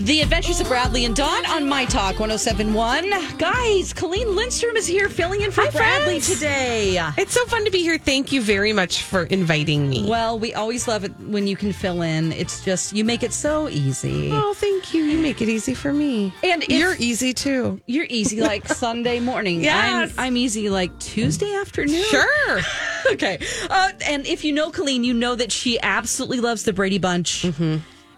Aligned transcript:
The 0.00 0.22
Adventures 0.22 0.58
of 0.60 0.66
Bradley 0.66 1.04
and 1.04 1.14
Dawn 1.14 1.46
on 1.46 1.68
My 1.68 1.84
Talk 1.84 2.18
1071. 2.18 3.38
Guys, 3.38 3.92
Colleen 3.92 4.34
Lindstrom 4.34 4.74
is 4.76 4.88
here 4.88 5.08
filling 5.08 5.42
in 5.42 5.52
for 5.52 5.60
Hi, 5.62 5.70
Bradley 5.70 6.18
friends. 6.18 6.34
today. 6.34 6.98
It's 7.16 7.32
so 7.32 7.46
fun 7.46 7.64
to 7.64 7.70
be 7.70 7.78
here. 7.78 7.96
Thank 7.96 8.32
you 8.32 8.42
very 8.42 8.72
much 8.72 9.04
for 9.04 9.22
inviting 9.22 9.88
me. 9.88 10.04
Well, 10.10 10.36
we 10.36 10.52
always 10.52 10.88
love 10.88 11.04
it 11.04 11.12
when 11.20 11.46
you 11.46 11.54
can 11.54 11.72
fill 11.72 12.02
in. 12.02 12.32
It's 12.32 12.64
just, 12.64 12.92
you 12.92 13.04
make 13.04 13.22
it 13.22 13.32
so 13.32 13.68
easy. 13.68 14.30
oh, 14.32 14.52
thank 14.54 14.92
you. 14.94 15.04
You 15.04 15.18
make 15.18 15.40
it 15.40 15.48
easy 15.48 15.74
for 15.74 15.92
me. 15.92 16.32
And 16.42 16.64
if- 16.64 16.70
you're 16.70 16.96
easy 16.98 17.32
too. 17.32 17.80
You're 17.86 18.06
easy 18.10 18.40
like 18.40 18.66
Sunday 18.74 19.20
morning. 19.20 19.62
Yes. 19.62 20.12
I'm, 20.18 20.24
I'm 20.26 20.36
easy 20.36 20.70
like 20.70 20.98
Tuesday 20.98 21.54
afternoon. 21.54 22.02
Sure. 22.02 22.60
okay. 23.12 23.38
Uh, 23.70 23.92
and 24.06 24.26
if 24.26 24.42
you 24.42 24.52
know 24.52 24.72
Colleen, 24.72 25.04
you 25.04 25.14
know 25.14 25.36
that 25.36 25.52
she 25.52 25.78
absolutely 25.80 26.40
loves 26.40 26.64
the 26.64 26.72
Brady 26.72 26.98
Bunch. 26.98 27.46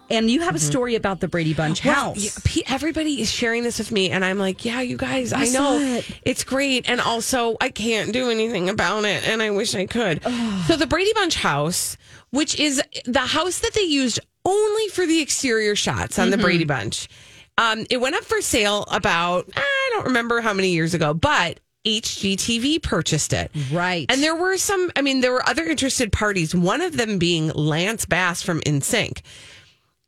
And 0.09 0.29
you 0.31 0.41
have 0.41 0.55
a 0.55 0.59
story 0.59 0.95
about 0.95 1.19
the 1.19 1.27
Brady 1.27 1.53
Bunch 1.53 1.81
Mm-hmm. 1.81 1.89
Well, 1.89 2.13
house. 2.13 2.55
yeah, 2.55 2.63
everybody 2.69 3.21
is 3.21 3.29
sharing 3.31 3.63
this 3.63 3.77
with 3.79 3.91
me, 3.91 4.09
and 4.09 4.23
I'm 4.23 4.39
like, 4.39 4.63
yeah, 4.65 4.81
you 4.81 4.95
guys, 4.97 5.33
I, 5.33 5.41
I 5.43 5.49
know 5.49 5.77
it. 5.79 6.09
it's 6.23 6.43
great, 6.43 6.89
and 6.89 7.01
also 7.01 7.57
I 7.59 7.69
can't 7.69 8.13
do 8.13 8.29
anything 8.29 8.69
about 8.69 9.03
it, 9.05 9.27
and 9.27 9.41
I 9.41 9.49
wish 9.51 9.75
I 9.75 9.85
could. 9.85 10.23
so 10.67 10.77
the 10.77 10.87
Brady 10.87 11.11
Bunch 11.13 11.35
house, 11.35 11.97
which 12.31 12.57
is 12.59 12.81
the 13.05 13.19
house 13.19 13.59
that 13.59 13.73
they 13.73 13.81
used 13.83 14.19
only 14.45 14.87
for 14.89 15.05
the 15.05 15.21
exterior 15.21 15.75
shots 15.75 16.17
on 16.19 16.29
the 16.29 16.37
Brady 16.37 16.63
Bunch, 16.65 17.09
um, 17.57 17.85
it 17.89 17.97
went 17.99 18.15
up 18.15 18.23
for 18.23 18.39
sale 18.41 18.85
about 18.91 19.49
I 19.55 19.89
don't 19.93 20.05
remember 20.05 20.39
how 20.41 20.53
many 20.53 20.69
years 20.69 20.93
ago, 20.93 21.13
but 21.13 21.59
HGTV 21.85 22.81
purchased 22.81 23.33
it. 23.33 23.51
Right. 23.71 24.05
And 24.09 24.21
there 24.21 24.35
were 24.35 24.57
some, 24.57 24.91
I 24.95 25.01
mean, 25.01 25.21
there 25.21 25.31
were 25.31 25.47
other 25.47 25.63
interested 25.63 26.11
parties, 26.11 26.53
one 26.53 26.81
of 26.81 26.97
them 26.97 27.17
being 27.17 27.49
Lance 27.49 28.05
Bass 28.05 28.41
from 28.41 28.61
NSYNC. 28.61 29.21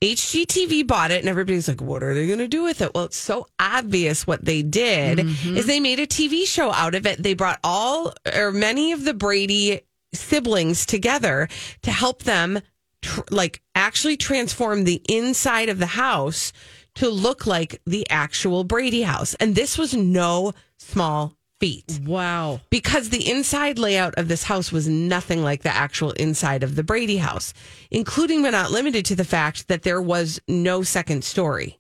HGTV 0.01 0.87
bought 0.87 1.11
it, 1.11 1.19
and 1.19 1.27
everybody's 1.27 1.67
like, 1.67 1.81
what 1.81 2.03
are 2.03 2.13
they 2.13 2.25
going 2.25 2.39
to 2.39 2.47
do 2.47 2.63
with 2.63 2.81
it? 2.81 2.93
Well, 2.93 3.05
it's 3.05 3.17
so 3.17 3.47
obvious 3.59 4.25
what 4.25 4.45
they 4.45 4.61
did 4.61 5.17
mm-hmm. 5.17 5.57
is 5.57 5.65
they 5.65 5.81
made 5.81 5.99
a 5.99 6.07
TV 6.07 6.45
show 6.45 6.71
out 6.71 6.95
of 6.95 7.05
it. 7.05 7.21
They 7.21 7.33
brought 7.33 7.59
all 7.63 8.13
or 8.33 8.51
many 8.51 8.93
of 8.93 9.03
the 9.03 9.13
Brady 9.13 9.81
siblings 10.13 10.85
together 10.85 11.49
to 11.81 11.91
help 11.91 12.23
them 12.23 12.61
tr- 13.01 13.21
like 13.29 13.61
actually 13.75 14.15
transform 14.15 14.85
the 14.85 15.01
inside 15.09 15.67
of 15.69 15.79
the 15.79 15.85
house 15.85 16.53
to 16.95 17.09
look 17.09 17.45
like 17.45 17.81
the 17.85 18.09
actual 18.09 18.63
Brady 18.63 19.01
house. 19.01 19.35
And 19.35 19.53
this 19.53 19.77
was 19.77 19.93
no 19.93 20.53
small 20.77 21.35
feat 21.59 21.99
wow. 22.05 22.61
because 22.69 23.09
the 23.09 23.29
inside 23.29 23.77
layout 23.77 24.15
of 24.15 24.27
this 24.27 24.43
house 24.43 24.71
was 24.71 24.87
nothing 24.87 25.43
like 25.43 25.61
the 25.61 25.75
actual 25.75 26.11
inside 26.11 26.63
of 26.63 26.75
the 26.75 26.83
Brady 26.83 27.17
house, 27.17 27.53
including 27.91 28.41
but 28.41 28.51
not 28.51 28.71
limited 28.71 29.05
to 29.05 29.15
the 29.15 29.25
fact 29.25 29.67
that 29.67 29.83
there 29.83 30.01
was 30.01 30.39
no 30.47 30.83
second 30.83 31.23
story. 31.23 31.77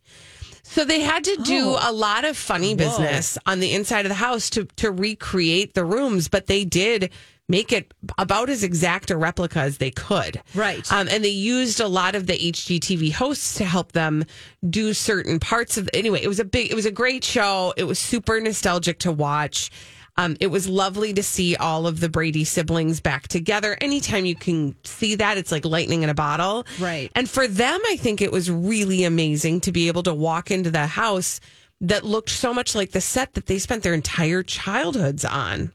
So 0.63 0.85
they 0.85 0.99
had 0.99 1.23
to 1.23 1.35
do 1.37 1.69
oh. 1.69 1.79
a 1.81 1.91
lot 1.91 2.25
of 2.25 2.37
funny 2.37 2.75
business 2.75 3.39
on 3.47 3.59
the 3.59 3.73
inside 3.73 4.05
of 4.05 4.09
the 4.09 4.15
house 4.15 4.51
to 4.51 4.65
to 4.75 4.91
recreate 4.91 5.73
the 5.73 5.83
rooms, 5.83 6.27
but 6.27 6.45
they 6.45 6.63
did 6.63 7.09
make 7.49 7.73
it 7.73 7.93
about 8.17 8.49
as 8.49 8.63
exact 8.63 9.11
a 9.11 9.17
replica 9.17 9.59
as 9.59 9.79
they 9.79 9.91
could. 9.91 10.41
Right. 10.55 10.89
Um, 10.91 11.09
and 11.09 11.23
they 11.23 11.29
used 11.29 11.81
a 11.81 11.87
lot 11.87 12.15
of 12.15 12.27
the 12.27 12.37
HGTV 12.37 13.11
hosts 13.11 13.55
to 13.55 13.65
help 13.65 13.91
them 13.91 14.23
do 14.69 14.93
certain 14.93 15.39
parts 15.39 15.77
of. 15.77 15.89
Anyway, 15.93 16.21
it 16.21 16.27
was 16.27 16.39
a 16.39 16.45
big, 16.45 16.71
it 16.71 16.75
was 16.75 16.85
a 16.85 16.91
great 16.91 17.23
show. 17.23 17.73
It 17.75 17.83
was 17.83 17.99
super 17.99 18.39
nostalgic 18.39 18.99
to 18.99 19.11
watch. 19.11 19.71
Um, 20.17 20.35
it 20.41 20.47
was 20.47 20.67
lovely 20.67 21.13
to 21.13 21.23
see 21.23 21.55
all 21.55 21.87
of 21.87 22.01
the 22.01 22.09
Brady 22.09 22.43
siblings 22.43 22.99
back 22.99 23.29
together. 23.29 23.77
Anytime 23.79 24.25
you 24.25 24.35
can 24.35 24.75
see 24.83 25.15
that, 25.15 25.37
it's 25.37 25.49
like 25.49 25.63
lightning 25.63 26.03
in 26.03 26.09
a 26.09 26.13
bottle. 26.13 26.67
Right. 26.77 27.09
And 27.15 27.29
for 27.29 27.47
them, 27.47 27.79
I 27.87 27.95
think 27.95 28.21
it 28.21 28.31
was 28.31 28.51
really 28.51 29.05
amazing 29.05 29.61
to 29.61 29.71
be 29.71 29.87
able 29.87 30.03
to 30.03 30.13
walk 30.13 30.51
into 30.51 30.71
the 30.71 30.87
house 30.87 31.39
that 31.81 32.03
looked 32.03 32.31
so 32.31 32.53
much 32.53 32.75
like 32.75 32.91
the 32.91 32.99
set 32.99 33.33
that 33.35 33.45
they 33.45 33.59
spent 33.59 33.81
their 33.83 33.93
entire 33.93 34.43
childhoods 34.43 35.23
on. 35.23 35.71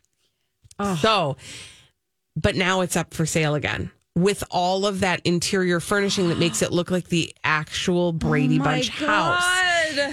So, 0.97 1.37
but 2.37 2.57
now 2.57 2.81
it's 2.81 2.97
up 2.97 3.15
for 3.15 3.27
sale 3.27 3.55
again 3.55 3.91
with 4.17 4.45
all 4.51 4.87
of 4.87 5.01
that 5.01 5.21
interior 5.25 5.81
furnishing 5.81 6.29
that 6.29 6.39
makes 6.39 6.62
it 6.62 6.71
look 6.71 6.91
like 6.91 7.09
the 7.09 7.35
actual 7.43 8.12
Brady 8.12 8.59
my 8.59 8.65
Bunch 8.65 8.89
house. 8.91 9.43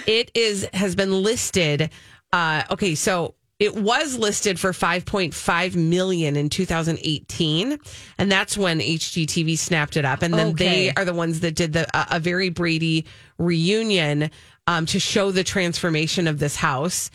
It 0.07 0.31
is 0.33 0.67
has 0.73 0.95
been 0.95 1.23
listed. 1.23 1.89
Uh, 2.33 2.63
okay, 2.72 2.95
so 2.95 3.35
it 3.59 3.75
was 3.75 4.17
listed 4.17 4.59
for 4.59 4.72
5.5 4.72 5.75
million 5.75 6.35
in 6.35 6.49
2018, 6.49 7.78
and 8.17 8.31
that's 8.31 8.57
when 8.57 8.79
HGTV 8.79 9.55
snapped 9.57 9.97
it 9.97 10.05
up. 10.05 10.23
And 10.23 10.33
then 10.33 10.55
they 10.55 10.91
are 10.93 11.05
the 11.05 11.13
ones 11.13 11.41
that 11.41 11.53
did 11.53 11.73
the 11.73 11.85
a, 11.95 12.16
a 12.16 12.19
very 12.19 12.49
Brady 12.49 13.05
reunion 13.38 14.31
um, 14.66 14.88
to 14.88 14.99
show 14.99 15.31
the 15.31 15.43
transformation 15.43 16.28
of 16.28 16.39
this 16.39 16.55
house. 16.55 17.11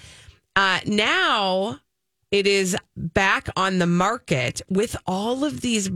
Uh, 0.55 0.81
now 0.87 1.81
it 2.31 2.47
is 2.47 2.77
back 2.97 3.49
on 3.57 3.79
the 3.79 3.87
market 3.87 4.61
with 4.69 4.97
all 5.07 5.45
of 5.45 5.61
these 5.61 5.91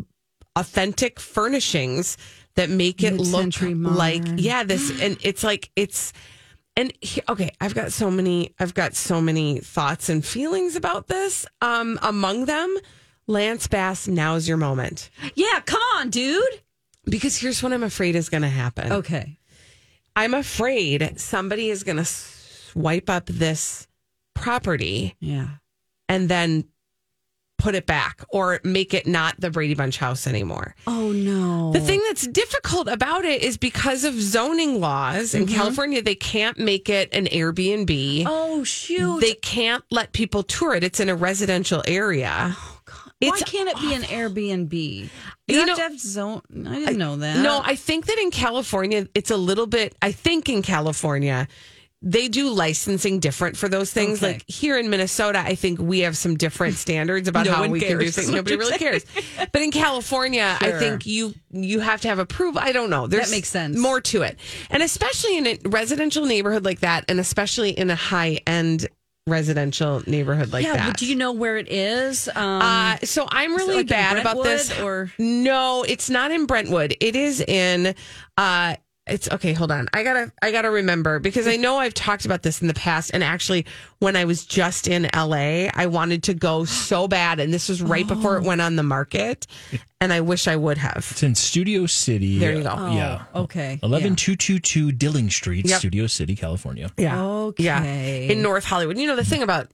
authentic 0.56 1.18
furnishings 1.20 2.16
that 2.56 2.68
make 2.70 3.02
it 3.02 3.14
look 3.14 3.54
like 3.94 4.22
yeah 4.36 4.62
this 4.64 5.00
and 5.00 5.16
it's 5.22 5.42
like 5.44 5.70
it's 5.76 6.12
and 6.76 6.92
he- 7.00 7.22
okay 7.28 7.50
i've 7.60 7.74
got 7.74 7.92
so 7.92 8.10
many 8.10 8.52
i've 8.58 8.74
got 8.74 8.94
so 8.94 9.20
many 9.20 9.60
thoughts 9.60 10.08
and 10.08 10.24
feelings 10.24 10.74
about 10.76 11.06
this 11.06 11.46
um 11.62 11.98
among 12.02 12.46
them 12.46 12.76
lance 13.28 13.68
bass 13.68 14.08
now's 14.08 14.48
your 14.48 14.56
moment 14.56 15.08
Yeah, 15.36 15.60
come 15.60 15.80
on, 15.96 16.10
dude. 16.10 16.42
because 17.04 17.36
here's 17.38 17.62
what 17.62 17.72
i'm 17.72 17.84
afraid 17.84 18.16
is 18.16 18.28
going 18.28 18.42
to 18.42 18.48
happen 18.48 18.92
Okay. 18.92 19.38
i'm 20.16 20.34
afraid 20.34 21.14
somebody 21.20 21.70
is 21.70 21.84
going 21.84 21.98
to 21.98 22.04
swipe 22.04 23.08
up 23.08 23.26
this 23.26 23.86
property 24.34 25.14
Yeah. 25.20 25.48
And 26.10 26.28
then 26.28 26.64
put 27.58 27.74
it 27.74 27.86
back 27.86 28.24
or 28.30 28.58
make 28.64 28.94
it 28.94 29.06
not 29.06 29.38
the 29.38 29.50
Brady 29.50 29.74
Bunch 29.74 29.98
house 29.98 30.26
anymore. 30.26 30.74
Oh 30.86 31.12
no. 31.12 31.72
The 31.72 31.80
thing 31.80 32.00
that's 32.08 32.26
difficult 32.26 32.88
about 32.88 33.24
it 33.24 33.42
is 33.42 33.58
because 33.58 34.02
of 34.02 34.14
zoning 34.14 34.80
laws 34.80 35.34
in 35.34 35.44
mm-hmm. 35.44 35.54
California, 35.54 36.02
they 36.02 36.14
can't 36.14 36.58
make 36.58 36.88
it 36.88 37.14
an 37.14 37.26
Airbnb. 37.26 38.24
Oh 38.26 38.64
shoot. 38.64 39.20
They 39.20 39.34
can't 39.34 39.84
let 39.90 40.12
people 40.12 40.42
tour 40.42 40.74
it. 40.74 40.82
It's 40.82 41.00
in 41.00 41.08
a 41.08 41.14
residential 41.14 41.82
area. 41.86 42.56
Oh, 42.56 42.80
Why 43.20 43.28
It's 43.28 43.44
can't 43.44 43.68
it 43.68 43.76
be 43.76 43.92
an 43.94 44.02
Airbnb? 44.02 44.72
You, 44.72 45.10
You 45.46 45.58
have 45.58 45.68
know- 45.68 45.76
to 45.76 45.82
have 45.82 46.00
zone. 46.00 46.42
I 46.66 46.74
didn't 46.76 46.98
know 46.98 47.16
that. 47.16 47.42
No, 47.42 47.60
I 47.62 47.76
think 47.76 48.06
that 48.06 48.18
in 48.18 48.30
California, 48.30 49.06
it's 49.14 49.30
a 49.30 49.36
little 49.36 49.66
bit, 49.66 49.94
I 50.00 50.12
think 50.12 50.48
in 50.48 50.62
California, 50.62 51.46
they 52.02 52.28
do 52.28 52.48
licensing 52.48 53.20
different 53.20 53.56
for 53.58 53.68
those 53.68 53.92
things. 53.92 54.22
Okay. 54.22 54.34
Like 54.34 54.44
here 54.48 54.78
in 54.78 54.88
Minnesota, 54.88 55.40
I 55.40 55.54
think 55.54 55.78
we 55.78 56.00
have 56.00 56.16
some 56.16 56.36
different 56.36 56.76
standards 56.76 57.28
about 57.28 57.44
No 57.44 57.52
how 57.52 57.68
we 57.68 57.80
can 57.80 57.98
do 57.98 58.10
things. 58.10 58.30
Nobody 58.30 58.56
really 58.56 58.78
cares. 58.78 59.04
But 59.52 59.60
in 59.60 59.70
California, 59.70 60.56
I 60.60 60.72
think 60.72 61.04
you 61.04 61.34
you 61.50 61.80
have 61.80 62.00
to 62.02 62.08
have 62.08 62.18
approval. 62.18 62.60
I 62.60 62.72
don't 62.72 62.88
know. 62.88 63.06
There's 63.06 63.30
makes 63.30 63.48
sense. 63.48 63.76
More 63.76 64.00
to 64.00 64.22
it, 64.22 64.38
and 64.70 64.82
especially 64.82 65.36
in 65.36 65.46
a 65.46 65.58
residential 65.66 66.24
neighborhood 66.24 66.64
like 66.64 66.80
that, 66.80 67.04
and 67.08 67.20
especially 67.20 67.70
in 67.70 67.90
a 67.90 67.96
high 67.96 68.40
end 68.46 68.88
residential 69.26 70.02
neighborhood 70.06 70.52
like 70.52 70.64
that. 70.64 70.70
yeah, 70.70 70.76
that. 70.76 70.86
but 70.92 70.96
do 70.96 71.06
you 71.06 71.14
know 71.14 71.32
where 71.32 71.56
it 71.58 71.68
is? 71.70 72.28
Um, 72.28 72.62
Uh, 72.62 72.96
so 73.04 73.26
I'm 73.30 73.54
really 73.54 73.76
like 73.76 73.88
bad 73.88 74.16
about 74.18 74.42
this. 74.42 74.78
Or- 74.80 75.12
no, 75.18 75.84
it's 75.86 76.08
not 76.08 76.30
in 76.30 76.46
Brentwood. 76.46 76.96
It 77.00 77.14
is 77.14 77.40
in 77.40 77.94
uh 78.38 78.76
it's 79.10 79.28
okay. 79.30 79.52
Hold 79.52 79.72
on. 79.72 79.88
I 79.92 80.02
gotta 80.02 80.32
I 80.42 80.52
gotta 80.52 80.70
remember 80.70 81.18
because 81.18 81.46
I 81.46 81.56
know 81.56 81.76
I've 81.78 81.94
talked 81.94 82.24
about 82.24 82.42
this 82.42 82.62
in 82.62 82.68
the 82.68 82.74
past. 82.74 83.10
And 83.12 83.22
actually, 83.24 83.66
when 83.98 84.16
I 84.16 84.24
was 84.24 84.44
just 84.44 84.88
in 84.88 85.08
LA, 85.14 85.68
I 85.74 85.86
wanted 85.86 86.22
to 86.24 86.34
go 86.34 86.64
so 86.64 87.08
bad, 87.08 87.40
and 87.40 87.52
this 87.52 87.68
was 87.68 87.82
right 87.82 88.06
before 88.06 88.36
it 88.36 88.42
went 88.44 88.60
on 88.60 88.76
the 88.76 88.82
market. 88.82 89.46
And 90.00 90.12
I 90.12 90.20
wish 90.22 90.48
I 90.48 90.56
would 90.56 90.78
have. 90.78 91.06
It's 91.10 91.22
in 91.22 91.34
Studio 91.34 91.86
City. 91.86 92.38
There 92.38 92.54
you 92.54 92.62
go. 92.62 92.70
Uh, 92.70 92.94
yeah. 92.94 93.24
okay. 93.34 93.78
Eleven 93.82 94.16
two 94.16 94.36
two 94.36 94.58
two 94.58 94.92
Dilling 94.92 95.30
Street, 95.30 95.66
Yep. 95.66 95.78
Studio 95.78 96.06
City, 96.06 96.34
California. 96.36 96.90
Yeah. 96.96 97.22
Okay. 97.22 97.64
Yeah. 97.64 97.82
In 97.82 98.42
North 98.42 98.64
Hollywood. 98.64 98.96
You 98.96 99.06
know, 99.06 99.16
the 99.16 99.24
thing 99.24 99.42
about 99.42 99.68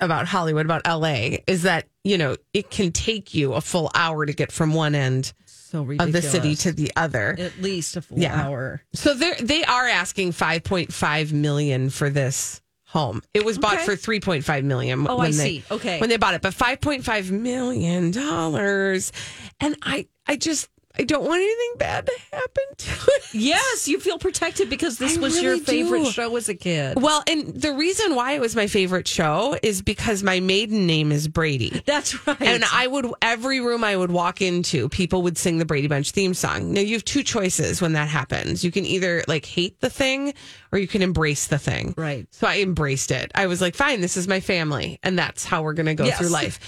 about 0.00 0.26
Hollywood, 0.26 0.66
about 0.66 0.86
LA, 0.86 1.38
is 1.46 1.62
that, 1.62 1.86
you 2.04 2.18
know, 2.18 2.36
it 2.52 2.70
can 2.70 2.92
take 2.92 3.34
you 3.34 3.54
a 3.54 3.60
full 3.60 3.90
hour 3.94 4.26
to 4.26 4.32
get 4.32 4.52
from 4.52 4.74
one 4.74 4.94
end 4.94 5.32
So 5.70 5.80
of 5.98 6.12
the 6.12 6.22
city 6.22 6.54
to 6.56 6.72
the 6.72 6.92
other. 6.96 7.34
at 7.38 7.60
least 7.60 7.96
a 7.96 8.02
full 8.02 8.18
Yeah. 8.18 8.40
hour. 8.40 8.82
So 8.94 9.14
they 9.14 9.34
they 9.34 9.64
are 9.64 9.86
asking 9.88 10.32
5.5 10.32 11.32
million 11.32 11.90
for 11.90 12.08
this 12.10 12.60
home. 12.86 13.22
It 13.34 13.44
was 13.44 13.58
bought 13.58 13.74
Okay. 13.74 13.84
for 13.84 13.96
3.5 13.96 14.62
million 14.62 15.06
Oh, 15.08 15.16
when 15.18 15.26
I 15.28 15.30
they 15.30 15.36
see. 15.36 15.64
Okay. 15.70 16.00
when 16.00 16.08
they 16.08 16.16
bought 16.18 16.34
it, 16.34 16.42
but 16.42 16.54
5.5 16.54 17.30
million 17.30 18.10
dollars. 18.12 19.12
And 19.60 19.76
I 19.82 20.06
I 20.26 20.36
just 20.36 20.68
I 20.98 21.04
don't 21.04 21.24
want 21.24 21.40
anything 21.42 21.78
bad 21.78 22.06
to 22.06 22.12
happen 22.32 22.64
to 22.78 23.10
it. 23.12 23.34
Yes, 23.34 23.86
you 23.86 24.00
feel 24.00 24.18
protected 24.18 24.70
because 24.70 24.98
this 24.98 25.18
I 25.18 25.20
was 25.20 25.42
your 25.42 25.58
favorite 25.58 26.04
do. 26.04 26.10
show 26.10 26.36
as 26.36 26.48
a 26.48 26.54
kid. 26.54 27.00
Well, 27.00 27.22
and 27.26 27.46
the 27.48 27.72
reason 27.74 28.14
why 28.14 28.32
it 28.32 28.40
was 28.40 28.56
my 28.56 28.66
favorite 28.66 29.06
show 29.06 29.58
is 29.62 29.82
because 29.82 30.22
my 30.22 30.40
maiden 30.40 30.86
name 30.86 31.12
is 31.12 31.28
Brady. 31.28 31.82
That's 31.84 32.26
right. 32.26 32.40
And 32.40 32.64
I 32.72 32.86
would 32.86 33.06
every 33.20 33.60
room 33.60 33.84
I 33.84 33.96
would 33.96 34.10
walk 34.10 34.40
into, 34.40 34.88
people 34.88 35.22
would 35.22 35.36
sing 35.36 35.58
the 35.58 35.66
Brady 35.66 35.88
Bunch 35.88 36.12
theme 36.12 36.34
song. 36.34 36.72
Now 36.72 36.80
you 36.80 36.94
have 36.94 37.04
two 37.04 37.22
choices 37.22 37.82
when 37.82 37.92
that 37.92 38.08
happens. 38.08 38.64
You 38.64 38.70
can 38.70 38.86
either 38.86 39.22
like 39.28 39.44
hate 39.44 39.80
the 39.80 39.90
thing 39.90 40.34
or 40.72 40.78
you 40.78 40.86
can 40.88 41.02
embrace 41.02 41.46
the 41.46 41.58
thing. 41.58 41.94
Right. 41.96 42.26
So 42.32 42.46
I 42.46 42.58
embraced 42.60 43.10
it. 43.10 43.30
I 43.34 43.46
was 43.46 43.60
like, 43.60 43.74
fine, 43.74 44.00
this 44.00 44.16
is 44.16 44.26
my 44.28 44.40
family, 44.40 44.98
and 45.02 45.18
that's 45.18 45.44
how 45.44 45.62
we're 45.62 45.72
gonna 45.74 45.94
go 45.94 46.04
Yes. 46.04 46.18
through 46.18 46.28
life. 46.28 46.58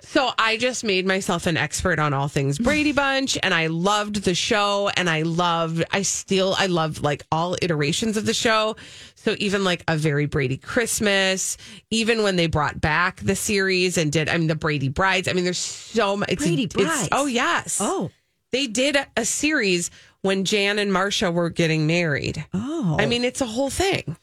so 0.04 0.30
I 0.38 0.56
just 0.56 0.84
made 0.84 1.06
myself 1.06 1.46
an 1.46 1.56
expert 1.56 1.98
on 1.98 2.12
all 2.14 2.28
things 2.28 2.58
Brady 2.58 2.92
Bunch, 2.92 3.36
and 3.42 3.52
I 3.54 3.66
loved 3.68 4.24
the 4.24 4.34
show, 4.34 4.90
and 4.96 5.08
I 5.10 5.22
loved, 5.22 5.84
I 5.90 6.02
still, 6.02 6.54
I 6.58 6.66
love 6.66 7.02
like 7.02 7.24
all 7.32 7.56
iterations 7.60 8.16
of 8.16 8.26
the 8.26 8.34
show. 8.34 8.76
So 9.16 9.34
even 9.38 9.64
like 9.64 9.82
a 9.88 9.96
very 9.96 10.26
Brady 10.26 10.56
Christmas, 10.56 11.56
even 11.90 12.22
when 12.22 12.36
they 12.36 12.46
brought 12.46 12.80
back 12.80 13.20
the 13.20 13.34
series 13.36 13.98
and 13.98 14.10
did, 14.12 14.28
I 14.28 14.36
mean, 14.38 14.46
the 14.46 14.54
Brady 14.54 14.88
Brides. 14.88 15.28
I 15.28 15.32
mean, 15.32 15.44
there's 15.44 15.58
so 15.58 16.16
much. 16.16 16.36
Brady 16.38 16.64
it's- 16.64 16.76
oh, 16.80 16.84
Brides. 16.86 17.08
oh 17.12 17.26
yes. 17.26 17.78
oh, 17.80 18.10
They 18.52 18.66
did 18.66 18.96
a, 18.96 19.06
a 19.16 19.24
series 19.24 19.90
when 20.22 20.44
Jan 20.44 20.78
and 20.78 20.90
Marsha 20.90 21.32
were 21.32 21.50
getting 21.50 21.86
married. 21.86 22.44
oh, 22.54 22.96
I 22.98 23.06
mean, 23.06 23.24
it's 23.24 23.40
a 23.40 23.46
whole 23.46 23.70
thing. 23.70 24.16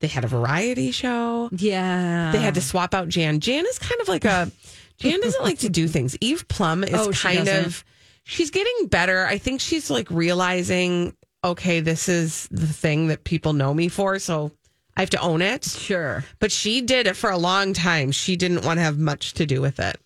They 0.00 0.08
had 0.08 0.24
a 0.24 0.28
variety 0.28 0.90
show. 0.90 1.48
yeah. 1.52 2.30
They 2.32 2.38
had 2.38 2.54
to 2.54 2.60
swap 2.60 2.92
out 2.94 3.08
Jan. 3.08 3.40
Jan 3.40 3.64
is 3.66 3.78
kind 3.78 4.00
of 4.00 4.08
like 4.08 4.24
a 4.24 4.50
Jan 4.98 5.20
doesn't 5.20 5.42
like 5.44 5.60
to 5.60 5.68
do 5.68 5.88
things. 5.96 6.16
Eve 6.20 6.46
Plumb 6.48 6.84
is 6.84 6.94
Oh, 6.94 7.10
kind 7.12 7.48
of 7.48 7.84
she's 8.24 8.50
getting 8.50 8.88
better. 8.88 9.24
I 9.26 9.38
think 9.38 9.60
she's 9.60 9.88
like 9.90 10.10
realizing, 10.10 11.16
okay, 11.44 11.80
this 11.80 12.08
is 12.08 12.46
the 12.50 12.66
thing 12.66 13.06
that 13.08 13.24
people 13.24 13.52
know 13.54 13.72
me 13.72 13.88
for, 13.88 14.18
so 14.18 14.50
I 14.96 15.00
have 15.00 15.10
to 15.10 15.20
own 15.20 15.40
it. 15.42 15.64
sure. 15.64 16.24
But 16.40 16.52
she 16.52 16.80
did 16.82 17.06
it 17.06 17.16
for 17.16 17.30
a 17.30 17.38
long 17.38 17.72
time. 17.72 18.10
She 18.12 18.36
didn't 18.36 18.64
want 18.64 18.78
to 18.78 18.82
have 18.82 18.98
much 18.98 19.34
to 19.34 19.46
do 19.46 19.60
with 19.62 19.78
it. 19.80 19.98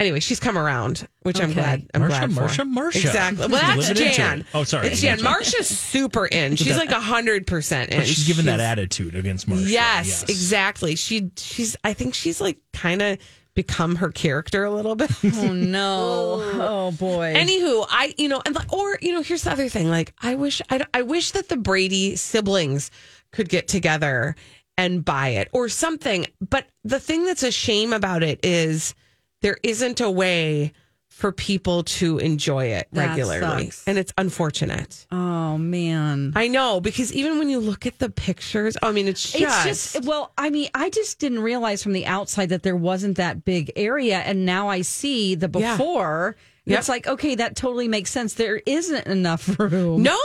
Anyway, 0.00 0.18
she's 0.20 0.40
come 0.40 0.58
around, 0.58 1.06
which 1.22 1.38
I'm 1.40 1.50
Oh. 1.50 1.52
Okay. 1.52 1.60
glad. 1.60 1.90
I'm 1.94 2.02
Marsha, 2.02 2.08
glad 2.08 2.32
for. 2.32 2.40
Marsha, 2.42 2.74
Marsha. 2.74 2.96
Exactly. 2.96 3.46
Well, 3.46 3.76
that's 3.76 4.16
Jan. 4.16 4.44
Oh, 4.52 4.64
sorry. 4.64 4.88
It's 4.88 5.00
Jan. 5.00 5.18
Marsha's 5.20 5.68
super 5.68 6.26
in. 6.26 6.56
She's 6.56 6.76
like 6.76 6.90
hundred 6.90 7.46
percent 7.46 7.90
oh, 7.92 7.94
in. 7.94 8.00
But 8.00 8.08
she's 8.08 8.26
given 8.26 8.46
that 8.46 8.60
attitude 8.60 9.14
against 9.14 9.48
Marsha. 9.48 9.68
Yes, 9.68 10.24
exactly. 10.24 10.96
She 10.96 11.30
she's 11.36 11.76
I 11.84 11.92
think 11.92 12.14
she's 12.14 12.40
like 12.40 12.58
kind 12.72 13.00
of 13.00 13.18
become 13.54 13.96
her 13.96 14.10
character 14.10 14.64
a 14.64 14.70
little 14.70 14.96
bit. 14.96 15.10
Oh 15.34 15.52
no. 15.52 16.38
oh 16.54 16.90
boy. 16.98 17.34
Anywho, 17.36 17.86
I 17.88 18.14
you 18.18 18.28
know 18.28 18.42
and 18.44 18.54
like- 18.54 18.72
or 18.72 18.98
you 19.00 19.12
know 19.12 19.22
here's 19.22 19.42
the 19.44 19.52
other 19.52 19.68
thing. 19.68 19.88
Like 19.88 20.14
I 20.20 20.34
wish 20.34 20.60
I 20.70 20.84
I 20.92 21.02
wish 21.02 21.30
that 21.32 21.48
the 21.48 21.56
Brady 21.56 22.16
siblings 22.16 22.90
could 23.30 23.48
get 23.48 23.68
together 23.68 24.34
and 24.76 25.04
buy 25.04 25.28
it 25.28 25.48
or 25.52 25.68
something. 25.68 26.26
But 26.40 26.66
the 26.82 26.98
thing 26.98 27.24
that's 27.24 27.42
a 27.42 27.52
shame 27.52 27.92
about 27.92 28.22
it 28.22 28.40
is 28.42 28.94
there 29.42 29.58
isn't 29.62 30.00
a 30.00 30.10
way 30.10 30.72
for 31.08 31.30
people 31.30 31.84
to 31.84 32.18
enjoy 32.18 32.64
it 32.66 32.88
That 32.92 33.08
regularly, 33.10 33.66
sucks. 33.66 33.86
and 33.86 33.98
it's 33.98 34.12
unfortunate. 34.16 35.06
oh 35.12 35.58
man. 35.58 36.32
I 36.34 36.48
know 36.48 36.80
because 36.80 37.12
even 37.12 37.38
when 37.38 37.48
you 37.50 37.60
look 37.60 37.84
at 37.86 37.98
the 37.98 38.08
pictures, 38.08 38.76
I 38.82 38.90
mean, 38.92 39.06
it's 39.06 39.30
just, 39.30 39.66
It's 39.66 39.92
just 39.92 40.04
well, 40.06 40.32
I 40.38 40.48
mean, 40.50 40.70
I 40.74 40.88
just 40.90 41.18
didn't 41.18 41.40
realize 41.40 41.82
from 41.82 41.92
the 41.92 42.06
outside 42.06 42.48
that 42.48 42.62
there 42.62 42.74
wasn't 42.76 43.18
that 43.18 43.44
big 43.44 43.70
area, 43.76 44.18
and 44.20 44.46
now 44.46 44.68
I 44.68 44.80
see 44.82 45.34
the 45.34 45.50
Yeah. 45.54 45.76
before. 45.76 46.34
Yep. 46.64 46.78
It's 46.78 46.88
like 46.88 47.06
okay, 47.08 47.34
that 47.34 47.56
totally 47.56 47.88
makes 47.88 48.10
sense. 48.10 48.34
There 48.34 48.62
isn't 48.66 49.06
enough 49.06 49.58
room. 49.60 50.02
No. 50.02 50.18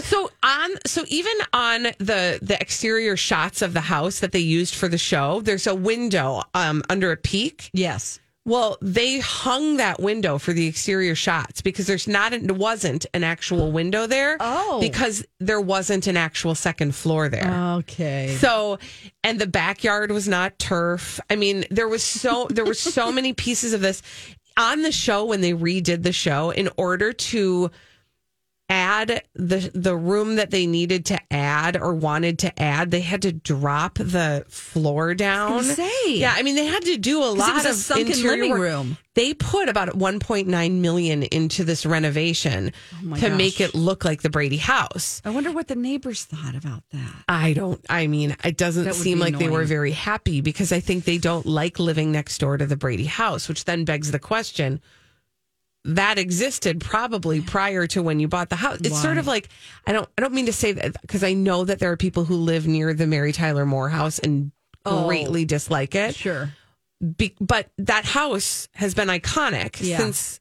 so 0.00 0.30
on 0.42 0.70
so 0.86 1.04
even 1.08 1.34
on 1.52 1.82
the 1.98 2.38
the 2.42 2.56
exterior 2.60 3.16
shots 3.16 3.62
of 3.62 3.74
the 3.74 3.82
house 3.82 4.20
that 4.20 4.32
they 4.32 4.38
used 4.40 4.74
for 4.74 4.88
the 4.88 4.98
show, 4.98 5.40
there's 5.42 5.66
a 5.66 5.74
window 5.74 6.42
um 6.54 6.82
under 6.90 7.12
a 7.12 7.16
peak. 7.16 7.70
Yes. 7.72 8.18
Well, 8.46 8.78
they 8.80 9.18
hung 9.18 9.78
that 9.78 10.00
window 10.00 10.38
for 10.38 10.52
the 10.52 10.68
exterior 10.68 11.16
shots 11.16 11.60
because 11.62 11.88
there's 11.88 12.06
not 12.06 12.30
there 12.30 12.54
wasn't 12.54 13.04
an 13.12 13.24
actual 13.24 13.72
window 13.72 14.06
there. 14.06 14.36
Oh. 14.38 14.78
Because 14.80 15.26
there 15.40 15.60
wasn't 15.60 16.06
an 16.06 16.16
actual 16.16 16.54
second 16.54 16.94
floor 16.94 17.28
there. 17.28 17.52
Okay. 17.78 18.36
So, 18.38 18.78
and 19.24 19.40
the 19.40 19.48
backyard 19.48 20.12
was 20.12 20.28
not 20.28 20.60
turf. 20.60 21.18
I 21.28 21.34
mean, 21.34 21.64
there 21.72 21.88
was 21.88 22.04
so 22.04 22.46
there 22.48 22.64
were 22.64 22.74
so 22.74 23.10
many 23.20 23.32
pieces 23.32 23.72
of 23.72 23.80
this 23.80 24.00
on 24.56 24.82
the 24.82 24.92
show 24.92 25.24
when 25.24 25.40
they 25.40 25.52
redid 25.52 26.04
the 26.04 26.12
show 26.12 26.50
in 26.50 26.70
order 26.76 27.12
to 27.12 27.72
add 28.68 29.22
the 29.34 29.70
the 29.74 29.96
room 29.96 30.36
that 30.36 30.50
they 30.50 30.66
needed 30.66 31.04
to 31.06 31.18
add 31.32 31.76
or 31.76 31.94
wanted 31.94 32.38
to 32.40 32.60
add 32.62 32.90
they 32.90 33.00
had 33.00 33.22
to 33.22 33.30
drop 33.32 33.94
the 33.94 34.44
floor 34.48 35.14
down 35.14 35.62
say. 35.62 35.90
yeah 36.16 36.34
i 36.36 36.42
mean 36.42 36.56
they 36.56 36.66
had 36.66 36.82
to 36.82 36.96
do 36.96 37.22
a 37.22 37.30
it 37.32 37.36
lot 37.38 37.54
was 37.54 37.64
a 37.64 37.70
of 37.70 37.74
sunken 37.76 38.06
interior 38.08 38.30
living 38.36 38.50
work. 38.50 38.60
room. 38.60 38.96
they 39.14 39.32
put 39.34 39.68
about 39.68 39.90
1.9 39.90 40.72
million 40.80 41.22
into 41.22 41.62
this 41.62 41.86
renovation 41.86 42.72
Oh 43.08 43.14
to 43.14 43.28
gosh. 43.28 43.38
make 43.38 43.60
it 43.60 43.74
look 43.74 44.04
like 44.04 44.22
the 44.22 44.30
brady 44.30 44.56
house 44.56 45.22
I 45.24 45.30
wonder 45.30 45.52
what 45.52 45.68
the 45.68 45.76
neighbors 45.76 46.24
thought 46.24 46.56
about 46.56 46.82
that. 46.92 47.24
I 47.28 47.52
don't. 47.52 47.80
I 47.88 48.06
mean, 48.06 48.36
it 48.44 48.56
doesn't 48.56 48.94
seem 48.94 49.18
like 49.18 49.38
they 49.38 49.48
were 49.48 49.64
very 49.64 49.92
happy 49.92 50.40
because 50.40 50.72
I 50.72 50.80
think 50.80 51.04
they 51.04 51.18
don't 51.18 51.46
like 51.46 51.78
living 51.78 52.12
next 52.12 52.38
door 52.38 52.56
to 52.56 52.66
the 52.66 52.76
Brady 52.76 53.04
house, 53.06 53.48
which 53.48 53.64
then 53.64 53.84
begs 53.84 54.10
the 54.12 54.18
question 54.18 54.80
that 55.86 56.18
existed 56.18 56.80
probably 56.80 57.40
prior 57.40 57.86
to 57.88 58.02
when 58.02 58.18
you 58.20 58.28
bought 58.28 58.48
the 58.50 58.56
house. 58.56 58.78
It's 58.82 59.00
sort 59.00 59.18
of 59.18 59.26
like 59.26 59.48
I 59.86 59.92
don't. 59.92 60.08
I 60.18 60.20
don't 60.20 60.34
mean 60.34 60.46
to 60.46 60.52
say 60.52 60.72
that 60.72 61.00
because 61.00 61.22
I 61.24 61.32
know 61.32 61.64
that 61.64 61.78
there 61.78 61.90
are 61.92 61.96
people 61.96 62.24
who 62.24 62.36
live 62.36 62.66
near 62.66 62.92
the 62.94 63.06
Mary 63.06 63.32
Tyler 63.32 63.64
Moore 63.66 63.88
house 63.88 64.18
and 64.18 64.52
Oh. 64.88 65.06
greatly 65.08 65.44
dislike 65.44 65.96
it. 65.96 66.14
Sure. 66.14 66.52
Be, 67.16 67.34
but 67.40 67.68
that 67.78 68.04
house 68.04 68.68
has 68.74 68.94
been 68.94 69.08
iconic 69.08 69.78
Yeah. 69.80 69.98
since 69.98 70.38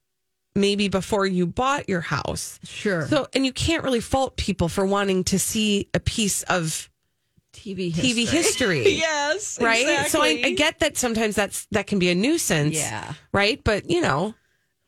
maybe 0.54 0.88
before 0.88 1.26
you 1.26 1.48
bought 1.48 1.90
your 1.90 2.02
house. 2.02 2.60
Sure. 2.64 3.08
So, 3.08 3.28
and 3.34 3.44
you 3.44 3.52
can't 3.52 3.84
really 3.84 4.00
fault 4.02 4.38
people 4.38 4.70
for 4.70 4.86
wanting 4.86 5.24
to 5.26 5.40
see 5.40 5.90
a 5.96 6.00
piece 6.00 6.44
of 6.44 6.90
TV 7.54 7.92
TV 7.92 8.28
history. 8.28 8.88
yes. 8.90 9.58
right? 9.60 10.06
So 10.10 10.22
I, 10.22 10.42
I 10.46 10.52
get 10.52 10.80
that 10.80 10.96
sometimes 10.96 11.36
that's 11.36 11.66
that 11.72 11.88
can 11.88 11.98
be 11.98 12.10
a 12.12 12.16
nuisance. 12.16 12.76
Yeah. 12.76 13.14
Right. 13.32 13.60
But 13.64 13.90
you 13.90 14.00
know, 14.02 14.36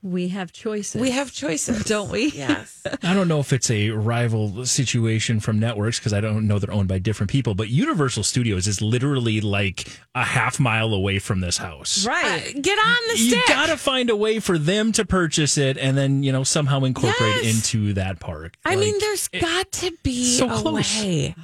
We 0.07 0.29
have 0.29 0.51
choices. 0.51 1.01
we 1.01 1.11
have 1.11 1.31
choices, 1.33 1.83
Don't 1.85 2.09
we? 2.09 2.29
Yes. 2.31 2.81
I 3.03 3.13
don't 3.13 3.27
know 3.27 3.39
if 3.39 3.51
it's 3.51 3.69
a 3.69 3.89
rival 3.91 4.65
situation 4.65 5.39
from 5.39 5.59
networks 5.59 5.99
because 5.99 6.13
I 6.13 6.21
don't 6.21 6.47
know 6.47 6.59
they're 6.59 6.73
owned 6.73 6.87
by 6.87 6.99
different 6.99 7.29
people, 7.29 7.55
but 7.55 7.67
Universal 7.69 8.23
Studios 8.23 8.67
is 8.67 8.81
literally 8.81 9.41
like 9.41 9.87
a 10.15 10.23
half 10.23 10.59
mile 10.59 10.93
away 10.93 11.19
from 11.19 11.41
this 11.41 11.57
house. 11.57 12.05
Right. 12.05 12.55
Uh, 12.55 12.59
get 12.61 12.77
on 12.79 12.95
the 13.15 13.19
You 13.21 13.29
stick. 13.31 13.47
got 13.47 13.67
to 13.67 13.77
find 13.77 14.09
a 14.09 14.15
way 14.15 14.39
for 14.39 14.57
them 14.57 14.91
to 14.93 15.05
purchase 15.05 15.57
it 15.57 15.77
and 15.77 15.97
then, 15.97 16.23
you 16.23 16.31
know, 16.31 16.43
somehow 16.43 16.83
incorporate 16.83 17.43
Yes. 17.43 17.55
into 17.73 17.93
that 17.93 18.19
park. 18.19 18.55
I 18.65 18.75
mean, 18.75 18.93
Like, 18.93 19.01
there's 19.01 19.27
got 19.27 19.71
to 19.73 19.91
be 20.03 20.23
so 20.37 20.49
a 20.49 20.61
close. 20.61 21.01
way. 21.01 21.35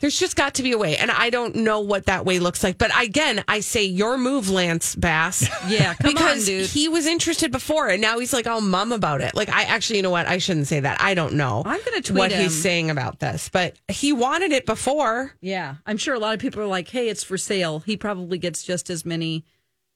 There's 0.00 0.18
just 0.18 0.36
got 0.36 0.54
to 0.56 0.62
be 0.62 0.72
a 0.72 0.78
way, 0.78 0.96
and 0.98 1.10
I 1.10 1.30
don't 1.30 1.54
know 1.56 1.80
what 1.80 2.06
that 2.06 2.24
way 2.26 2.38
looks 2.38 2.62
like. 2.62 2.76
But 2.76 2.90
again, 3.02 3.42
I 3.48 3.60
say 3.60 3.84
your 3.84 4.18
move, 4.18 4.50
Lance 4.50 4.94
Bass. 4.94 5.48
Yeah, 5.68 5.94
come 5.94 6.12
because 6.12 6.42
on, 6.42 6.46
dude. 6.46 6.66
he 6.70 6.88
was 6.88 7.06
interested 7.06 7.50
before, 7.50 7.88
and 7.88 8.00
now 8.02 8.18
he's 8.18 8.32
like, 8.32 8.46
"Oh, 8.46 8.60
mum 8.60 8.92
about 8.92 9.20
it." 9.22 9.34
Like, 9.34 9.48
I 9.48 9.62
actually, 9.62 9.96
you 9.96 10.02
know 10.02 10.10
what? 10.10 10.26
I 10.26 10.38
shouldn't 10.38 10.66
say 10.66 10.80
that. 10.80 11.00
I 11.00 11.14
don't 11.14 11.34
know. 11.34 11.62
I'm 11.64 11.80
gonna 11.84 12.02
tweet 12.02 12.18
what 12.18 12.30
him. 12.30 12.42
he's 12.42 12.60
saying 12.60 12.90
about 12.90 13.18
this, 13.20 13.48
but 13.48 13.74
he 13.88 14.12
wanted 14.12 14.52
it 14.52 14.66
before. 14.66 15.32
Yeah, 15.40 15.76
I'm 15.86 15.96
sure 15.96 16.14
a 16.14 16.18
lot 16.18 16.34
of 16.34 16.40
people 16.40 16.60
are 16.62 16.66
like, 16.66 16.88
"Hey, 16.88 17.08
it's 17.08 17.24
for 17.24 17.38
sale." 17.38 17.80
He 17.80 17.96
probably 17.96 18.38
gets 18.38 18.62
just 18.62 18.90
as 18.90 19.04
many 19.06 19.44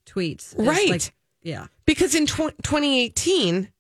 tweets, 0.07 0.55
Right. 0.59 0.89
like- 0.91 1.13
yeah, 1.43 1.67
Because 1.87 2.15
in 2.15 2.27
tw- 2.27 2.57
2018, 2.63 3.71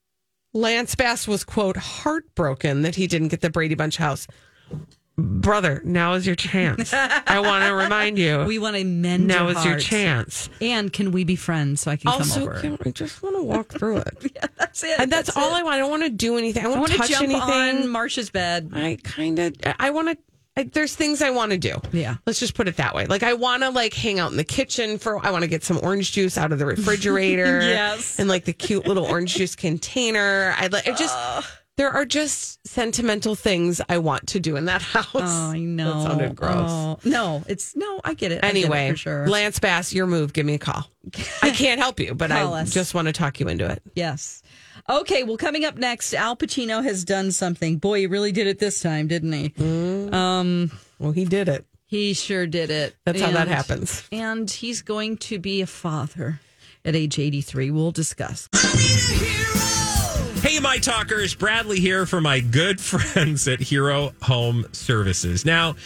Lance 0.52 0.94
Bass 0.94 1.26
was, 1.28 1.44
quote, 1.44 1.76
heartbroken 1.76 2.82
that 2.82 2.94
he 2.96 3.06
didn't 3.06 3.28
get 3.28 3.40
the 3.40 3.50
Brady 3.50 3.74
Bunch 3.74 3.96
house. 3.96 4.26
Brother, 5.22 5.80
now 5.84 6.14
is 6.14 6.26
your 6.26 6.36
chance. 6.36 6.92
I 6.92 7.40
want 7.40 7.64
to 7.64 7.74
remind 7.84 8.18
you. 8.18 8.44
We 8.44 8.58
want 8.58 8.76
to 8.76 8.84
mend 8.84 9.26
now 9.26 9.48
your 9.48 9.58
is 9.58 9.64
your 9.64 9.78
chance. 9.78 10.48
And 10.60 10.92
can 10.92 11.12
we 11.12 11.24
be 11.24 11.36
friends 11.36 11.80
so 11.82 11.90
I 11.90 11.96
can 11.96 12.10
come 12.10 12.20
Also, 12.22 12.42
over? 12.42 12.60
can- 12.60 12.78
I 12.84 12.90
just 12.90 13.22
want 13.22 13.36
to 13.36 13.42
walk 13.42 13.68
through 13.78 13.98
it. 13.98 14.32
Yeah, 14.34 14.46
that's 14.58 14.82
it. 14.84 14.98
And 14.98 15.10
that's, 15.10 15.36
all 15.36 15.52
I 15.54 15.62
want. 15.62 15.74
I 15.74 15.78
don't 15.78 15.90
want 15.90 16.02
to 16.04 16.10
do 16.10 16.36
anything. 16.38 16.64
I 16.66 16.70
I 16.70 16.78
want 16.78 16.92
to 16.92 16.98
touch 16.98 17.10
jump 17.10 17.24
anything. 17.24 17.40
on 17.42 17.82
Marsha's 17.88 18.30
bed. 18.30 18.70
I 18.74 18.98
kind 19.02 19.38
of, 19.38 19.54
I 19.78 19.90
want 19.90 20.08
to. 20.08 20.18
I, 20.56 20.64
there's 20.64 20.96
things 20.96 21.22
I 21.22 21.30
want 21.30 21.52
to 21.52 21.58
do. 21.58 21.80
Yeah. 21.92 22.16
Let's 22.26 22.40
just 22.40 22.54
put 22.54 22.66
it 22.66 22.76
that 22.78 22.92
way. 22.94 23.06
Like 23.06 23.22
I 23.22 23.34
want 23.34 23.62
to 23.62 23.70
like 23.70 23.94
hang 23.94 24.18
out 24.18 24.32
in 24.32 24.36
the 24.36 24.42
kitchen 24.44 24.98
for. 24.98 25.24
I 25.24 25.30
want 25.30 25.42
to 25.42 25.48
get 25.48 25.62
some 25.62 25.78
orange 25.80 26.10
juice 26.10 26.36
out 26.36 26.50
of 26.50 26.58
the 26.58 26.66
refrigerator. 26.74 27.60
Yes. 27.60 28.18
And 28.18 28.28
like 28.28 28.44
the 28.46 28.52
cute 28.52 28.84
little 28.86 29.04
orange 29.04 29.34
juice 29.36 29.54
container. 29.54 30.52
I 30.58 30.66
like. 30.66 30.88
I 30.88 30.92
just. 30.92 31.16
There 31.80 31.90
are 31.90 32.04
just 32.04 32.60
sentimental 32.68 33.34
things 33.34 33.80
I 33.88 33.96
want 33.96 34.26
to 34.28 34.38
do 34.38 34.56
in 34.56 34.66
that 34.66 34.82
house. 34.96 35.06
Oh, 35.14 35.50
I 35.50 35.60
know. 35.60 36.02
That 36.02 36.08
sounded 36.10 36.36
gross. 36.36 36.70
Oh, 36.70 36.98
no, 37.06 37.42
it's 37.48 37.74
no. 37.74 38.02
I 38.04 38.12
get 38.12 38.32
it. 38.32 38.40
I 38.44 38.48
get 38.52 38.56
it 38.56 38.64
Anyway, 38.66 38.90
for 38.90 38.96
sure. 38.98 39.26
Lance 39.26 39.58
Bass, 39.58 39.94
your 39.94 40.06
move. 40.06 40.34
Give 40.34 40.44
me 40.44 40.52
a 40.52 40.58
call. 40.58 40.86
I 41.42 41.48
can't 41.48 41.80
help 41.80 41.98
you, 41.98 42.14
but 42.14 42.30
I 42.30 42.42
us. 42.42 42.70
just 42.74 42.92
want 42.92 43.06
to 43.06 43.12
talk 43.12 43.40
you 43.40 43.48
into 43.48 43.64
it. 43.64 43.82
yes. 43.94 44.42
Okay. 44.90 45.22
Well, 45.22 45.38
coming 45.38 45.64
up 45.64 45.78
next, 45.78 46.12
Al 46.12 46.36
Pacino 46.36 46.84
has 46.84 47.02
done 47.02 47.32
something. 47.32 47.78
Boy, 47.78 48.00
he 48.00 48.06
really 48.06 48.32
did 48.32 48.46
it 48.46 48.58
this 48.58 48.82
time, 48.82 49.06
didn't 49.06 49.32
he? 49.32 49.54
Um, 50.12 50.70
Well, 50.98 51.12
he 51.12 51.24
did 51.24 51.48
it. 51.48 51.64
he 51.86 52.12
sure 52.12 52.46
did 52.46 52.70
it. 52.70 52.94
That's 53.06 53.22
how 53.22 53.30
that 53.30 53.48
happens. 53.48 54.06
And 54.12 54.50
he's 54.50 54.82
going 54.82 55.16
to 55.16 55.38
be 55.38 55.62
a 55.62 55.66
father 55.66 56.40
at 56.84 56.94
age 56.94 57.18
83. 57.18 57.70
We'll 57.70 57.90
discuss. 57.90 58.50
Hey, 60.42 60.58
my 60.58 60.78
talkers, 60.78 61.34
Bradley 61.34 61.80
here 61.80 62.06
for 62.06 62.18
my 62.18 62.40
good 62.40 62.80
friends 62.80 63.46
at 63.46 63.60
Hero 63.60 64.14
Home 64.22 64.64
Services. 64.72 65.44
Now, 65.44 65.76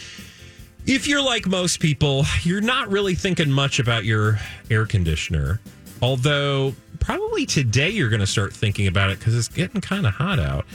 if 0.87 1.09
you're 1.09 1.21
like 1.21 1.45
most 1.45 1.81
people, 1.81 2.23
you're 2.43 2.61
not 2.61 2.89
really 2.89 3.15
thinking 3.15 3.51
much 3.51 3.79
about 3.79 4.05
your 4.05 4.39
air 4.71 4.85
conditioner. 4.85 5.59
Although, 6.01 6.73
probably 7.01 7.45
today 7.45 7.89
you're 7.89 8.07
going 8.07 8.21
to 8.21 8.27
start 8.27 8.53
thinking 8.53 8.87
about 8.87 9.09
it 9.09 9.19
because 9.19 9.35
it's 9.35 9.49
getting 9.49 9.81
kind 9.81 10.07
of 10.07 10.13
hot 10.13 10.39
out. 10.39 10.65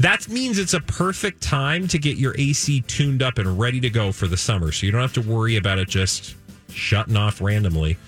That 0.00 0.28
means 0.28 0.58
it's 0.58 0.74
a 0.74 0.80
perfect 0.80 1.40
time 1.40 1.86
to 1.88 1.98
get 2.00 2.16
your 2.16 2.34
AC 2.36 2.80
tuned 2.82 3.22
up 3.22 3.38
and 3.38 3.56
ready 3.56 3.78
to 3.82 3.90
go 3.90 4.10
for 4.10 4.26
the 4.26 4.36
summer. 4.36 4.72
So 4.72 4.84
you 4.84 4.90
don't 4.90 5.00
have 5.00 5.12
to 5.12 5.22
worry 5.22 5.56
about 5.56 5.78
it 5.78 5.88
just 5.88 6.34
shutting 6.70 7.16
off 7.16 7.40
randomly 7.40 7.98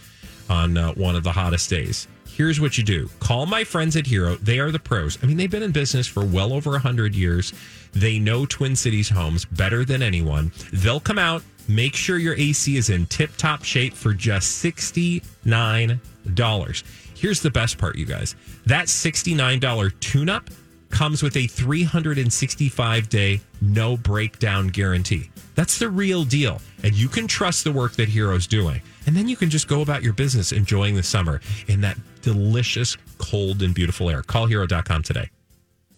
on 0.51 0.77
uh, 0.77 0.93
one 0.95 1.15
of 1.15 1.23
the 1.23 1.33
hottest 1.33 1.71
days. 1.71 2.09
Here's 2.35 2.61
what 2.61 2.77
you 2.77 2.83
do 2.83 3.09
call 3.21 3.47
my 3.47 3.63
friends 3.63 3.95
at 3.95 4.09
Hero. 4.09 4.35
They 4.35 4.59
are 4.59 4.73
the 4.73 4.81
pros. 4.81 5.17
I 5.23 5.27
mean, 5.27 5.37
they've 5.37 5.49
been 5.49 5.63
in 5.63 5.71
business 5.71 6.09
for 6.09 6.25
well 6.25 6.53
over 6.53 6.71
100 6.71 7.15
years. 7.15 7.53
They 7.93 8.19
know 8.19 8.45
Twin 8.45 8.75
Cities 8.75 9.09
homes 9.09 9.45
better 9.45 9.85
than 9.85 10.03
anyone. 10.03 10.51
They'll 10.73 10.99
come 10.99 11.21
out, 11.21 11.45
make 11.69 11.95
sure 11.95 12.19
your 12.19 12.35
AC 12.35 12.77
is 12.77 12.91
in 12.91 13.07
tip 13.07 13.37
top 13.37 13.63
shape 13.63 13.95
for 13.95 14.13
just 14.13 14.65
$69. 14.65 16.83
Here's 17.17 17.41
the 17.41 17.53
best 17.53 17.79
part, 17.79 17.97
you 17.97 18.05
guys 18.05 18.35
that 18.67 18.87
$69 18.87 20.01
tune 20.01 20.29
up 20.29 20.51
comes 20.91 21.23
with 21.23 21.37
a 21.37 21.47
365 21.47 23.09
day 23.09 23.41
no 23.61 23.97
breakdown 23.97 24.69
guarantee. 24.69 25.31
That's 25.55 25.79
the 25.79 25.89
real 25.89 26.25
deal. 26.25 26.61
And 26.83 26.95
you 26.95 27.09
can 27.09 27.29
trust 27.29 27.63
the 27.63 27.73
work 27.73 27.93
that 27.93 28.09
Hero's 28.09 28.49
doing. 28.49 28.83
And 29.07 29.17
then 29.17 29.29
you 29.29 29.37
can 29.37 29.51
just 29.51 29.69
go 29.69 29.83
about 29.83 30.03
your 30.03 30.13
business 30.13 30.51
enjoying 30.51 30.97
the 30.97 31.03
summer 31.03 31.41
in 31.69 31.81
that 31.83 31.97
delicious, 32.25 32.97
cold, 33.19 33.63
and 33.63 33.75
beautiful 33.75 34.11
air. 34.11 34.23
Call 34.23 34.47
hero.com 34.47 35.03
today. 35.03 35.31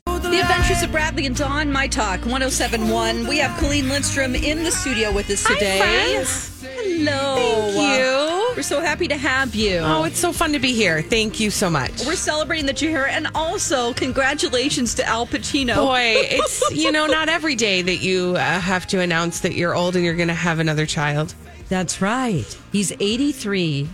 The 0.06 0.40
Adventures 0.40 0.82
of 0.82 0.90
Bradley 0.90 1.24
and 1.26 1.36
Dawn, 1.36 1.70
My 1.72 1.86
Talk 1.86 2.20
1071. 2.20 3.26
We 3.28 3.38
have 3.38 3.58
Colleen 3.60 3.88
Lindstrom 3.88 4.34
in 4.34 4.64
the 4.64 4.70
studio 4.72 5.12
with 5.12 5.30
us 5.30 5.44
today. 5.44 5.78
friends. 5.78 6.62
Hello. 6.62 7.36
Thank 7.72 7.98
you. 8.00 8.54
We're 8.56 8.62
so 8.62 8.80
happy 8.80 9.06
to 9.08 9.16
have 9.16 9.54
you. 9.54 9.78
Oh, 9.78 10.04
it's 10.04 10.18
so 10.18 10.32
fun 10.32 10.52
to 10.52 10.58
be 10.58 10.72
here. 10.72 11.00
Thank 11.02 11.38
you 11.38 11.50
so 11.50 11.70
much. 11.70 12.04
We're 12.04 12.16
celebrating 12.16 12.66
that 12.66 12.82
you're 12.82 12.90
here, 12.90 13.06
and 13.06 13.28
also 13.34 13.92
congratulations 13.92 14.94
to 14.94 15.04
Al 15.06 15.26
Pacino. 15.26 15.76
Boy, 15.76 16.00
it's 16.16 16.70
you 16.72 16.90
know 16.90 17.06
not 17.06 17.28
every 17.28 17.54
day 17.54 17.82
that 17.82 17.96
you 17.96 18.34
uh, 18.36 18.40
have 18.60 18.86
to 18.88 19.00
announce 19.00 19.40
that 19.40 19.54
you're 19.54 19.74
old 19.74 19.94
and 19.94 20.04
you're 20.04 20.14
going 20.16 20.28
to 20.28 20.34
have 20.34 20.58
another 20.58 20.86
child. 20.86 21.34
That's 21.68 22.00
right. 22.00 22.46
He's 22.72 22.92
83, 22.92 23.88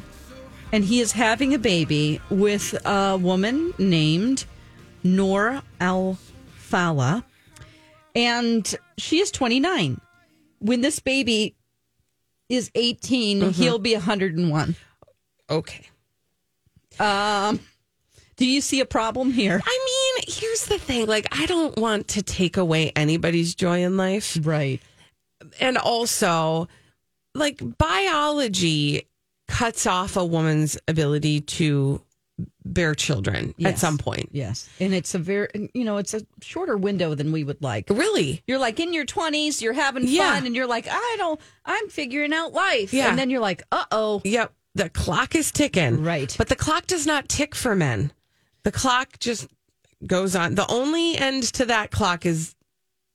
and 0.73 0.85
he 0.85 1.01
is 1.01 1.13
having 1.13 1.53
a 1.55 1.59
baby 1.59 2.21
with 2.31 2.75
a 2.87 3.19
woman 3.19 3.75
named 3.79 4.47
Noor 5.05 5.63
Al 5.81 6.19
Fala, 6.57 7.25
and 8.15 8.75
she 8.97 9.21
is 9.21 9.31
29. 9.31 10.01
When 10.61 10.81
this 10.81 10.99
baby 10.99 11.55
is 12.49 12.71
18, 12.75 13.53
he'll 13.53 13.79
be 13.79 13.95
101. 13.95 14.77
Okay. 15.51 15.87
Um, 16.99 17.61
do 18.37 18.47
you 18.47 18.61
see 18.61 18.81
a 18.81 18.87
problem 18.87 19.33
here? 19.33 19.61
I 19.65 20.15
mean, 20.17 20.25
here's 20.29 20.67
the 20.67 20.79
thing. 20.79 21.07
Like, 21.07 21.27
I 21.31 21.47
don't 21.47 21.77
want 21.79 22.09
to 22.09 22.23
take 22.23 22.57
away 22.57 22.93
anybody's 22.97 23.55
joy 23.55 23.83
in 23.83 23.97
life. 23.97 24.39
Right. 24.43 24.81
And 25.61 25.77
also, 25.77 26.69
like, 27.35 27.61
biology 27.79 29.09
cuts 29.53 29.87
off 29.87 30.17
a 30.17 30.25
woman's 30.25 30.79
ability 30.89 31.43
to 31.43 32.01
bear 32.65 32.95
children 32.95 33.55
at 33.63 33.79
some 33.79 33.99
point. 33.99 34.31
Yes. 34.33 34.67
And 34.81 34.95
it's 34.95 35.15
a 35.15 35.19
very, 35.19 35.71
you 35.75 35.85
know, 35.85 35.99
it's 35.99 36.15
a 36.15 36.23
shorter 36.41 36.77
window 36.79 37.15
than 37.15 37.31
we 37.33 37.45
would 37.45 37.61
like. 37.63 37.91
Really? 37.91 38.43
You're 38.47 38.59
like 38.59 38.81
in 38.81 38.95
your 38.95 39.05
20s, 39.05 39.61
you're 39.61 39.75
having 39.75 40.05
Yeah. 40.09 40.33
fun, 40.35 40.47
and 40.47 40.57
you're 40.57 40.67
like, 40.67 40.87
I 40.91 41.15
don't, 41.19 41.39
I'm 41.67 41.89
figuring 41.91 42.33
out 42.33 42.55
life. 42.55 42.95
Yeah. 42.95 43.11
And 43.11 43.19
then 43.19 43.29
you're 43.29 43.41
like, 43.43 43.63
uh 43.71 43.85
oh. 43.93 44.23
Yep. 44.25 44.53
The 44.75 44.89
clock 44.89 45.35
is 45.35 45.53
ticking. 45.53 46.03
Right. 46.03 46.35
But 46.39 46.49
the 46.49 46.57
clock 46.57 46.87
does 46.87 47.07
not 47.07 47.29
tick 47.29 47.55
for 47.55 47.77
men. 47.77 48.11
The 48.63 48.73
clock 48.73 49.19
just 49.19 49.47
goes 50.07 50.35
on. 50.35 50.55
The 50.55 50.67
only 50.71 51.19
end 51.19 51.43
to 51.55 51.67
that 51.67 51.91
clock 51.91 52.25
is 52.25 52.55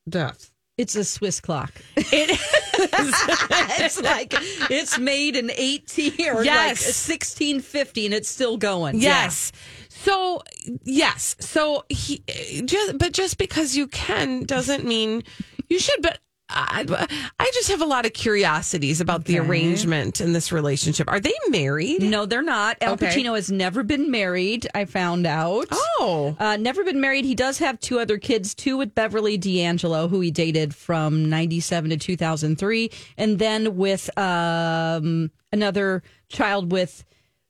death. 0.07 0.51
It's 0.77 0.95
a 0.95 1.03
Swiss 1.03 1.39
clock. 1.41 1.71
It 1.97 2.39
it's 2.79 3.99
like 4.01 4.33
it's 4.69 4.99
made 4.99 5.35
in 5.35 5.49
18 5.51 6.11
or 6.29 6.35
like 6.35 6.45
Yes. 6.45 6.85
1650 7.09 8.05
and 8.05 8.13
it's 8.13 8.29
still 8.29 8.57
going. 8.57 8.99
Yes. 8.99 9.51
So 9.89 10.41
yes. 10.83 11.35
So 11.39 11.83
he 11.89 12.23
just 12.65 12.97
but 12.99 13.13
just 13.13 13.37
because 13.39 13.75
you 13.75 13.87
can 13.87 14.43
doesn't 14.43 14.85
mean 14.85 15.23
you 15.69 15.79
should. 15.79 16.01
But 16.03 16.19
I, 16.49 17.07
I 17.39 17.51
just 17.53 17.69
have 17.69 17.81
a 17.81 17.85
lot 17.85 18.05
of 18.05 18.13
curiosities 18.13 19.01
about 19.01 19.25
the 19.25 19.37
arrangement 19.39 20.21
in 20.21 20.31
this 20.33 20.51
relationship. 20.51 21.09
Are 21.09 21.19
they 21.19 21.33
married? 21.49 22.01
No, 22.01 22.25
they're 22.25 22.41
not. 22.41 22.77
Al 22.81 22.93
Okay. 22.93 23.07
Pacino 23.07 23.35
has 23.35 23.51
never 23.51 23.83
been 23.83 24.09
married, 24.09 24.65
I 24.73 24.85
found 24.85 25.27
out. 25.27 25.67
Oh, 25.71 26.35
Uh, 26.39 26.55
never 26.57 26.83
been 26.83 27.01
married. 27.01 27.25
He 27.25 27.35
does 27.35 27.57
have 27.59 27.79
two 27.79 27.99
other 27.99 28.17
kids, 28.17 28.55
two 28.55 28.77
with 28.77 28.95
Beverly 28.95 29.37
D'Angelo, 29.37 30.07
who 30.07 30.21
he 30.21 30.31
dated 30.31 30.73
from 30.73 31.29
97 31.29 31.89
to 31.91 31.97
2003, 31.97 32.91
and 33.17 33.39
then 33.39 33.75
with 33.75 34.09
um, 34.17 35.31
another 35.51 36.01
child 36.29 36.71
with 36.71 37.03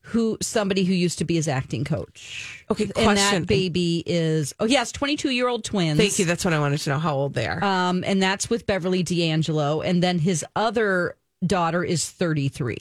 who 0.08 0.38
somebody 0.42 0.84
who 0.86 0.94
used 0.94 1.18
to 1.20 1.26
be 1.26 1.36
his 1.36 1.48
acting 1.48 1.84
coach. 1.84 2.64
Okay, 2.72 2.86
And 2.86 2.94
question. 2.94 3.42
that 3.42 3.48
baby 3.48 4.04
is, 4.06 4.54
oh, 4.60 4.66
yes, 4.66 4.92
22 4.94 5.30
year 5.32 5.48
old 5.50 5.64
twins. 5.66 6.00
thank 6.00 6.18
you. 6.18 6.26
That's 6.26 6.46
what 6.46 6.54
I 6.54 6.60
wanted 6.60 6.80
to 6.80 6.90
know. 6.92 7.00
How 7.00 7.14
old 7.16 7.34
they 7.34 7.46
are? 7.46 7.62
Um, 7.64 8.04
and 8.06 8.22
that's 8.24 8.50
with 8.50 8.66
Beverly 8.66 9.04
D'Angelo. 9.04 9.82
And 9.82 10.02
then 10.02 10.20
his 10.20 10.46
other 10.56 11.18
daughter 11.46 11.84
is 11.84 12.10
33. 12.10 12.78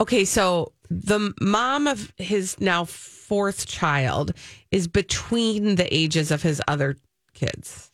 Okay, 0.00 0.24
so 0.24 0.72
the 0.90 1.32
mom 1.40 1.86
of 1.86 2.12
his 2.16 2.58
now 2.60 2.84
fourth 2.84 3.66
child 3.66 4.32
is 4.70 4.88
between 4.88 5.76
the 5.76 5.92
ages 5.94 6.30
of 6.30 6.42
his 6.42 6.60
other 6.66 6.96
kids. 7.34 7.90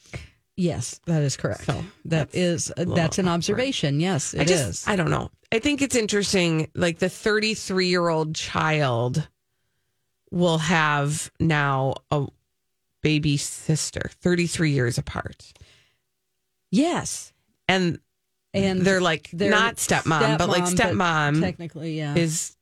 Yes, 0.56 1.00
that 1.06 1.22
is 1.22 1.36
correct. 1.36 1.64
So, 1.64 1.84
that 2.04 2.34
is 2.34 2.72
uh, 2.76 2.84
that's 2.84 3.18
an 3.18 3.26
observation. 3.28 3.98
Yes, 3.98 4.34
it 4.34 4.50
I 4.50 4.54
is. 4.54 4.84
I 4.86 4.94
don't 4.96 5.10
know. 5.10 5.30
I 5.50 5.58
think 5.58 5.82
it's 5.82 5.96
interesting. 5.96 6.70
Like 6.74 6.98
the 6.98 7.08
33 7.08 7.88
year 7.88 8.08
old 8.08 8.34
child 8.34 9.28
will 10.30 10.58
have 10.58 11.30
now 11.40 11.94
a 12.10 12.26
baby 13.02 13.36
sister, 13.36 14.10
33 14.20 14.70
years 14.70 14.98
apart. 14.98 15.52
yes, 16.70 17.32
And 17.68 17.98
and 18.52 18.80
they're 18.82 19.00
like 19.00 19.30
they're 19.32 19.50
not 19.50 19.76
stepmom, 19.76 20.38
but 20.38 20.48
like 20.48 20.64
stepmom 20.64 21.40
technically, 21.40 21.98
yeah, 21.98 22.14
is 22.14 22.56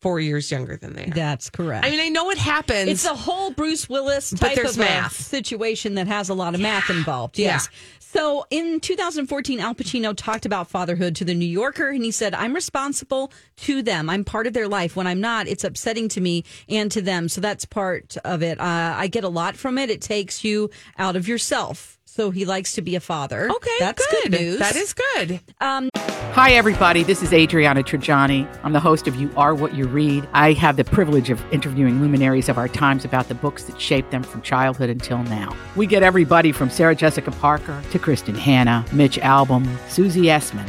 four 0.00 0.20
years 0.20 0.50
younger 0.50 0.76
than 0.76 0.92
they 0.94 1.06
are. 1.06 1.10
that's 1.14 1.50
correct. 1.50 1.84
I 1.84 1.90
mean, 1.90 2.00
I 2.00 2.08
know 2.08 2.30
it 2.30 2.38
happens. 2.38 2.88
it's 2.88 3.04
a 3.04 3.14
whole 3.14 3.50
Bruce 3.50 3.88
Willis 3.88 4.30
type 4.30 4.58
of 4.58 4.78
math. 4.78 5.12
situation 5.14 5.94
that 5.96 6.06
has 6.06 6.28
a 6.28 6.34
lot 6.34 6.54
of 6.54 6.60
math 6.60 6.88
involved. 6.90 7.38
Yeah. 7.38 7.46
Yes. 7.48 7.68
So 8.00 8.46
in 8.50 8.80
2014, 8.80 9.60
Al 9.60 9.74
Pacino 9.74 10.16
talked 10.16 10.46
about 10.46 10.70
fatherhood 10.70 11.14
to 11.16 11.26
the 11.26 11.34
New 11.34 11.44
Yorker, 11.46 11.90
and 11.90 12.02
he 12.02 12.10
said, 12.10 12.32
I'm 12.32 12.54
responsible 12.54 13.30
to 13.58 13.82
them. 13.82 14.08
I'm 14.08 14.24
part 14.24 14.46
of 14.46 14.54
their 14.54 14.66
life. 14.66 14.96
When 14.96 15.06
I'm 15.06 15.20
not, 15.20 15.46
it's 15.46 15.62
upsetting 15.62 16.08
to 16.10 16.20
me 16.20 16.44
and 16.70 16.90
to 16.92 17.02
them. 17.02 17.28
So 17.28 17.42
that's 17.42 17.66
part 17.66 18.16
of 18.24 18.42
it. 18.42 18.58
Uh, 18.58 18.94
I 18.96 19.08
get 19.08 19.24
a 19.24 19.28
lot 19.28 19.56
from 19.56 19.76
it. 19.76 19.90
It 19.90 20.00
takes 20.00 20.42
you 20.42 20.70
out 20.96 21.16
of 21.16 21.28
yourself. 21.28 21.97
So 22.18 22.32
he 22.32 22.44
likes 22.44 22.72
to 22.72 22.82
be 22.82 22.96
a 22.96 23.00
father. 23.00 23.48
Okay, 23.48 23.70
that's 23.78 24.04
good, 24.08 24.32
good 24.32 24.40
news. 24.40 24.58
That 24.58 24.74
is 24.74 24.92
good. 24.92 25.38
Um, 25.60 25.88
Hi, 26.32 26.50
everybody. 26.50 27.04
This 27.04 27.22
is 27.22 27.32
Adriana 27.32 27.84
Trigiani. 27.84 28.44
I'm 28.64 28.72
the 28.72 28.80
host 28.80 29.06
of 29.06 29.14
You 29.14 29.30
Are 29.36 29.54
What 29.54 29.76
You 29.76 29.86
Read. 29.86 30.28
I 30.32 30.52
have 30.54 30.76
the 30.76 30.82
privilege 30.82 31.30
of 31.30 31.40
interviewing 31.52 32.00
luminaries 32.00 32.48
of 32.48 32.58
our 32.58 32.66
times 32.66 33.04
about 33.04 33.28
the 33.28 33.36
books 33.36 33.64
that 33.64 33.80
shaped 33.80 34.10
them 34.10 34.24
from 34.24 34.42
childhood 34.42 34.90
until 34.90 35.22
now. 35.22 35.54
We 35.76 35.86
get 35.86 36.02
everybody 36.02 36.50
from 36.50 36.70
Sarah 36.70 36.96
Jessica 36.96 37.30
Parker 37.30 37.80
to 37.92 37.98
Kristin 38.00 38.36
Hannah, 38.36 38.84
Mitch 38.92 39.18
Albom, 39.18 39.68
Susie 39.88 40.22
Essman, 40.22 40.68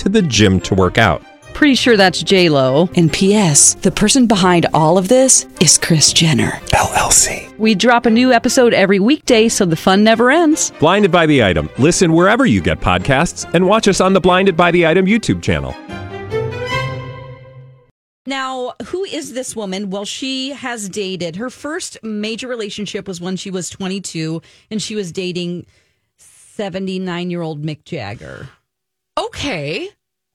to 0.00 0.08
the 0.08 0.22
gym 0.22 0.60
to 0.60 0.74
work 0.74 0.98
out. 0.98 1.22
Pretty 1.54 1.74
sure 1.74 1.96
that's 1.96 2.22
J 2.22 2.48
Lo. 2.48 2.88
And 2.96 3.12
P.S. 3.12 3.74
The 3.74 3.90
person 3.90 4.26
behind 4.26 4.66
all 4.72 4.96
of 4.96 5.08
this 5.08 5.46
is 5.60 5.76
Kris 5.78 6.12
Jenner. 6.12 6.52
LLC. 6.72 7.56
We 7.58 7.74
drop 7.74 8.06
a 8.06 8.10
new 8.10 8.32
episode 8.32 8.72
every 8.72 8.98
weekday, 8.98 9.48
so 9.48 9.66
the 9.66 9.76
fun 9.76 10.02
never 10.02 10.30
ends. 10.30 10.72
Blinded 10.80 11.12
by 11.12 11.26
the 11.26 11.44
item. 11.44 11.68
Listen 11.78 12.12
wherever 12.14 12.46
you 12.46 12.62
get 12.62 12.80
podcasts, 12.80 13.52
and 13.52 13.66
watch 13.66 13.88
us 13.88 14.00
on 14.00 14.14
the 14.14 14.20
Blinded 14.20 14.56
by 14.56 14.70
the 14.70 14.86
Item 14.86 15.06
YouTube 15.06 15.42
channel. 15.42 15.74
Now, 18.26 18.74
who 18.86 19.04
is 19.04 19.32
this 19.32 19.56
woman? 19.56 19.90
Well, 19.90 20.04
she 20.04 20.50
has 20.52 20.88
dated. 20.88 21.36
Her 21.36 21.50
first 21.50 21.98
major 22.02 22.46
relationship 22.48 23.08
was 23.08 23.20
when 23.20 23.36
she 23.36 23.50
was 23.50 23.68
22, 23.68 24.40
and 24.70 24.80
she 24.80 24.94
was 24.94 25.10
dating 25.10 25.66
79 26.16 27.30
year 27.30 27.42
old 27.42 27.62
Mick 27.62 27.84
Jagger. 27.84 28.48
Okay. 29.26 29.90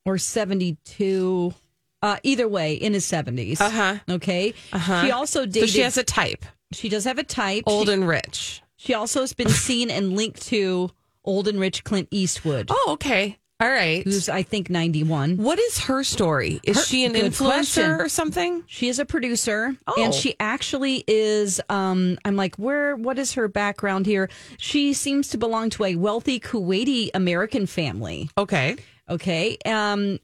or 0.05 0.17
72 0.17 1.53
uh 2.01 2.17
either 2.23 2.47
way 2.47 2.73
in 2.75 2.93
his 2.93 3.05
70s 3.05 3.59
Uh-huh. 3.61 3.97
okay 4.09 4.53
Uh-huh. 4.73 5.05
she 5.05 5.11
also 5.11 5.45
dated. 5.45 5.69
So 5.69 5.73
she 5.73 5.81
has 5.81 5.97
a 5.97 6.03
type, 6.03 6.45
she 6.71 6.89
does 6.89 7.03
have 7.05 7.17
a 7.17 7.23
type 7.23 7.63
old 7.67 7.87
she, 7.87 7.93
and 7.93 8.07
rich. 8.07 8.61
she 8.75 8.93
also 8.93 9.21
has 9.21 9.33
been 9.33 9.49
seen 9.67 9.89
and 9.89 10.15
linked 10.15 10.41
to 10.47 10.91
old 11.23 11.47
and 11.47 11.59
rich 11.59 11.83
clint 11.83 12.07
eastwood 12.11 12.67
Oh, 12.71 12.89
okay. 12.93 13.39
All 13.61 13.69
right. 13.69 14.03
who's 14.03 14.27
i 14.27 14.43
think 14.43 14.69
91 14.69 15.37
What 15.37 15.57
is 15.59 15.79
her 15.79 16.03
story? 16.03 16.59
Is 16.63 16.75
Her- 16.77 16.83
she 16.83 17.05
an 17.05 17.13
influencer 17.13 17.45
question. 17.45 17.91
or 17.91 18.09
something? 18.09 18.63
she 18.67 18.89
is 18.89 18.99
a 18.99 19.05
producer 19.05 19.75
Oh. 19.87 19.93
and 19.97 20.13
she 20.13 20.35
actually 20.39 21.03
is 21.07 21.61
um 21.69 22.17
i'm 22.25 22.35
like 22.35 22.55
where 22.57 22.95
what 22.97 23.17
is 23.17 23.33
her 23.33 23.47
background 23.47 24.05
here 24.07 24.29
she 24.57 24.91
seems 24.93 25.29
to 25.29 25.37
belong 25.37 25.69
to 25.71 25.85
a 25.85 25.95
wealthy 25.95 26.39
kuwaiti 26.39 27.09
american 27.13 27.65
family 27.65 28.29
Okay. 28.37 28.75
Okay. 29.07 29.57
Um, 29.65 30.19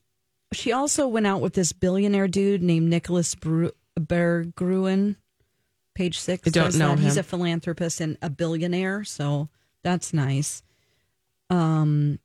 she 0.53 0.71
also 0.73 1.07
went 1.07 1.27
out 1.27 1.39
with 1.39 1.53
this 1.53 1.71
billionaire 1.71 2.27
dude 2.27 2.63
named 2.63 2.89
Nicolas 2.89 3.35
Bru- 3.35 3.71
Berggruen. 3.97 5.15
Page 5.93 6.17
six. 6.19 6.47
I 6.47 6.49
don't 6.49 6.75
know 6.77 6.95
that. 6.95 6.99
He's 6.99 7.15
a 7.17 7.21
philanthropist 7.23 8.01
and 8.01 8.17
a 8.23 8.29
billionaire, 8.31 9.03
so 9.03 9.49
that's 9.83 10.13
nice. 10.13 10.63
Um, 11.51 12.17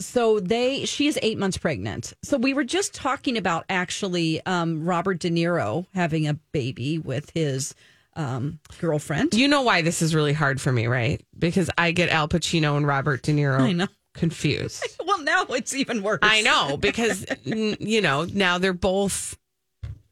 so 0.00 0.40
they 0.40 0.84
she 0.86 1.06
is 1.06 1.18
eight 1.22 1.38
months 1.38 1.56
pregnant. 1.58 2.12
So 2.22 2.36
we 2.38 2.54
were 2.54 2.64
just 2.64 2.94
talking 2.94 3.36
about 3.36 3.64
actually 3.68 4.44
um, 4.46 4.84
Robert 4.84 5.18
De 5.20 5.30
Niro 5.30 5.86
having 5.94 6.26
a 6.26 6.34
baby 6.52 6.98
with 6.98 7.30
his 7.30 7.74
um, 8.16 8.58
girlfriend. 8.80 9.34
You 9.34 9.46
know 9.48 9.62
why 9.62 9.82
this 9.82 10.02
is 10.02 10.14
really 10.14 10.32
hard 10.32 10.60
for 10.60 10.72
me, 10.72 10.86
right? 10.86 11.22
Because 11.38 11.70
I 11.78 11.92
get 11.92 12.08
Al 12.08 12.28
Pacino 12.28 12.76
and 12.76 12.86
Robert 12.86 13.22
De 13.22 13.32
Niro 13.32 13.60
I 13.60 13.72
know. 13.72 13.88
confused. 14.14 14.84
Well, 15.06 15.22
now 15.24 15.42
it's 15.50 15.74
even 15.74 16.02
worse. 16.04 16.20
I 16.22 16.40
know 16.42 16.76
because 16.76 17.26
you 17.44 18.00
know 18.00 18.24
now 18.32 18.58
they're 18.58 18.72
both 18.72 19.36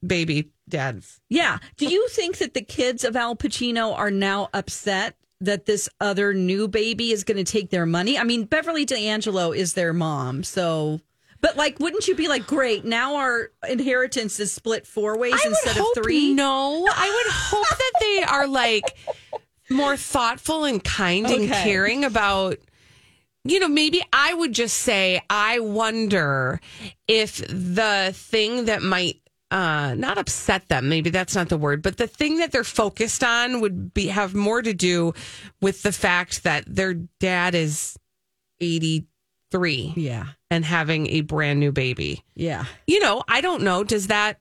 baby 0.04 0.50
dads. 0.68 1.20
Yeah. 1.28 1.58
Do 1.76 1.86
you 1.86 2.08
think 2.08 2.38
that 2.38 2.54
the 2.54 2.62
kids 2.62 3.04
of 3.04 3.16
Al 3.16 3.36
Pacino 3.36 3.96
are 3.96 4.10
now 4.10 4.48
upset 4.52 5.16
that 5.40 5.66
this 5.66 5.88
other 6.00 6.34
new 6.34 6.68
baby 6.68 7.12
is 7.12 7.24
going 7.24 7.42
to 7.42 7.50
take 7.50 7.70
their 7.70 7.86
money? 7.86 8.18
I 8.18 8.24
mean, 8.24 8.44
Beverly 8.44 8.84
D'Angelo 8.84 9.52
is 9.52 9.74
their 9.74 9.92
mom, 9.92 10.42
so. 10.44 11.00
But 11.40 11.56
like, 11.56 11.78
wouldn't 11.78 12.08
you 12.08 12.16
be 12.16 12.26
like, 12.26 12.46
great? 12.46 12.84
Now 12.84 13.14
our 13.16 13.52
inheritance 13.68 14.40
is 14.40 14.50
split 14.50 14.86
four 14.86 15.16
ways 15.16 15.40
instead 15.44 15.78
of 15.78 15.86
three. 15.94 16.34
No, 16.34 16.84
I 16.90 17.08
would 17.08 17.32
hope 17.32 17.68
that 17.68 17.92
they 18.00 18.22
are 18.24 18.48
like 18.48 18.96
more 19.70 19.96
thoughtful 19.96 20.64
and 20.64 20.82
kind 20.82 21.26
and 21.26 21.48
caring 21.48 22.04
about. 22.04 22.58
You 23.44 23.60
know, 23.60 23.68
maybe 23.68 24.02
I 24.12 24.34
would 24.34 24.52
just 24.52 24.78
say, 24.78 25.22
I 25.30 25.60
wonder 25.60 26.60
if 27.06 27.36
the 27.46 28.10
thing 28.12 28.64
that 28.64 28.82
might 28.82 29.20
uh 29.50 29.94
not 29.94 30.18
upset 30.18 30.68
them 30.68 30.88
maybe 30.90 31.08
that's 31.10 31.34
not 31.34 31.48
the 31.48 31.56
word 31.56 31.80
but 31.82 31.96
the 31.96 32.06
thing 32.06 32.38
that 32.38 32.52
they're 32.52 32.62
focused 32.64 33.24
on 33.24 33.60
would 33.62 33.94
be 33.94 34.08
have 34.08 34.34
more 34.34 34.60
to 34.60 34.74
do 34.74 35.14
with 35.62 35.82
the 35.82 35.92
fact 35.92 36.42
that 36.44 36.64
their 36.66 36.92
dad 36.94 37.54
is 37.54 37.96
83 38.60 39.94
Yeah. 39.96 40.26
and 40.50 40.64
having 40.64 41.06
a 41.08 41.22
brand 41.22 41.60
new 41.60 41.72
baby 41.72 42.24
Yeah. 42.34 42.64
you 42.86 43.00
know, 43.00 43.22
I 43.28 43.40
don't 43.40 43.62
know. 43.62 43.84
Does 43.84 44.08
that 44.08 44.38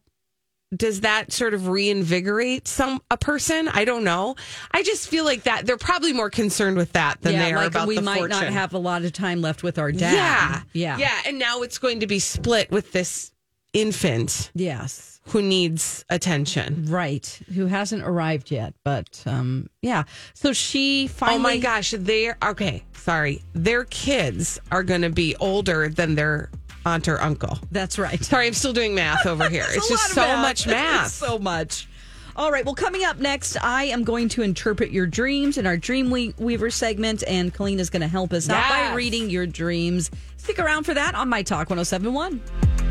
does 0.76 1.00
that 1.02 1.32
sort 1.32 1.54
of 1.54 1.70
reinvigorate 1.70 2.68
some 2.68 3.00
a 3.10 3.16
person? 3.16 3.70
I 3.70 3.86
don't 3.86 4.04
know. 4.04 4.36
I 4.72 4.84
just 4.84 5.08
feel 5.08 5.24
like 5.24 5.44
that 5.44 5.66
they're 5.66 5.78
probably 5.78 6.12
more 6.12 6.30
concerned 6.30 6.76
with 6.76 6.92
that 6.92 7.22
than 7.22 7.34
yeah. 7.36 7.46
they 7.46 7.54
are 7.54 7.58
like 7.58 7.68
about 7.68 7.88
we 7.88 7.96
the 7.96 8.02
might 8.02 8.18
fortune. 8.18 8.42
not 8.42 8.52
have 8.52 8.74
a 8.74 8.78
lot 8.78 9.06
of 9.06 9.14
time 9.14 9.42
left 9.42 9.64
with 9.64 9.80
our 9.80 9.94
dad. 9.94 10.14
Yeah, 10.14 10.62
Yeah. 10.74 10.98
yeah. 10.98 11.22
And 11.26 11.40
now 11.40 11.62
it's 11.62 11.78
going 11.78 12.02
to 12.02 12.08
be 12.08 12.20
split 12.20 12.70
with 12.70 12.92
this 12.92 13.32
infant 13.74 14.52
Yes. 14.56 15.20
who 15.28 15.42
needs 15.42 16.06
attention. 16.10 16.86
Right. 16.88 17.40
Who 17.54 17.66
hasn't 17.68 18.04
arrived 18.04 18.50
yet. 18.52 18.74
But 18.84 19.24
um 19.26 19.70
yeah. 19.82 20.04
So 20.34 20.54
she 20.54 21.08
finally 21.08 21.38
oh 21.38 21.42
my 21.44 21.58
gosh, 21.58 21.94
they're 21.98 22.38
okay. 22.44 22.84
Sorry, 22.94 23.42
their 23.54 23.84
kids 23.86 24.60
are 24.72 24.84
going 24.84 25.02
to 25.02 25.10
be 25.10 25.36
older 25.40 25.88
than 25.90 26.16
their 26.16 26.50
aunt 26.86 27.08
or 27.08 27.22
uncle. 27.22 27.58
That's 27.72 27.98
right. 28.00 28.24
Sorry, 28.24 28.48
I'm 28.48 28.54
still 28.54 28.74
doing 28.74 28.96
math 28.96 29.26
over 29.26 29.50
here. 29.58 29.66
it's 29.70 29.88
just 29.90 30.12
so 30.14 30.24
of 30.24 30.40
much 30.40 30.68
math. 30.68 31.12
so 31.12 31.38
much. 31.40 31.88
All 32.36 32.52
right. 32.52 32.64
Well, 32.64 32.76
coming 32.76 33.04
up 33.04 33.18
next, 33.18 33.58
I 33.64 33.86
am 33.86 34.04
going 34.04 34.30
to 34.30 34.44
interpret 34.44 34.92
your 34.92 35.08
dreams 35.08 35.58
in 35.58 35.66
our 35.66 35.76
Dream 35.76 36.12
Weaver 36.38 36.70
segment, 36.70 37.24
and 37.28 37.52
Colleen 37.54 37.80
is 37.80 37.90
going 37.90 38.04
to 38.04 38.08
help 38.08 38.32
us 38.32 38.48
out 38.48 38.70
by 38.70 38.94
reading 38.94 39.30
your 39.32 39.48
dreams. 39.48 40.12
Stick 40.38 40.60
around 40.60 40.84
for 40.84 40.94
that 40.94 41.16
on 41.16 41.30
My 41.30 41.42
Talk 41.42 41.70
1071. 41.72 42.87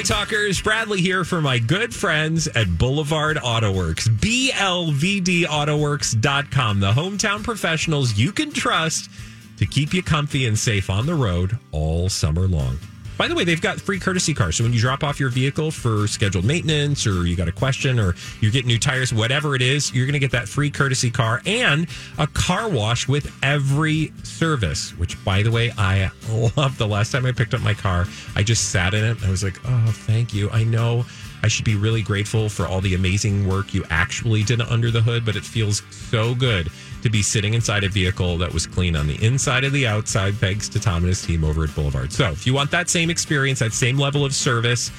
My 0.00 0.04
talkers. 0.04 0.62
Bradley 0.62 1.02
here 1.02 1.24
for 1.24 1.42
my 1.42 1.58
good 1.58 1.94
friends 1.94 2.48
at 2.48 2.78
Boulevard 2.78 3.38
Auto 3.42 3.70
Works. 3.70 4.08
BLVDAutoworks.com. 4.08 6.80
The 6.80 6.92
hometown 6.92 7.44
professionals 7.44 8.16
you 8.16 8.32
can 8.32 8.50
trust 8.50 9.10
to 9.58 9.66
keep 9.66 9.92
you 9.92 10.02
comfy 10.02 10.46
and 10.46 10.58
safe 10.58 10.88
on 10.88 11.04
the 11.04 11.14
road 11.14 11.58
all 11.70 12.08
summer 12.08 12.48
long. 12.48 12.78
By 13.20 13.28
the 13.28 13.34
way, 13.34 13.44
they've 13.44 13.60
got 13.60 13.78
free 13.78 14.00
courtesy 14.00 14.32
cars. 14.32 14.56
So 14.56 14.64
when 14.64 14.72
you 14.72 14.80
drop 14.80 15.04
off 15.04 15.20
your 15.20 15.28
vehicle 15.28 15.70
for 15.70 16.08
scheduled 16.08 16.46
maintenance 16.46 17.06
or 17.06 17.26
you 17.26 17.36
got 17.36 17.48
a 17.48 17.52
question 17.52 18.00
or 18.00 18.14
you're 18.40 18.50
getting 18.50 18.68
new 18.68 18.78
tires, 18.78 19.12
whatever 19.12 19.54
it 19.54 19.60
is, 19.60 19.92
you're 19.92 20.06
going 20.06 20.14
to 20.14 20.18
get 20.18 20.30
that 20.30 20.48
free 20.48 20.70
courtesy 20.70 21.10
car 21.10 21.42
and 21.44 21.86
a 22.16 22.26
car 22.26 22.70
wash 22.70 23.06
with 23.06 23.30
every 23.42 24.10
service, 24.22 24.96
which 24.96 25.22
by 25.22 25.42
the 25.42 25.50
way, 25.50 25.70
I 25.76 26.10
love. 26.56 26.78
The 26.78 26.88
last 26.88 27.12
time 27.12 27.26
I 27.26 27.32
picked 27.32 27.52
up 27.52 27.60
my 27.60 27.74
car, 27.74 28.06
I 28.36 28.42
just 28.42 28.70
sat 28.70 28.94
in 28.94 29.04
it. 29.04 29.22
I 29.22 29.28
was 29.28 29.44
like, 29.44 29.60
oh, 29.66 29.92
thank 29.94 30.32
you. 30.32 30.48
I 30.48 30.64
know 30.64 31.04
I 31.42 31.48
should 31.48 31.64
be 31.64 31.74
really 31.74 32.02
grateful 32.02 32.48
for 32.48 32.66
all 32.66 32.80
the 32.80 32.94
amazing 32.94 33.48
work 33.48 33.72
you 33.72 33.84
actually 33.90 34.42
did 34.42 34.60
under 34.60 34.90
the 34.90 35.00
hood, 35.00 35.24
but 35.24 35.36
it 35.36 35.44
feels 35.44 35.82
so 35.90 36.34
good 36.34 36.70
to 37.02 37.08
be 37.08 37.22
sitting 37.22 37.54
inside 37.54 37.84
a 37.84 37.88
vehicle 37.88 38.36
that 38.38 38.52
was 38.52 38.66
clean 38.66 38.94
on 38.94 39.06
the 39.06 39.24
inside 39.24 39.64
and 39.64 39.72
the 39.72 39.86
outside, 39.86 40.34
thanks 40.34 40.68
to 40.68 40.78
Tom 40.78 40.98
and 40.98 41.06
his 41.06 41.22
team 41.22 41.44
over 41.44 41.64
at 41.64 41.74
Boulevard. 41.74 42.12
So 42.12 42.30
if 42.30 42.46
you 42.46 42.52
want 42.52 42.70
that 42.72 42.90
same 42.90 43.08
experience, 43.08 43.60
that 43.60 43.72
same 43.72 43.96
level 43.96 44.24
of 44.24 44.34
service, 44.34 44.90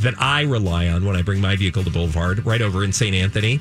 that 0.00 0.14
I 0.18 0.42
rely 0.42 0.88
on 0.88 1.04
when 1.04 1.16
I 1.16 1.22
bring 1.22 1.40
my 1.40 1.56
vehicle 1.56 1.84
to 1.84 1.90
Boulevard, 1.90 2.44
right 2.44 2.60
over 2.60 2.84
in 2.84 2.92
St. 2.92 3.14
Anthony. 3.14 3.60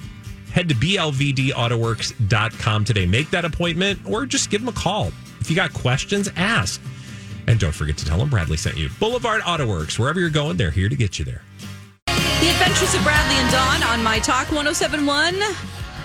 Head 0.52 0.68
to 0.70 0.76
blvdautoworks.com 0.76 2.86
today. 2.86 3.06
Make 3.06 3.30
that 3.32 3.46
appointment 3.46 4.00
or 4.06 4.26
just 4.26 4.50
give 4.50 4.62
them 4.62 4.70
a 4.70 4.78
call. 4.78 5.12
If 5.40 5.50
you 5.50 5.56
got 5.56 5.74
questions, 5.74 6.30
ask. 6.36 6.82
And 7.48 7.60
don't 7.60 7.74
forget 7.74 7.98
to 7.98 8.06
tell 8.06 8.18
them 8.18 8.30
Bradley 8.30 8.58
sent 8.58 8.78
you. 8.78 8.90
Boulevard 9.00 9.42
Autoworks, 9.42 10.00
wherever 10.00 10.20
you're 10.20 10.30
going, 10.30 10.58
they're 10.58 10.72
here 10.72 10.90
to 10.90 10.96
get 10.96 11.20
you 11.20 11.26
there. 11.26 11.42
The 12.42 12.50
Adventures 12.50 12.94
of 12.96 13.04
Bradley 13.04 13.36
and 13.36 13.52
Dawn 13.52 13.84
on 13.84 14.04
My 14.04 14.20
Talk 14.20 14.52
1071. 14.52 15.36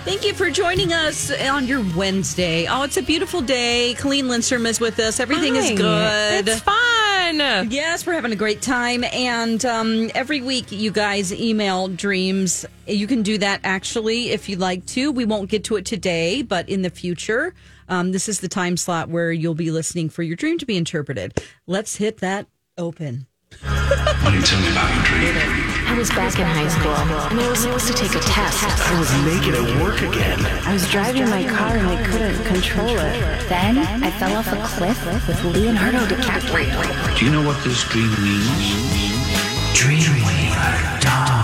Thank 0.03 0.25
you 0.25 0.33
for 0.33 0.49
joining 0.49 0.93
us 0.93 1.31
on 1.31 1.67
your 1.67 1.83
Wednesday. 1.95 2.65
Oh, 2.67 2.83
it's 2.83 2.97
a 2.97 3.03
beautiful 3.03 3.41
day. 3.41 3.93
Colleen 3.97 4.27
Lindstrom 4.27 4.65
is 4.65 4.79
with 4.79 4.99
us. 4.99 5.19
Everything 5.19 5.55
is 5.55 5.71
good. 5.71 6.47
It's 6.47 6.61
fun. 6.61 7.69
Yes, 7.69 8.05
we're 8.05 8.13
having 8.13 8.31
a 8.31 8.35
great 8.35 8.61
time. 8.61 9.03
And 9.03 9.63
um, 9.65 10.09
every 10.15 10.41
week, 10.41 10.71
you 10.71 10.91
guys 10.91 11.33
email 11.33 11.87
dreams. 11.87 12.65
You 12.87 13.07
can 13.07 13.21
do 13.21 13.37
that 13.37 13.61
actually 13.63 14.31
if 14.31 14.49
you'd 14.49 14.59
like 14.59 14.85
to. 14.87 15.11
We 15.11 15.25
won't 15.25 15.49
get 15.49 15.63
to 15.65 15.75
it 15.75 15.85
today, 15.85 16.41
but 16.41 16.67
in 16.67 16.81
the 16.81 16.89
future, 16.89 17.53
um, 17.89 18.11
this 18.11 18.27
is 18.27 18.39
the 18.39 18.47
time 18.47 18.77
slot 18.77 19.09
where 19.09 19.31
you'll 19.31 19.53
be 19.53 19.69
listening 19.69 20.09
for 20.09 20.23
your 20.23 20.35
dream 20.35 20.57
to 20.57 20.65
be 20.65 20.77
interpreted. 20.77 21.41
Let's 21.67 21.97
hit 21.97 22.17
that 22.17 22.47
open. 22.77 23.27
Why 23.61 24.19
don't 24.23 24.35
you 24.35 24.41
tell 24.41 24.61
me 24.61 24.71
about 24.71 24.95
your 24.95 25.33
dream? 25.33 25.70
I 25.91 25.97
was 25.97 26.09
back 26.11 26.39
in 26.39 26.45
high 26.45 26.69
school 26.69 26.95
and 27.31 27.41
I 27.41 27.49
was 27.49 27.59
supposed 27.59 27.85
to 27.87 27.93
take 27.93 28.15
a 28.15 28.21
test. 28.21 28.63
I 28.63 28.97
was 28.97 29.11
making 29.25 29.53
it 29.53 29.83
work 29.83 30.01
again. 30.01 30.39
I 30.65 30.71
was 30.71 30.89
driving 30.89 31.29
my 31.29 31.43
car 31.43 31.75
and 31.75 31.85
I 31.85 32.01
couldn't 32.01 32.45
control 32.45 32.87
it. 32.97 33.49
Then 33.49 33.77
I 33.77 34.09
fell 34.11 34.37
off 34.37 34.47
a 34.53 34.61
cliff 34.63 35.05
with 35.27 35.43
Leonardo 35.43 36.05
DiCaprio. 36.05 37.19
Do 37.19 37.25
you 37.25 37.31
know 37.33 37.45
what 37.45 37.61
this 37.65 37.83
dream 37.89 38.09
means? 38.23 38.47
Dreamweaver 39.75 41.01
Dawn. 41.01 41.40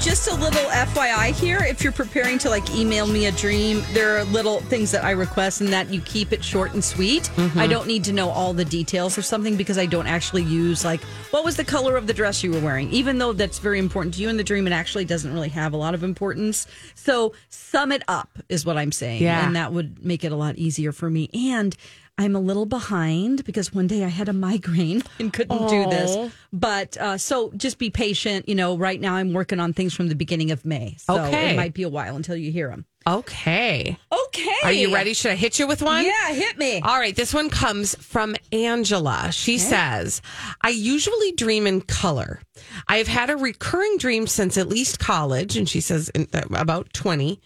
Just 0.00 0.28
a 0.28 0.34
little 0.34 0.62
FYI 0.70 1.38
here. 1.38 1.58
If 1.58 1.84
you're 1.84 1.92
preparing 1.92 2.38
to 2.38 2.48
like 2.48 2.68
email 2.74 3.06
me 3.06 3.26
a 3.26 3.32
dream, 3.32 3.82
there 3.92 4.16
are 4.16 4.24
little 4.24 4.60
things 4.60 4.90
that 4.92 5.04
I 5.04 5.10
request 5.10 5.60
and 5.60 5.70
that 5.74 5.90
you 5.90 6.00
keep 6.00 6.32
it 6.32 6.42
short 6.42 6.72
and 6.72 6.82
sweet. 6.82 7.28
I 7.28 7.42
mm-hmm. 7.42 7.70
don't 7.70 7.86
need 7.86 8.04
to 8.04 8.12
know 8.14 8.30
all 8.30 8.54
the 8.54 8.64
details 8.64 9.18
of 9.18 9.26
something 9.26 9.56
because 9.56 9.76
I 9.76 9.84
don't 9.84 10.06
actually 10.06 10.44
use 10.44 10.86
like 10.86 11.02
what 11.32 11.44
was 11.44 11.56
the 11.56 11.64
color 11.64 11.98
of 11.98 12.06
the 12.06 12.14
dress 12.14 12.42
you 12.42 12.50
were 12.50 12.60
wearing, 12.60 12.90
even 12.90 13.18
though 13.18 13.34
that's 13.34 13.58
very 13.58 13.78
important 13.78 14.14
to 14.14 14.22
you 14.22 14.30
in 14.30 14.38
the 14.38 14.44
dream. 14.44 14.66
It 14.66 14.72
actually 14.72 15.04
doesn't 15.04 15.34
really 15.34 15.50
have 15.50 15.74
a 15.74 15.76
lot 15.76 15.92
of 15.92 16.02
importance. 16.02 16.66
So, 16.94 17.34
sum 17.50 17.92
it 17.92 18.02
up 18.08 18.38
is 18.48 18.64
what 18.64 18.78
I'm 18.78 18.92
saying. 18.92 19.22
Yeah. 19.22 19.46
And 19.46 19.54
that 19.54 19.74
would 19.74 20.02
make 20.02 20.24
it 20.24 20.32
a 20.32 20.36
lot 20.36 20.56
easier 20.56 20.92
for 20.92 21.10
me. 21.10 21.28
And 21.34 21.76
I'm 22.20 22.36
a 22.36 22.40
little 22.40 22.66
behind 22.66 23.46
because 23.46 23.72
one 23.72 23.86
day 23.86 24.04
I 24.04 24.08
had 24.08 24.28
a 24.28 24.34
migraine 24.34 25.02
and 25.18 25.32
couldn't 25.32 25.66
do 25.68 25.86
this. 25.86 26.18
But 26.52 26.98
uh, 26.98 27.16
so 27.16 27.50
just 27.56 27.78
be 27.78 27.88
patient. 27.88 28.46
You 28.46 28.54
know, 28.54 28.76
right 28.76 29.00
now 29.00 29.14
I'm 29.14 29.32
working 29.32 29.58
on 29.58 29.72
things 29.72 29.94
from 29.94 30.08
the 30.08 30.14
beginning 30.14 30.50
of 30.50 30.62
May. 30.66 30.96
So 30.98 31.14
Okay. 31.24 31.52
it 31.52 31.56
might 31.56 31.72
be 31.72 31.82
a 31.82 31.88
while 31.88 32.16
until 32.16 32.36
you 32.36 32.52
hear 32.52 32.68
them. 32.68 32.84
Okay. 33.06 33.96
Okay. 34.12 34.56
Are 34.62 34.72
you 34.72 34.92
ready? 34.92 35.14
Should 35.14 35.30
I 35.32 35.34
hit 35.34 35.58
you 35.58 35.66
with 35.66 35.82
one? 35.82 36.04
Yeah, 36.04 36.32
hit 36.32 36.58
me. 36.58 36.80
All 36.80 36.98
right, 36.98 37.16
this 37.16 37.32
one 37.32 37.48
comes 37.48 37.94
from 37.96 38.36
Angela. 38.52 39.30
She 39.32 39.56
says, 39.58 40.20
I 40.62 40.68
usually 40.68 41.32
dream 41.32 41.66
in 41.66 41.80
color. 41.80 42.40
I 42.88 42.98
have 42.98 43.08
had 43.08 43.30
a 43.30 43.36
recurring 43.36 43.96
dream 43.96 44.26
since 44.26 44.58
at 44.58 44.68
least 44.68 44.98
college, 44.98 45.56
and 45.56 45.68
she 45.68 45.80
says 45.80 46.10
in, 46.10 46.28
uh, 46.34 46.42
about 46.52 46.92
20 46.92 47.40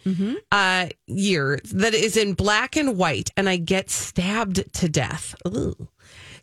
uh, 0.51 0.89
years, 1.07 1.61
that 1.71 1.95
is 1.95 2.17
in 2.17 2.35
black 2.35 2.77
and 2.77 2.99
white, 2.99 3.31
and 3.37 3.49
I 3.49 3.57
get 3.57 3.91
stabbed 3.91 4.73
to 4.75 4.89
death. 4.89 5.35
Ooh. 5.47 5.89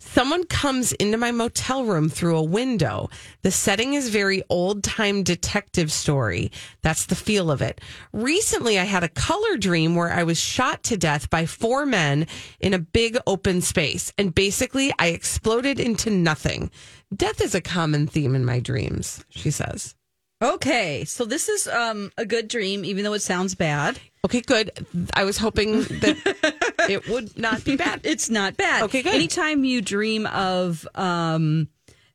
Someone 0.03 0.43
comes 0.45 0.93
into 0.93 1.17
my 1.17 1.31
motel 1.31 1.85
room 1.85 2.09
through 2.09 2.35
a 2.35 2.43
window. 2.43 3.09
The 3.43 3.51
setting 3.51 3.93
is 3.93 4.09
very 4.09 4.41
old 4.49 4.83
time 4.83 5.21
detective 5.21 5.91
story. 5.91 6.51
That's 6.81 7.05
the 7.05 7.15
feel 7.15 7.51
of 7.51 7.61
it. 7.61 7.79
Recently, 8.11 8.79
I 8.79 8.83
had 8.83 9.03
a 9.03 9.09
color 9.09 9.57
dream 9.57 9.95
where 9.95 10.11
I 10.11 10.23
was 10.23 10.39
shot 10.39 10.83
to 10.85 10.97
death 10.97 11.29
by 11.29 11.45
four 11.45 11.85
men 11.85 12.25
in 12.59 12.73
a 12.73 12.79
big 12.79 13.15
open 13.27 13.61
space. 13.61 14.11
And 14.17 14.33
basically, 14.33 14.91
I 14.97 15.07
exploded 15.07 15.79
into 15.79 16.09
nothing. 16.09 16.71
Death 17.15 17.39
is 17.39 17.53
a 17.53 17.61
common 17.61 18.07
theme 18.07 18.35
in 18.35 18.43
my 18.43 18.59
dreams, 18.59 19.23
she 19.29 19.51
says. 19.51 19.95
Okay. 20.41 21.05
So 21.05 21.25
this 21.25 21.47
is 21.47 21.67
um, 21.67 22.11
a 22.17 22.25
good 22.25 22.47
dream, 22.47 22.83
even 22.83 23.03
though 23.03 23.13
it 23.13 23.21
sounds 23.21 23.53
bad. 23.53 23.99
Okay, 24.25 24.41
good. 24.41 24.71
I 25.13 25.23
was 25.23 25.37
hoping 25.37 25.81
that 25.83 26.57
it 26.89 27.07
would 27.07 27.37
not 27.37 27.63
be 27.63 27.75
bad. 27.75 28.01
It's 28.03 28.29
not 28.29 28.57
bad. 28.57 28.83
Okay, 28.83 29.01
good. 29.01 29.13
Anytime 29.13 29.63
you 29.63 29.81
dream 29.81 30.25
of 30.27 30.87
um, 30.95 31.67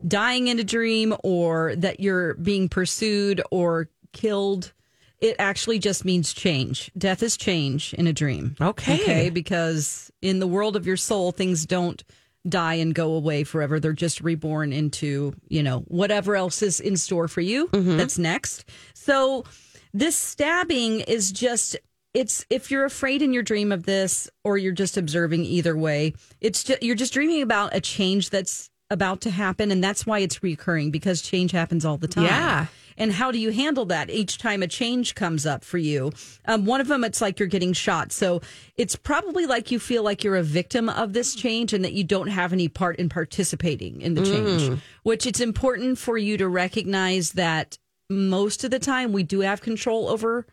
dying 0.07 0.48
in 0.48 0.59
a 0.59 0.64
dream 0.64 1.14
or 1.22 1.74
that 1.76 2.00
you're 2.00 2.35
being 2.35 2.68
pursued 2.68 3.42
or 3.50 3.88
killed, 4.12 4.72
it 5.20 5.37
actually 5.38 5.79
just 5.79 6.05
means 6.05 6.33
change. 6.33 6.90
Death 6.96 7.22
is 7.22 7.37
change 7.37 7.94
in 7.94 8.07
a 8.07 8.12
dream. 8.12 8.57
Okay. 8.61 9.02
Okay. 9.02 9.31
Because 9.31 10.11
in 10.20 10.38
the 10.38 10.46
world 10.46 10.76
of 10.76 10.87
your 10.87 10.96
soul, 10.96 11.33
things 11.33 11.64
don't 11.66 12.02
die 12.48 12.74
and 12.74 12.94
go 12.94 13.12
away 13.14 13.42
forever. 13.44 13.81
They're 13.81 13.92
just 13.92 14.20
reborn 14.20 14.72
into, 14.72 15.35
you 15.48 15.62
know, 15.62 15.81
whatever 15.88 16.37
else 16.37 16.62
is 16.62 16.79
in 16.81 16.96
store 16.96 17.29
for 17.29 17.40
you 17.40 17.68
that's 17.72 18.18
next. 18.18 18.68
So 18.94 19.44
this 19.92 20.16
stabbing 20.16 21.00
is 21.00 21.33
just 21.33 21.76
it's 22.16 22.46
if 22.48 22.70
you're 22.70 22.87
afraid 22.87 23.20
in 23.20 23.35
your 23.35 23.42
dream 23.42 23.70
of 23.70 23.85
this 23.85 24.31
or 24.42 24.57
you're 24.57 24.72
just 24.72 24.96
observing 24.96 25.44
either 25.44 25.76
way, 25.76 26.14
it's 26.40 26.64
just 26.64 26.83
you're 26.83 26.96
just 26.96 27.12
dreaming 27.12 27.42
about 27.42 27.76
a 27.76 27.81
change 27.81 28.31
that's 28.31 28.70
about 28.88 29.20
to 29.20 29.31
happen 29.31 29.70
and 29.70 29.85
that's 29.85 30.07
why 30.07 30.20
it's 30.20 30.42
recurring 30.42 30.90
because 30.90 31.20
change 31.20 31.50
happens 31.50 31.85
all 31.85 31.98
the 31.98 32.09
time. 32.09 32.24
Yeah. 32.24 32.66
And 32.96 33.12
how 33.12 33.31
do 33.31 33.38
you 33.38 33.50
handle 33.52 33.85
that 33.87 34.09
each 34.09 34.38
time 34.38 34.62
a 34.62 34.66
change 34.66 35.14
comes 35.14 35.44
up 35.44 35.62
for 35.62 35.76
you? 35.76 36.12
Um, 36.46 36.64
one 36.64 36.81
of 36.81 36.88
them, 36.88 37.05
it's 37.05 37.20
like 37.20 37.38
you're 37.38 37.48
getting 37.48 37.74
shot. 37.74 38.11
So 38.11 38.40
it's 38.76 38.96
probably 38.96 39.44
like 39.44 39.70
you 39.70 39.79
feel 39.79 40.02
like 40.02 40.24
you're 40.24 40.37
a 40.37 40.42
victim 40.42 40.88
of 40.88 41.12
this 41.12 41.35
change 41.35 41.74
and 41.74 41.85
that 41.85 41.92
you 41.92 42.05
don't 42.05 42.29
have 42.29 42.55
any 42.55 42.68
part 42.68 42.96
in 42.96 43.11
participating 43.11 44.00
in 44.00 44.14
the 44.14 44.24
change, 44.24 44.81
which 45.02 45.26
it's 45.26 45.40
important 45.40 45.98
for 45.98 46.16
you 46.16 46.38
to 46.38 46.48
recognize 46.48 47.33
that 47.33 47.76
most 48.09 48.64
of 48.64 48.70
the 48.70 48.79
time 48.79 49.12
we 49.12 49.22
do 49.22 49.40
have 49.40 49.61
control 49.61 50.09
over 50.09 50.46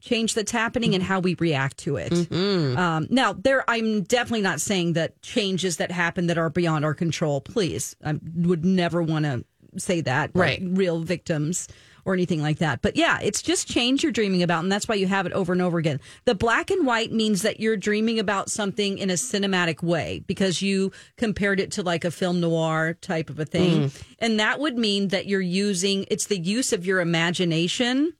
change 0.00 0.34
that's 0.34 0.52
happening 0.52 0.94
and 0.94 1.02
mm-hmm. 1.02 1.12
how 1.12 1.20
we 1.20 1.34
react 1.38 1.78
to 1.78 1.96
it. 1.96 2.12
Mm-hmm. 2.12 2.78
Um, 2.78 3.06
now, 3.10 3.32
there, 3.32 3.68
I'm 3.68 4.02
definitely 4.02 4.42
not 4.42 4.60
saying 4.60 4.94
that 4.94 5.20
changes 5.22 5.76
that 5.76 5.90
happen 5.90 6.26
that 6.28 6.38
are 6.38 6.50
beyond 6.50 6.84
our 6.84 6.94
control. 6.94 7.40
Please, 7.40 7.94
I 8.04 8.18
would 8.34 8.64
never 8.64 9.02
want 9.02 9.24
to 9.24 9.44
say 9.76 10.00
that. 10.02 10.34
like 10.34 10.60
Right. 10.60 10.62
real 10.62 11.00
victims 11.00 11.68
or 12.04 12.14
anything 12.14 12.42
like 12.42 12.58
that. 12.58 12.82
But 12.82 12.96
yeah, 12.96 13.18
it's 13.20 13.42
just 13.42 13.68
change 13.68 14.02
you're 14.02 14.12
dreaming 14.12 14.42
about, 14.42 14.62
and 14.62 14.72
that's 14.72 14.88
why 14.88 14.94
you 14.94 15.06
have 15.06 15.26
it 15.26 15.32
over 15.32 15.52
and 15.52 15.62
over 15.62 15.78
again. 15.78 16.00
The 16.24 16.34
black 16.34 16.70
and 16.70 16.86
white 16.86 17.12
means 17.12 17.42
that 17.42 17.60
you're 17.60 17.76
dreaming 17.76 18.18
about 18.18 18.50
something 18.50 18.98
in 18.98 19.10
a 19.10 19.14
cinematic 19.14 19.82
way 19.82 20.22
because 20.26 20.62
you 20.62 20.92
compared 21.16 21.60
it 21.60 21.72
to 21.72 21.82
like 21.82 22.04
a 22.04 22.10
film 22.10 22.40
noir 22.40 22.94
type 22.94 23.30
of 23.30 23.38
a 23.38 23.44
thing. 23.44 23.88
Mm. 23.90 24.02
And 24.18 24.40
that 24.40 24.60
would 24.60 24.78
mean 24.78 25.08
that 25.08 25.26
you're 25.26 25.40
using 25.40 26.06
it's 26.10 26.26
the 26.26 26.38
use 26.38 26.72
of 26.72 26.86
your 26.86 27.00
imagination 27.00 28.14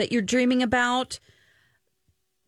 that 0.00 0.10
you're 0.10 0.22
dreaming 0.22 0.62
about? 0.62 1.20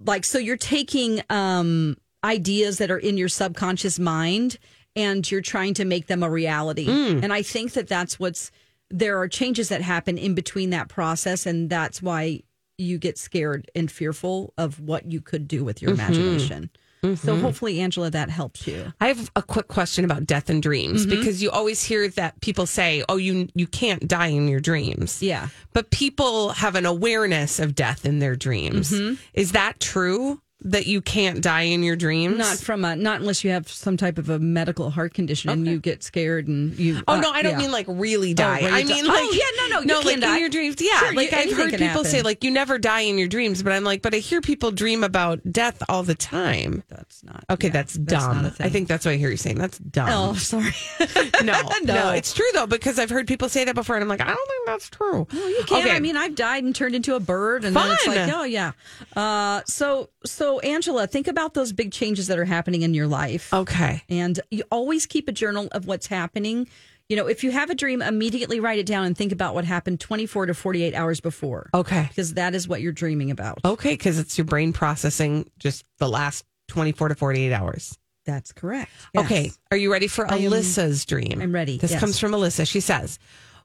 Like 0.05 0.25
so 0.25 0.39
you're 0.39 0.57
taking 0.57 1.23
um 1.31 1.97
ideas 2.25 2.79
that 2.79 2.91
are 2.91 2.99
in 2.99 3.17
your 3.17 3.29
subconscious 3.29 3.99
mind 3.99 4.59
and 4.95 5.29
you're 5.31 5.41
trying 5.41 5.75
to 5.75 5.85
make 5.85 6.07
them 6.07 6.23
a 6.23 6.31
reality. 6.31 6.87
And 7.23 7.33
i 7.33 7.43
think 7.43 7.73
that 7.73 7.89
that's 7.89 8.19
what's 8.19 8.51
there 8.91 9.19
are 9.21 9.29
changes 9.29 9.69
that 9.71 9.81
happen 9.81 10.19
in 10.19 10.35
between 10.35 10.71
that 10.71 10.89
process 10.89 11.47
and 11.47 11.71
that's 11.71 12.03
why 12.03 12.43
you 12.79 12.99
get 12.99 13.17
scared 13.19 13.71
and 13.75 13.91
fearful 13.91 14.53
of 14.59 14.81
what 14.81 15.11
you 15.11 15.21
could 15.21 15.47
do 15.49 15.65
with 15.65 15.81
your 15.81 15.93
imagination 15.95 16.71
so 17.03 17.09
mm-hmm. 17.09 17.41
hopefully 17.41 17.81
angela 17.81 18.11
that 18.11 18.31
helps 18.31 18.67
you. 18.67 18.93
I 19.01 19.09
have 19.09 19.31
a 19.35 19.43
quick 19.43 19.67
question 19.69 20.05
about 20.05 20.25
death 20.25 20.49
and 20.49 20.63
dreams 20.63 21.05
mm-hmm. 21.05 21.19
because 21.19 21.43
you 21.43 21.51
always 21.51 21.83
hear 21.83 22.09
that 22.09 22.41
people 22.41 22.67
say, 22.67 23.03
"Oh, 23.09 23.17
you 23.17 23.49
you 23.55 23.67
can't 23.67 24.07
die 24.07 24.29
in 24.29 24.47
your 24.49 24.61
dreams." 24.61 25.23
yeah. 25.23 25.49
But 25.73 25.91
people 25.91 26.51
have 26.51 26.75
an 26.75 26.85
awareness 26.85 27.59
of 27.59 27.75
death 27.75 28.05
in 28.05 28.19
their 28.19 28.37
dreams. 28.37 28.93
Mm-hmm. 28.93 29.15
Is 29.35 29.53
that 29.53 29.81
true 29.81 30.42
that 30.65 30.87
you 30.87 31.01
can't 31.01 31.41
die 31.43 31.63
in 31.63 31.83
your 31.83 31.97
dreams? 31.97 32.39
not 32.39 32.59
from 32.59 32.85
a 32.85 32.95
not 32.97 33.21
unless 33.21 33.43
you 33.45 33.51
have 33.51 33.69
some 33.69 33.97
type 33.97 34.19
of 34.19 34.29
a 34.29 34.39
medical 34.39 34.91
heart 34.91 35.15
condition 35.15 35.51
and 35.51 35.67
you 35.67 35.79
get 35.79 36.03
scared 36.03 36.47
and 36.49 36.79
you 36.79 37.03
Oh 37.09 37.15
uh, 37.15 37.21
no, 37.21 37.31
I 37.31 37.43
don't 37.43 37.53
yeah. 37.53 37.59
mean 37.59 37.73
like 37.73 37.87
really 37.89 38.35
die. 38.35 38.61
really 38.61 38.71
I 38.73 38.85
mean 38.85 39.05
Oh, 39.05 39.09
like 39.09 39.35
yeah, 39.35 39.45
no, 39.57 39.67
no, 39.77 39.81
you 39.81 39.87
no, 39.87 39.99
can 40.01 40.07
like 40.13 40.21
die. 40.21 40.35
in 40.37 40.41
your 40.41 40.49
dreams. 40.51 40.77
Yeah, 40.81 40.99
Sure, 41.01 41.15
like 41.15 41.31
you- 41.33 41.39
I've 41.39 41.53
heard 41.53 41.75
people 41.79 42.05
say 42.05 42.23
like 42.23 42.45
you 42.45 42.51
never 42.51 42.79
die 42.79 43.01
in 43.01 43.19
your 43.19 43.29
dreams, 43.29 43.63
but 43.63 43.73
I'm 43.73 43.85
like, 43.85 44.03
but 44.03 44.15
I 44.15 44.19
hear 44.19 44.41
people 44.41 44.71
dream 44.71 45.03
about 45.05 45.41
death 45.51 45.83
all 45.89 46.03
the 46.03 46.15
time. 46.15 46.83
that's 46.89 47.23
not 47.25 47.45
Okay, 47.51 47.69
yeah, 47.69 47.73
that's 47.73 47.95
dumb. 47.95 48.51
thing. 48.51 48.67
I 48.67 48.71
think 48.71 48.89
that's 48.89 49.05
what 49.05 49.13
I 49.13 49.17
hear 49.17 49.31
you 49.31 49.37
saying. 49.37 49.59
That's 49.59 49.79
dumb. 49.79 50.09
oh 50.11 50.35
sorry 50.35 50.73
no, 51.43 51.61
no, 51.85 51.95
No. 51.95 52.11
it's 52.13 52.33
true 52.33 52.47
though 52.55 52.67
because 52.67 52.99
I've 52.99 53.11
heard 53.11 53.27
people 53.27 53.49
say 53.49 53.65
that 53.65 53.75
before, 53.75 53.97
and 53.97 54.03
I'm 54.03 54.09
like, 54.09 54.21
I 54.21 54.27
don't 54.27 54.37
think 54.49 54.67
that's 54.67 54.89
true. 54.91 55.27
Well, 55.33 55.51
you 55.51 55.65
can't 55.67 55.91
I 55.91 55.99
mean, 55.99 56.17
I've 56.17 56.35
died 56.35 56.65
and 56.65 56.75
turned 56.75 56.95
into 56.95 57.15
a 57.15 57.21
bird, 57.21 57.65
and 57.65 57.75
then 57.77 57.91
it's 57.91 58.07
like, 58.07 58.33
oh 58.33 58.45
yeah. 58.45 58.73
Uh, 59.17 59.63
so, 59.67 60.09
so 60.25 60.61
Angela, 60.61 61.07
think 61.07 61.27
about 61.29 61.55
those 61.55 61.73
big 61.73 61.93
changes 61.93 62.27
that 62.29 62.39
are 62.39 62.45
happening 62.45 62.83
in 62.83 62.95
your 62.95 63.07
life. 63.07 63.53
Okay. 63.53 64.03
and 64.09 64.39
you 64.51 64.63
always 64.71 65.07
keep 65.07 65.29
a 65.29 65.33
journal 65.33 65.69
of 65.73 65.87
what's 65.87 66.07
happening. 66.07 66.69
You 67.09 67.17
know, 67.17 67.27
if 67.27 67.45
you 67.45 67.51
have 67.51 67.69
a 67.69 67.75
dream, 67.75 68.01
immediately 68.01 68.59
write 68.61 68.79
it 68.79 68.87
down 68.87 69.05
and 69.05 69.17
think 69.17 69.33
about 69.33 69.55
what 69.55 69.65
happened 69.65 70.01
24 70.01 70.47
to 70.47 70.55
48 70.55 70.95
hours 70.95 71.21
before. 71.21 71.69
Okay. 71.75 72.07
Because 72.09 72.35
that 72.35 72.55
is 72.55 72.67
what 72.67 72.81
you're 72.81 72.93
dreaming 72.93 73.31
about. 73.31 73.59
Okay, 73.65 73.91
because 73.91 74.19
it's 74.19 74.39
your 74.39 74.45
brain 74.47 74.73
processing 74.73 75.51
just 75.59 75.85
the 75.99 76.09
last 76.09 76.45
24 76.69 77.09
to 77.09 77.15
48 77.15 77.53
hours. 77.53 77.99
That's 78.25 78.53
correct. 78.53 78.91
Okay. 79.17 79.51
Are 79.73 79.77
you 79.77 79.93
ready 79.93 80.07
for 80.07 80.31
I 80.31 80.37
am- 80.37 80.53
Alyssa's 80.53 81.05
dream? 81.05 81.41
I'm 81.43 81.53
ready, 81.53 81.77
This 81.77 81.91
yes. 81.91 82.01
comes 82.01 82.19
from 82.19 82.33
Alyssa. 82.33 82.67
She 82.67 82.81
says, 82.81 83.19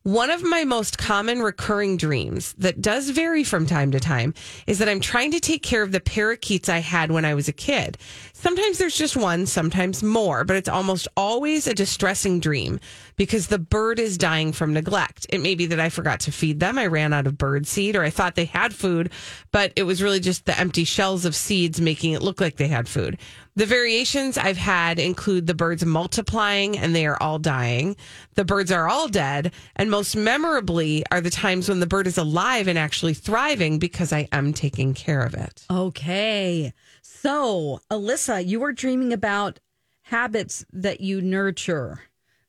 one 0.07 0.29
of 0.29 0.41
my 0.41 0.63
most 0.63 0.97
common 0.97 1.41
recurring 1.41 1.97
dreams 1.97 2.53
that 2.57 2.81
does 2.81 3.09
vary 3.09 3.43
from 3.43 3.65
time 3.65 3.91
to 3.91 3.99
time 3.99 4.33
is 4.65 4.79
that 4.79 4.87
I'm 4.87 5.01
trying 5.01 5.31
to 5.31 5.41
take 5.41 5.61
care 5.61 5.83
of 5.83 5.91
the 5.91 5.99
parakeets 5.99 6.69
I 6.69 6.77
had 6.77 7.11
when 7.11 7.25
I 7.25 7.33
was 7.33 7.49
a 7.49 7.53
kid. 7.53 7.97
Sometimes 8.31 8.77
there's 8.77 8.97
just 8.97 9.17
one, 9.17 9.45
sometimes 9.45 10.01
more, 10.01 10.45
but 10.45 10.55
it's 10.55 10.69
almost 10.69 11.09
always 11.17 11.67
a 11.67 11.73
distressing 11.73 12.39
dream 12.39 12.79
because 13.17 13.47
the 13.47 13.59
bird 13.59 13.99
is 13.99 14.17
dying 14.17 14.53
from 14.53 14.73
neglect. 14.73 15.27
It 15.29 15.41
may 15.41 15.55
be 15.55 15.65
that 15.65 15.79
I 15.81 15.89
forgot 15.89 16.21
to 16.21 16.31
feed 16.31 16.61
them, 16.61 16.77
I 16.77 16.85
ran 16.85 17.11
out 17.11 17.27
of 17.27 17.37
bird 17.37 17.67
seed, 17.67 17.97
or 17.97 18.03
I 18.03 18.09
thought 18.09 18.35
they 18.35 18.45
had 18.45 18.73
food, 18.73 19.11
but 19.51 19.73
it 19.75 19.83
was 19.83 20.01
really 20.01 20.21
just 20.21 20.45
the 20.45 20.57
empty 20.57 20.85
shells 20.85 21.25
of 21.25 21.35
seeds 21.35 21.81
making 21.81 22.13
it 22.13 22.21
look 22.21 22.39
like 22.39 22.55
they 22.55 22.69
had 22.69 22.87
food. 22.87 23.17
The 23.57 23.65
variations 23.65 24.37
I've 24.37 24.57
had 24.57 24.99
include 24.99 25.47
the 25.47 25.55
birds 25.55 25.83
multiplying 25.83 26.77
and 26.77 26.95
they 26.95 27.07
are 27.07 27.17
all 27.19 27.39
dying. 27.39 27.95
The 28.35 28.45
birds 28.45 28.71
are 28.71 28.87
all 28.87 29.07
dead. 29.07 29.51
And 29.75 29.89
most 29.89 30.15
memorably 30.15 31.03
are 31.09 31.21
the 31.21 31.31
times 31.31 31.67
when 31.67 31.79
the 31.79 31.87
bird 31.87 32.05
is 32.05 32.19
alive 32.19 32.67
and 32.67 32.77
actually 32.77 33.15
thriving 33.15 33.79
because 33.79 34.13
I 34.13 34.27
am 34.31 34.53
taking 34.53 34.93
care 34.93 35.23
of 35.23 35.33
it. 35.33 35.65
Okay. 35.71 36.71
So, 37.01 37.81
Alyssa, 37.89 38.45
you 38.45 38.59
were 38.59 38.73
dreaming 38.73 39.11
about 39.11 39.59
habits 40.03 40.63
that 40.71 41.01
you 41.01 41.19
nurture. 41.19 42.01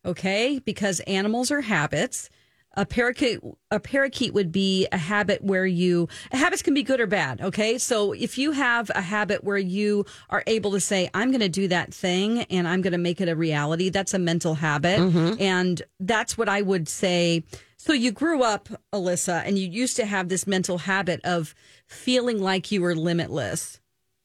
Okay? 0.05 0.59
Because 0.59 1.01
animals 1.01 1.51
are 1.51 1.63
habits. 1.63 2.29
A 2.77 2.87
parakeet 2.87 3.41
a 3.71 3.81
parakeet 3.81 4.35
would 4.35 4.53
be 4.53 4.87
a 4.93 4.99
habit 4.99 5.43
where 5.43 5.67
you 5.67 6.09
habits 6.31 6.63
can 6.63 6.75
be 6.75 6.83
good 6.83 7.01
or 7.01 7.07
bad, 7.07 7.41
okay? 7.41 7.79
So 7.79 8.13
if 8.13 8.39
you 8.39 8.53
have 8.53 8.91
a 8.95 9.01
habit 9.01 9.43
where 9.43 9.59
you 9.59 10.05
are 10.31 10.45
able 10.47 10.71
to 10.73 10.81
say 10.81 11.11
I'm 11.13 11.31
going 11.31 11.41
to 11.41 11.49
do 11.49 11.69
that 11.69 11.93
thing 11.93 12.43
and 12.43 12.69
I'm 12.69 12.83
going 12.83 12.93
to 12.93 12.99
make 12.99 13.21
it 13.21 13.29
a 13.29 13.35
reality, 13.35 13.89
that's 13.89 14.15
a 14.15 14.19
mental 14.19 14.55
habit. 14.55 15.01
Mm-hmm. 15.01 15.43
And 15.43 15.83
that's 15.99 16.39
what 16.39 16.49
I 16.49 16.63
would 16.63 16.89
say 16.89 17.43
so 17.81 17.93
you 17.93 18.11
grew 18.11 18.43
up, 18.43 18.69
Alyssa, 18.93 19.43
and 19.47 19.57
you 19.57 19.69
used 19.69 19.97
to 19.97 20.05
have 20.05 20.29
this 20.29 20.49
mental 20.49 20.79
habit 20.79 21.21
of 21.25 21.55
feeling 21.87 22.43
like 22.43 22.73
you 22.73 22.83
were 22.83 22.95
limitless. 22.95 23.81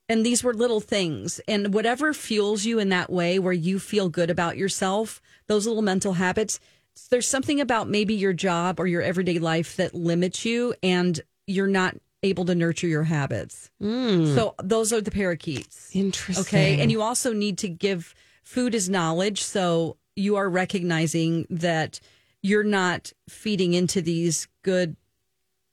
And 0.10 0.26
these 0.26 0.44
were 0.44 0.56
little 0.56 0.82
things. 0.82 1.40
And 1.48 1.72
whatever 1.72 2.14
fuels 2.14 2.66
you 2.66 2.80
in 2.80 2.90
that 2.90 3.12
way 3.12 3.38
where 3.38 3.54
you 3.54 3.80
feel 3.80 4.10
good 4.10 4.32
about 4.32 4.58
yourself, 4.58 5.22
those 5.48 5.68
little 5.68 5.84
mental 5.84 6.14
habits, 6.14 6.60
there's 7.10 7.28
something 7.28 7.60
about 7.60 7.90
maybe 7.90 8.14
your 8.14 8.34
job 8.34 8.80
or 8.80 8.88
your 8.88 9.02
everyday 9.02 9.40
life 9.40 9.76
that 9.78 9.94
limits 9.94 10.46
you 10.46 10.74
and 10.84 11.20
you're 11.48 11.68
not 11.68 11.96
able 12.24 12.46
to 12.46 12.56
nurture 12.56 12.88
your 12.88 13.04
habits. 13.04 13.70
Hmm. 13.82 14.34
So 14.34 14.56
those 14.64 14.94
are 14.94 15.02
the 15.02 15.12
parakeets. 15.12 15.90
Interesting. 15.94 16.42
Okay. 16.42 16.82
And 16.82 16.92
you 16.92 17.02
also 17.02 17.34
need 17.34 17.58
to 17.60 17.70
give 17.70 18.16
food 18.44 18.74
is 18.74 18.90
knowledge. 18.90 19.44
So 19.44 19.98
you 20.16 20.36
are 20.38 20.50
recognizing 20.50 21.46
that 21.50 22.00
you're 22.42 22.64
not 22.64 23.12
feeding 23.28 23.74
into 23.74 24.02
these 24.02 24.48
good 24.64 24.96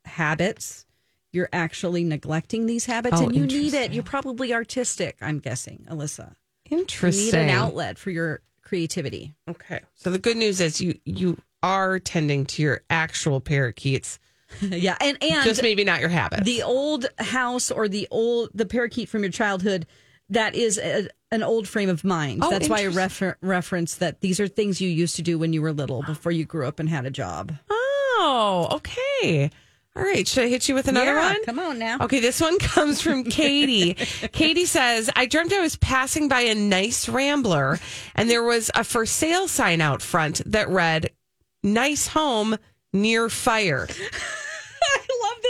habits. 0.04 0.86
You're 1.32 1.48
actually 1.52 2.02
neglecting 2.02 2.66
these 2.66 2.86
habits 2.86 3.20
Oh, 3.20 3.24
and 3.24 3.36
you 3.36 3.46
need 3.46 3.74
it. 3.74 3.92
You're 3.92 4.02
probably 4.02 4.52
artistic, 4.52 5.16
I'm 5.20 5.38
guessing, 5.38 5.86
Alyssa. 5.88 6.34
Interesting. 6.68 7.26
You 7.26 7.32
need 7.32 7.38
an 7.38 7.50
outlet 7.50 7.98
for 7.98 8.10
your 8.10 8.40
creativity. 8.70 9.34
Okay. 9.48 9.80
So 9.96 10.10
the 10.12 10.18
good 10.18 10.36
news 10.36 10.60
is 10.60 10.80
you 10.80 10.94
you 11.04 11.36
are 11.62 11.98
tending 11.98 12.46
to 12.46 12.62
your 12.62 12.82
actual 12.88 13.40
parakeets, 13.40 14.18
yeah. 14.60 14.96
And 15.00 15.18
and 15.20 15.44
just 15.44 15.60
maybe 15.62 15.82
not 15.82 15.98
your 15.98 16.08
habits. 16.08 16.44
the 16.44 16.62
old 16.62 17.06
house 17.18 17.70
or 17.72 17.88
the 17.88 18.06
old 18.12 18.50
the 18.54 18.64
parakeet 18.66 19.08
from 19.08 19.22
your 19.24 19.32
childhood 19.32 19.86
that 20.28 20.54
is 20.54 20.78
a, 20.78 21.08
an 21.32 21.42
old 21.42 21.66
frame 21.66 21.88
of 21.90 22.04
mind 22.04 22.44
Oh, 22.44 22.50
that's 22.50 22.68
why 22.68 22.82
i 22.82 22.84
refer- 22.84 23.36
reference 23.42 23.96
that 23.96 24.20
these 24.20 24.38
are 24.38 24.46
things 24.46 24.80
you 24.80 24.88
used 24.88 25.16
to 25.16 25.22
do 25.22 25.36
when 25.40 25.52
you 25.52 25.60
were 25.60 25.72
little 25.72 26.02
before 26.04 26.30
you 26.30 26.44
grew 26.44 26.68
up 26.68 26.78
and 26.78 26.88
had 26.88 27.04
a 27.04 27.10
job 27.10 27.52
oh, 27.68 28.68
okay. 28.78 29.50
All 29.96 30.02
right. 30.04 30.26
Should 30.26 30.44
I 30.44 30.48
hit 30.48 30.68
you 30.68 30.74
with 30.74 30.86
another 30.88 31.14
Yeah, 31.14 31.30
one? 31.32 31.44
come 31.44 31.58
on 31.58 31.78
now 31.78 31.98
Okay, 32.02 32.20
this 32.20 32.40
one 32.40 32.58
comes 32.60 33.00
from 33.00 33.24
Katie. 33.24 33.94
Katie 34.32 34.64
says, 34.66 35.10
I 35.16 35.26
dreamt 35.26 35.52
I 35.52 35.60
was 35.60 35.76
passing 35.76 36.28
by 36.28 36.42
a 36.42 36.54
nice 36.54 37.08
rambler 37.08 37.78
and 38.14 38.30
there 38.30 38.44
was 38.44 38.70
a 38.74 38.84
for 38.84 39.04
sale 39.04 39.48
sign 39.48 39.80
out 39.80 40.00
front 40.02 40.42
that 40.46 40.68
read, 40.68 41.10
Nice 41.62 42.06
home 42.06 42.56
near 42.92 43.28
fire. 43.28 43.86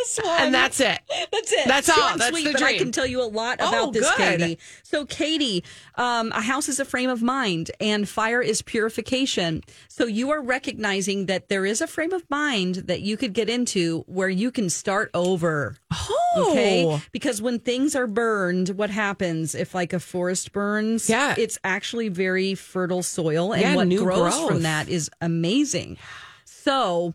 this 0.05 0.19
one 0.23 0.41
And 0.43 0.55
that's 0.55 0.81
it. 0.81 0.99
That's 1.33 1.53
it. 1.53 1.67
That's 1.67 1.89
all. 1.89 2.17
That's 2.17 2.29
sweet, 2.31 2.45
the 2.45 2.53
but 2.53 2.63
I 2.63 2.79
can 2.79 2.93
tell 2.93 3.07
you 3.07 3.23
a 3.23 3.25
lot 3.25 3.59
Oh, 3.61 3.69
about 3.69 3.93
this, 3.93 4.09
good. 4.17 4.41
Katie. 4.41 4.59
So, 4.83 5.05
Katie, 5.07 5.65
um, 5.97 6.33
a 6.33 6.41
house 6.41 6.69
is 6.69 6.81
a 6.81 6.85
frame 6.85 7.11
of 7.11 7.23
mind, 7.23 7.71
and 7.81 8.09
fire 8.09 8.41
is 8.43 8.63
purification. 8.63 9.63
So, 9.89 10.07
you 10.07 10.31
are 10.31 10.43
recognizing 10.43 11.27
that 11.27 11.49
there 11.49 11.67
is 11.67 11.81
a 11.81 11.87
frame 11.87 12.13
of 12.13 12.29
mind 12.31 12.77
that 12.87 13.01
you 13.03 13.17
could 13.17 13.33
get 13.33 13.49
into 13.49 14.05
where 14.07 14.29
you 14.29 14.51
can 14.51 14.71
start 14.71 15.11
over. 15.15 15.77
Oh. 15.93 16.17
Okay. 16.51 17.01
Because 17.13 17.43
when 17.43 17.59
things 17.59 17.97
are 17.97 18.07
burned, 18.07 18.71
what 18.71 18.91
happens 18.91 19.55
if 19.55 19.75
like 19.75 19.93
a 19.93 19.99
forest 20.01 20.53
burns? 20.53 21.09
Yeah. 21.11 21.35
It's 21.37 21.59
actually 21.65 22.09
very 22.09 22.55
fertile 22.55 23.03
soil. 23.03 23.53
And 23.53 23.63
Yeah, 23.63 23.75
what 23.75 23.89
grows 23.89 24.35
growth. 24.35 24.49
from 24.49 24.63
that 24.63 24.89
is 24.89 25.11
amazing. 25.21 25.97
So 26.45 27.15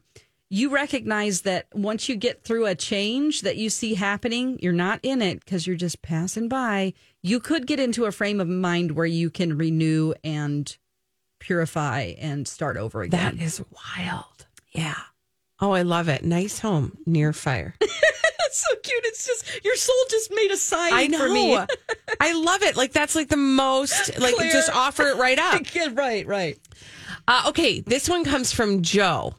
you 0.50 0.70
recognize 0.70 1.42
that 1.42 1.68
once 1.74 2.08
you 2.08 2.16
get 2.16 2.44
through 2.44 2.66
a 2.68 2.76
change 2.76 3.42
that 3.42 3.58
you 3.58 3.70
see 3.70 3.96
happening, 3.96 4.58
you're 4.62 4.74
not 4.74 5.00
in 5.04 5.22
it 5.22 5.44
because 5.44 5.66
you're 5.66 5.76
just 5.76 6.02
passing 6.02 6.48
by. 6.48 6.94
You 7.22 7.40
could 7.40 7.66
get 7.68 7.80
into 7.80 8.06
a 8.06 8.12
frame 8.12 8.40
of 8.40 8.48
mind 8.48 8.92
where 8.92 9.06
you 9.08 9.30
can 9.30 9.58
renew 9.58 10.14
and 10.24 10.76
purify 11.40 12.14
and 12.20 12.48
start 12.48 12.78
over 12.78 13.02
again. 13.02 13.38
That 13.38 13.44
is 13.44 13.62
wild. 13.98 14.46
yeah. 14.72 14.96
Oh, 15.62 15.72
I 15.72 15.84
love 15.84 16.10
it. 16.10 16.24
Nice 16.26 16.60
home 16.60 16.98
near 17.06 17.32
fire. 17.32 17.76
That's 17.80 18.58
so 18.70 18.76
cute. 18.84 19.02
It's 19.06 19.26
just 19.26 19.64
your 19.64 19.76
soul 19.78 19.96
just 20.10 20.30
made 20.34 20.52
a 20.52 20.58
sign 20.58 20.94
I 20.94 21.08
know. 21.08 21.18
for 21.18 21.30
me. 21.30 21.56
I 22.20 22.34
love 22.34 22.62
it. 22.62 22.76
Like 22.76 22.92
that's 22.94 23.16
like 23.16 23.30
the 23.30 23.38
most 23.38 24.18
like 24.20 24.36
Clear. 24.36 24.52
just 24.52 24.70
offer 24.70 25.04
it 25.08 25.18
right 25.18 25.40
up. 25.40 25.62
Yeah, 25.76 25.90
right, 25.94 26.26
right. 26.28 26.60
Uh, 27.28 27.44
okay, 27.48 27.80
this 27.82 28.08
one 28.10 28.24
comes 28.26 28.52
from 28.54 28.82
Joe. 28.82 29.34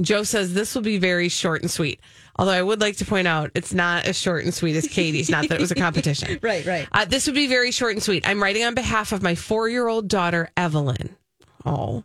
Joe 0.00 0.22
says 0.22 0.54
this 0.54 0.74
will 0.74 0.82
be 0.82 0.98
very 0.98 1.28
short 1.28 1.62
and 1.62 1.70
sweet. 1.70 2.00
Although 2.38 2.52
I 2.52 2.62
would 2.62 2.80
like 2.80 2.96
to 2.98 3.04
point 3.04 3.26
out 3.26 3.50
it's 3.54 3.72
not 3.72 4.04
as 4.04 4.18
short 4.18 4.44
and 4.44 4.52
sweet 4.52 4.76
as 4.76 4.86
Katie's. 4.86 5.30
Not 5.30 5.48
that 5.48 5.54
it 5.56 5.60
was 5.60 5.70
a 5.70 5.74
competition. 5.76 6.38
Right, 6.42 6.66
right. 6.66 6.86
Uh, 6.92 7.04
this 7.06 7.26
would 7.26 7.34
be 7.34 7.46
very 7.46 7.70
short 7.70 7.92
and 7.92 8.02
sweet. 8.02 8.28
I'm 8.28 8.42
writing 8.42 8.62
on 8.64 8.74
behalf 8.74 9.12
of 9.12 9.22
my 9.22 9.34
four 9.34 9.68
year 9.68 9.88
old 9.88 10.08
daughter, 10.08 10.50
Evelyn. 10.56 11.16
Oh. 11.64 12.04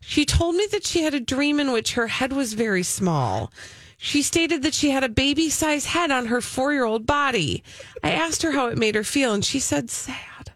She 0.00 0.24
told 0.24 0.56
me 0.56 0.66
that 0.72 0.84
she 0.84 1.02
had 1.02 1.14
a 1.14 1.20
dream 1.20 1.60
in 1.60 1.72
which 1.72 1.94
her 1.94 2.08
head 2.08 2.32
was 2.32 2.54
very 2.54 2.82
small. 2.82 3.52
She 3.96 4.22
stated 4.22 4.62
that 4.62 4.74
she 4.74 4.90
had 4.90 5.04
a 5.04 5.08
baby 5.08 5.48
size 5.50 5.86
head 5.86 6.10
on 6.10 6.26
her 6.26 6.40
four 6.40 6.72
year 6.72 6.84
old 6.84 7.06
body. 7.06 7.62
I 8.02 8.12
asked 8.12 8.42
her 8.42 8.52
how 8.52 8.68
it 8.68 8.78
made 8.78 8.94
her 8.94 9.04
feel, 9.04 9.32
and 9.32 9.44
she 9.44 9.58
said 9.58 9.90
sad. 9.90 10.52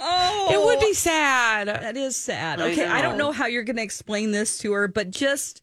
Oh, 0.00 0.48
It 0.52 0.64
would 0.64 0.80
be 0.80 0.94
sad. 0.94 1.68
That 1.68 1.96
is 1.96 2.16
sad. 2.16 2.60
Okay, 2.60 2.86
I, 2.86 3.02
don't 3.02 3.18
know. 3.18 3.26
know 3.26 3.32
how 3.32 3.46
you're 3.46 3.64
going 3.64 3.76
to 3.76 3.82
explain 3.82 4.30
this 4.30 4.58
to 4.58 4.72
her, 4.72 4.86
but 4.86 5.10
just 5.10 5.62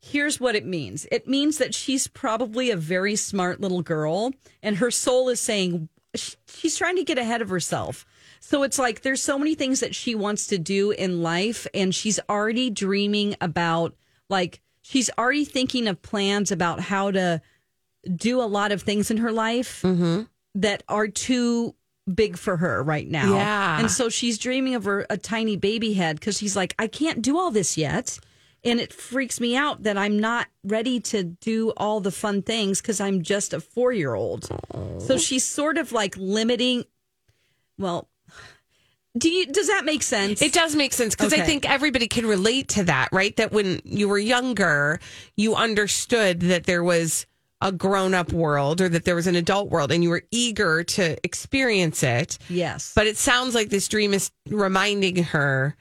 here's 0.00 0.40
what 0.40 0.56
it 0.56 0.64
means. 0.64 1.06
It 1.12 1.28
means 1.28 1.58
that 1.58 1.74
she's 1.74 2.06
probably 2.06 2.70
a 2.70 2.76
very 2.76 3.16
smart 3.16 3.60
little 3.60 3.82
girl, 3.82 4.32
and 4.62 4.76
her 4.76 4.90
soul 4.90 5.28
is 5.28 5.40
saying 5.40 5.88
sh- 6.14 6.36
she's 6.48 6.76
trying 6.76 6.96
to 6.96 7.04
get 7.04 7.18
ahead 7.18 7.42
of 7.42 7.48
herself. 7.48 8.06
So 8.40 8.62
it's 8.62 8.78
like 8.78 9.02
there's 9.02 9.22
so 9.22 9.38
many 9.38 9.54
things 9.54 9.80
that 9.80 9.94
she 9.94 10.14
wants 10.14 10.46
to 10.48 10.58
do 10.58 10.90
in 10.90 11.22
life, 11.22 11.66
and 11.74 11.94
she's 11.94 12.18
already 12.28 12.70
dreaming 12.70 13.36
about, 13.40 13.94
like, 14.28 14.60
she's 14.82 15.10
already 15.18 15.44
thinking 15.44 15.86
of 15.86 16.00
plans 16.00 16.50
about 16.50 16.80
how 16.80 17.10
to 17.10 17.42
do 18.16 18.40
a 18.40 18.48
lot 18.48 18.72
of 18.72 18.80
things 18.80 19.10
in 19.10 19.18
her 19.18 19.30
life 19.30 19.82
mm-hmm. 19.82 20.22
that 20.54 20.82
are 20.88 21.06
too 21.06 21.74
big 22.12 22.38
for 22.38 22.56
her 22.56 22.82
right 22.82 23.06
now. 23.06 23.34
Yeah. 23.34 23.78
And 23.78 23.90
so 23.90 24.08
she's 24.08 24.38
dreaming 24.38 24.74
of 24.74 24.84
her, 24.84 25.06
a 25.10 25.18
tiny 25.18 25.56
baby 25.56 25.92
head 25.92 26.18
because 26.18 26.38
she's 26.38 26.56
like, 26.56 26.74
I 26.78 26.86
can't 26.86 27.20
do 27.20 27.38
all 27.38 27.50
this 27.50 27.76
yet. 27.76 28.18
And 28.64 28.78
it 28.80 28.92
freaks 28.92 29.40
me 29.40 29.56
out 29.56 29.84
that 29.84 29.96
I'm 29.96 30.18
not 30.18 30.48
ready 30.64 31.00
to 31.00 31.24
do 31.24 31.70
all 31.76 32.00
the 32.00 32.10
fun 32.10 32.42
things 32.42 32.80
because 32.82 33.00
I'm 33.00 33.22
just 33.22 33.54
a 33.54 33.60
four 33.60 33.92
year 33.92 34.14
old. 34.14 34.48
So 34.98 35.16
she's 35.16 35.44
sort 35.46 35.78
of 35.78 35.92
like 35.92 36.14
limiting, 36.18 36.84
well, 37.78 38.08
Do 39.18 39.28
you? 39.28 39.46
Does 39.46 39.68
that 39.68 39.84
make 39.84 40.02
sense? 40.02 40.40
It 40.42 40.52
does 40.52 40.76
make 40.76 40.92
sense 40.92 41.16
because 41.16 41.32
I 41.32 41.40
think 41.40 41.68
everybody 41.68 42.06
can 42.06 42.26
relate 42.26 42.68
to 42.70 42.84
that, 42.84 43.08
right? 43.12 43.34
That 43.36 43.50
when 43.50 43.80
you 43.84 44.08
were 44.08 44.18
younger, 44.18 45.00
you 45.36 45.54
understood 45.54 46.40
that 46.40 46.64
there 46.64 46.84
was 46.84 47.26
a 47.62 47.72
grown 47.72 48.14
up 48.14 48.32
world 48.32 48.80
or 48.80 48.88
that 48.88 49.04
there 49.04 49.14
was 49.14 49.26
an 49.26 49.34
adult 49.36 49.68
world 49.68 49.90
and 49.92 50.02
you 50.02 50.10
were 50.10 50.22
eager 50.30 50.82
to 50.82 51.18
experience 51.24 52.02
it. 52.02 52.38
Yes. 52.48 52.92
But 52.94 53.06
it 53.06 53.16
sounds 53.16 53.54
like 53.54 53.68
this 53.68 53.88
dream 53.88 54.14
is 54.14 54.30
reminding 54.48 55.24
her 55.24 55.76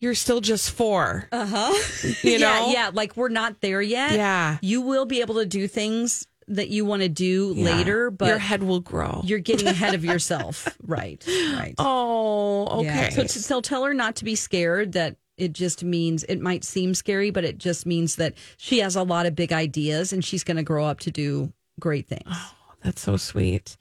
you're 0.00 0.14
still 0.14 0.40
just 0.40 0.70
four. 0.70 1.28
Uh 1.30 1.46
huh. 1.46 1.74
You 2.22 2.38
know? 2.38 2.66
yeah, 2.68 2.72
yeah. 2.72 2.90
Like 2.92 3.16
we're 3.16 3.28
not 3.28 3.60
there 3.60 3.82
yet. 3.82 4.12
Yeah. 4.12 4.58
You 4.62 4.80
will 4.80 5.06
be 5.06 5.20
able 5.20 5.36
to 5.36 5.46
do 5.46 5.68
things 5.68 6.26
that 6.48 6.68
you 6.68 6.84
want 6.84 7.02
to 7.02 7.08
do 7.08 7.52
Yeah. 7.56 7.64
later, 7.76 8.10
but 8.10 8.26
your 8.28 8.38
head 8.38 8.62
will 8.62 8.80
grow. 8.80 9.20
you're 9.24 9.38
getting 9.38 9.68
ahead 9.68 9.94
of 9.94 10.04
yourself. 10.12 10.66
right. 10.82 11.24
Right. 11.28 11.74
Oh, 11.78 12.82
Yeah. 12.82 13.08
okay. 13.12 13.26
So, 13.26 13.40
so 13.40 13.60
tell 13.60 13.84
her 13.84 13.94
not 13.94 14.16
to 14.16 14.24
be 14.24 14.34
scared. 14.34 14.92
That 14.92 15.16
it 15.36 15.52
just 15.52 15.84
means 15.84 16.24
it 16.24 16.40
might 16.40 16.64
seem 16.64 16.94
scary, 16.94 17.30
but 17.30 17.44
it 17.44 17.58
just 17.58 17.86
means 17.86 18.16
that 18.16 18.34
she 18.56 18.78
has 18.80 18.96
a 18.96 19.02
lot 19.02 19.26
of 19.26 19.34
big 19.34 19.52
ideas 19.52 20.12
and 20.12 20.24
she's 20.24 20.44
going 20.44 20.56
to 20.56 20.62
grow 20.62 20.84
up 20.86 21.00
to 21.00 21.10
do 21.10 21.52
great 21.78 22.08
things. 22.08 22.22
Oh, 22.26 22.52
that's 22.82 23.00
so 23.00 23.16
sweet. 23.16 23.76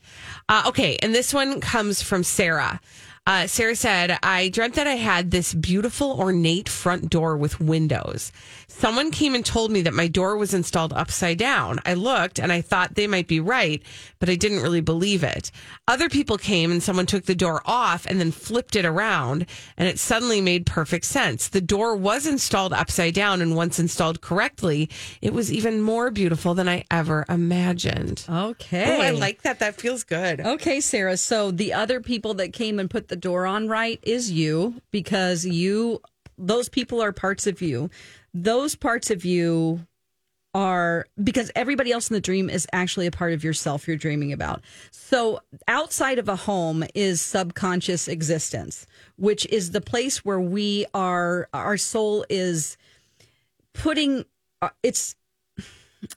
Uh, 0.47 0.63
okay, 0.67 0.97
and 1.01 1.13
this 1.13 1.33
one 1.33 1.59
comes 1.61 2.01
from 2.01 2.23
Sarah. 2.23 2.79
Uh, 3.27 3.45
Sarah 3.45 3.75
said, 3.75 4.17
I 4.23 4.49
dreamt 4.49 4.73
that 4.75 4.87
I 4.87 4.95
had 4.95 5.29
this 5.29 5.53
beautiful, 5.53 6.13
ornate 6.19 6.67
front 6.67 7.09
door 7.09 7.37
with 7.37 7.59
windows. 7.59 8.31
Someone 8.67 9.11
came 9.11 9.35
and 9.35 9.45
told 9.45 9.69
me 9.71 9.81
that 9.81 9.93
my 9.93 10.07
door 10.07 10.35
was 10.35 10.53
installed 10.53 10.93
upside 10.93 11.37
down. 11.37 11.79
I 11.85 11.93
looked 11.93 12.39
and 12.39 12.51
I 12.51 12.61
thought 12.61 12.95
they 12.95 13.05
might 13.05 13.27
be 13.27 13.39
right, 13.39 13.83
but 14.19 14.29
I 14.29 14.35
didn't 14.35 14.61
really 14.61 14.81
believe 14.81 15.23
it. 15.23 15.51
Other 15.87 16.09
people 16.09 16.37
came 16.37 16.71
and 16.71 16.81
someone 16.81 17.05
took 17.05 17.25
the 17.25 17.35
door 17.35 17.61
off 17.65 18.07
and 18.07 18.19
then 18.19 18.31
flipped 18.31 18.75
it 18.75 18.85
around, 18.85 19.45
and 19.77 19.87
it 19.87 19.99
suddenly 19.99 20.41
made 20.41 20.65
perfect 20.65 21.05
sense. 21.05 21.49
The 21.49 21.61
door 21.61 21.95
was 21.95 22.25
installed 22.25 22.73
upside 22.73 23.13
down, 23.13 23.41
and 23.41 23.55
once 23.55 23.79
installed 23.79 24.21
correctly, 24.21 24.89
it 25.21 25.33
was 25.33 25.51
even 25.51 25.81
more 25.81 26.09
beautiful 26.09 26.53
than 26.55 26.67
I 26.67 26.85
ever 26.89 27.25
imagined. 27.29 28.25
Okay. 28.27 28.97
Oh, 28.97 29.01
I 29.01 29.11
like 29.11 29.43
that. 29.43 29.59
That 29.59 29.75
feels 29.79 30.03
good. 30.03 30.39
Okay, 30.39 30.79
Sarah. 30.81 31.17
So 31.17 31.51
the 31.51 31.73
other 31.73 31.99
people 31.99 32.33
that 32.35 32.53
came 32.53 32.79
and 32.79 32.89
put 32.89 33.09
the 33.09 33.18
door 33.19 33.45
on 33.45 33.67
right 33.67 33.99
is 34.03 34.31
you 34.31 34.81
because 34.91 35.45
you, 35.45 36.01
those 36.37 36.69
people 36.69 37.01
are 37.01 37.11
parts 37.11 37.47
of 37.47 37.61
you. 37.61 37.89
Those 38.33 38.75
parts 38.75 39.11
of 39.11 39.25
you 39.25 39.85
are 40.53 41.05
because 41.23 41.51
everybody 41.55 41.91
else 41.91 42.09
in 42.09 42.15
the 42.15 42.21
dream 42.21 42.49
is 42.49 42.65
actually 42.73 43.05
a 43.05 43.11
part 43.11 43.33
of 43.33 43.43
yourself 43.43 43.87
you're 43.87 43.97
dreaming 43.97 44.33
about. 44.33 44.61
So 44.91 45.39
outside 45.67 46.17
of 46.17 46.27
a 46.27 46.35
home 46.35 46.83
is 46.95 47.21
subconscious 47.21 48.07
existence, 48.07 48.87
which 49.17 49.45
is 49.47 49.71
the 49.71 49.81
place 49.81 50.25
where 50.25 50.39
we 50.39 50.87
are, 50.93 51.47
our 51.53 51.77
soul 51.77 52.25
is 52.29 52.77
putting, 53.73 54.25
uh, 54.61 54.69
it's, 54.81 55.15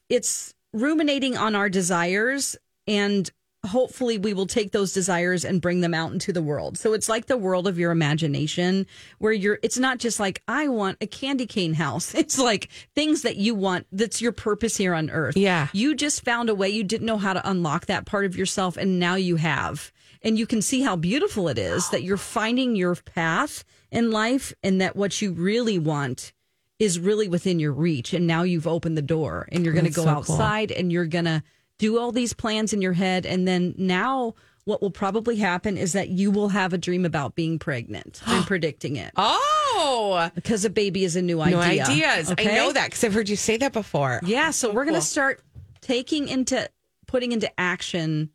it's 0.09 0.55
ruminating 0.73 1.37
on 1.37 1.55
our 1.55 1.69
desires 1.69 2.57
and 2.87 3.31
hopefully 3.65 4.19
we 4.19 4.35
will 4.35 4.47
take 4.47 4.73
those 4.73 4.93
desires 4.93 5.45
and 5.45 5.61
bring 5.61 5.81
them 5.81 5.95
out 5.95 6.13
into 6.13 6.33
the 6.33 6.43
world. 6.43 6.77
So 6.77 6.95
it's 6.95 7.09
like 7.09 7.27
the 7.27 7.37
world 7.37 7.69
of 7.69 7.79
your 7.79 7.93
imagination 7.93 8.87
where 9.19 9.33
you're 9.33 9.59
it's 9.63 9.79
not 9.79 9.99
just 9.99 10.19
like 10.19 10.43
I 10.49 10.69
want 10.69 10.99
a 11.01 11.07
candy 11.07 11.47
cane 11.47 11.75
house. 11.75 12.15
It's 12.23 12.39
like 12.39 12.69
things 12.95 13.23
that 13.23 13.37
you 13.37 13.55
want 13.55 13.87
that's 13.91 14.23
your 14.23 14.31
purpose 14.31 14.77
here 14.77 14.95
on 14.95 15.11
earth. 15.11 15.37
Yeah. 15.37 15.69
You 15.73 15.95
just 15.95 16.25
found 16.25 16.49
a 16.49 16.55
way 16.55 16.69
you 16.69 16.85
didn't 16.85 17.07
know 17.07 17.19
how 17.19 17.33
to 17.33 17.51
unlock 17.51 17.87
that 17.87 18.07
part 18.07 18.25
of 18.25 18.37
yourself 18.37 18.77
and 18.77 19.01
now 19.01 19.17
you 19.17 19.37
have. 19.37 19.93
And 20.23 20.39
you 20.39 20.47
can 20.47 20.63
see 20.63 20.83
how 20.83 20.95
beautiful 20.95 21.49
it 21.49 21.59
is 21.59 21.91
that 21.91 22.05
you're 22.05 22.17
finding 22.17 22.77
your 22.77 22.95
path 22.95 23.65
in 23.91 24.13
life 24.13 24.53
and 24.63 24.81
that 24.81 24.95
what 24.95 25.21
you 25.21 25.33
really 25.33 25.81
want 25.81 26.33
is 26.79 27.01
really 27.01 27.29
within 27.29 27.59
your 27.59 27.73
reach 27.73 28.13
and 28.13 28.27
now 28.27 28.45
you've 28.45 28.67
opened 28.69 28.97
the 28.97 29.03
door 29.03 29.49
and 29.51 29.65
you're 29.65 29.75
going 29.75 29.85
to 29.85 29.91
go 29.91 30.05
so 30.05 30.09
cool. 30.09 30.19
outside 30.19 30.71
and 30.71 30.93
you're 30.93 31.07
going 31.07 31.25
to 31.25 31.43
do 31.83 31.99
all 31.99 32.13
these 32.13 32.33
plans 32.33 32.73
in 32.73 32.81
your 32.81 32.93
head 32.95 33.27
and 33.27 33.47
then 33.47 33.75
now 33.77 34.35
what 34.65 34.81
will 34.81 34.91
probably 34.93 35.35
happen 35.37 35.77
is 35.77 35.93
that 35.93 36.09
you 36.09 36.31
will 36.31 36.49
have 36.51 36.73
a 36.73 36.79
dream 36.79 37.05
about 37.05 37.35
being 37.35 37.59
pregnant 37.59 38.23
i'm 38.27 38.45
predicting 38.45 38.97
it 38.97 39.11
Oh, 39.17 40.31
because 40.37 40.65
a 40.65 40.71
baby 40.71 41.03
is 41.05 41.17
a 41.17 41.23
new 41.23 41.41
idea 41.41 41.57
no 41.57 41.61
ideas. 41.91 42.33
I 42.39 42.45
know 42.45 42.73
that 42.73 42.87
because 42.87 43.03
I've 43.05 43.13
heard 43.15 43.29
you 43.29 43.37
say 43.37 43.57
that 43.59 43.73
before. 43.73 44.21
yeah 44.25 44.51
so 44.51 44.73
we're 44.73 44.85
going 44.85 44.95
to 44.95 45.01
start 45.01 45.43
taking 45.81 46.29
into 46.29 46.69
putting 47.07 47.33
into 47.33 47.51
action 47.61 48.31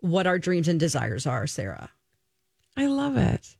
what 0.00 0.26
our 0.28 0.38
dreams 0.38 0.68
and 0.68 0.78
desires 0.78 1.26
are 1.26 1.46
sarah 1.46 1.90
I 2.76 2.86
love 2.86 3.16
it. 3.16 3.56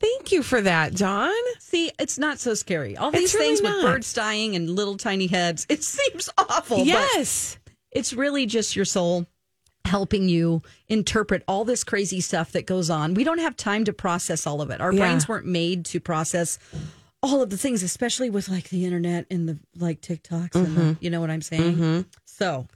Thank 0.00 0.32
you 0.32 0.42
for 0.42 0.62
that, 0.62 0.94
Dawn. 0.94 1.34
See, 1.58 1.90
it's 1.98 2.18
not 2.18 2.38
so 2.38 2.54
scary. 2.54 2.96
All 2.96 3.10
these 3.10 3.34
really 3.34 3.46
things 3.48 3.60
not. 3.60 3.74
with 3.74 3.82
birds 3.84 4.12
dying 4.14 4.56
and 4.56 4.70
little 4.70 4.96
tiny 4.96 5.26
heads, 5.26 5.66
it 5.68 5.82
seems 5.96 6.30
awful. 6.38 6.78
but 6.78 6.86
Yes. 6.86 7.58
It's 7.90 8.12
really 8.12 8.46
just 8.46 8.76
your 8.76 8.84
soul 8.84 9.26
helping 9.84 10.28
you 10.28 10.62
interpret 10.88 11.42
all 11.48 11.64
this 11.64 11.82
crazy 11.82 12.20
stuff 12.20 12.52
that 12.52 12.66
goes 12.66 12.90
on. 12.90 13.14
We 13.14 13.24
don't 13.24 13.38
have 13.38 13.56
time 13.56 13.84
to 13.84 13.92
process 13.92 14.46
all 14.46 14.60
of 14.60 14.70
it. 14.70 14.80
Our 14.80 14.92
Yeah. 14.92 15.00
brains 15.06 15.26
weren't 15.28 15.46
made 15.46 15.84
to 15.86 16.00
process 16.00 16.58
all 17.22 17.40
of 17.42 17.48
the 17.50 17.56
things, 17.56 17.82
especially 17.82 18.28
with 18.28 18.48
like 18.48 18.68
the 18.68 18.84
internet 18.84 19.26
and 19.30 19.48
the 19.48 19.58
like 19.76 20.00
TikToks 20.02 20.54
and 20.54 20.76
the, 20.76 20.96
you 21.00 21.08
know 21.10 21.20
what 21.20 21.30
I'm 21.30 21.40
saying? 21.42 22.04
So 22.26 22.66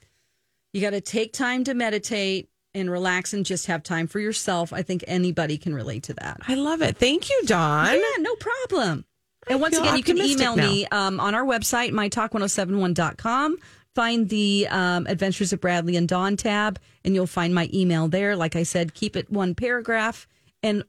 you 0.72 0.80
got 0.80 0.90
to 0.90 1.00
take 1.02 1.32
time 1.34 1.64
to 1.64 1.74
meditate 1.74 2.48
and 2.74 2.90
relax 2.90 3.34
and 3.34 3.44
just 3.44 3.66
have 3.66 3.82
time 3.82 4.06
for 4.06 4.18
yourself. 4.18 4.72
I 4.72 4.80
think 4.80 5.04
anybody 5.06 5.58
can 5.58 5.74
relate 5.74 6.04
to 6.04 6.14
that. 6.14 6.40
I 6.48 6.54
love 6.54 6.80
it. 6.80 6.96
Thank 6.96 7.28
you, 7.28 7.42
Dawn. 7.44 7.94
Yeah, 7.94 8.00
no 8.20 8.34
problem. 8.36 9.04
And 9.48 9.60
once 9.60 9.76
again, 9.76 9.98
you 9.98 10.02
can 10.02 10.16
email 10.16 10.56
now. 10.56 10.66
me 10.70 10.86
um, 10.86 11.20
on 11.20 11.34
our 11.34 11.44
website, 11.44 11.90
mytalk1071.com. 11.92 13.56
Find 13.94 14.28
the 14.28 14.66
um, 14.70 15.06
Adventures 15.06 15.52
of 15.52 15.60
Bradley 15.60 15.96
and 15.96 16.08
Dawn 16.08 16.36
tab, 16.36 16.78
and 17.04 17.14
you'll 17.14 17.26
find 17.26 17.54
my 17.54 17.68
email 17.74 18.08
there. 18.08 18.36
Like 18.36 18.56
I 18.56 18.62
said, 18.62 18.94
keep 18.94 19.16
it 19.16 19.30
one 19.30 19.54
paragraph, 19.54 20.26
and 20.62 20.84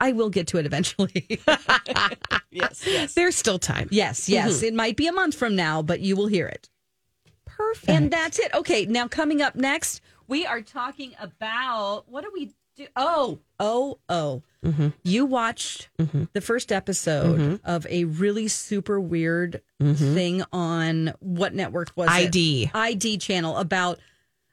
I 0.00 0.12
will 0.12 0.30
get 0.30 0.46
to 0.48 0.58
it 0.58 0.66
eventually. 0.66 1.40
yes, 2.50 2.86
yes. 2.86 3.14
There's 3.14 3.34
still 3.34 3.58
time. 3.58 3.88
Yes, 3.90 4.28
yes. 4.28 4.62
It 4.62 4.74
might 4.74 4.96
be 4.96 5.06
a 5.06 5.12
month 5.12 5.34
from 5.34 5.56
now, 5.56 5.82
but 5.82 6.00
you 6.00 6.14
will 6.14 6.28
hear 6.28 6.46
it. 6.46 6.68
Perfect. 7.46 7.88
And 7.90 8.10
that's 8.10 8.38
it. 8.38 8.52
Okay, 8.54 8.84
now 8.86 9.08
coming 9.08 9.40
up 9.40 9.56
next, 9.56 10.02
we 10.28 10.44
are 10.44 10.60
talking 10.60 11.14
about 11.18 12.04
what 12.08 12.22
do 12.22 12.30
we 12.32 12.52
do? 12.76 12.86
Oh, 12.94 13.40
oh, 13.58 13.98
oh. 14.08 14.42
Mm-hmm. 14.64 14.88
You 15.04 15.26
watched 15.26 15.88
mm-hmm. 15.98 16.24
the 16.32 16.40
first 16.40 16.72
episode 16.72 17.38
mm-hmm. 17.38 17.56
of 17.64 17.86
a 17.88 18.04
really 18.04 18.48
super 18.48 19.00
weird 19.00 19.62
thing 19.78 20.42
on 20.52 21.12
what 21.20 21.54
network 21.54 21.92
was 21.94 22.08
ID. 22.08 22.64
it? 22.64 22.70
ID 22.74 23.18
channel 23.18 23.56
about 23.56 24.00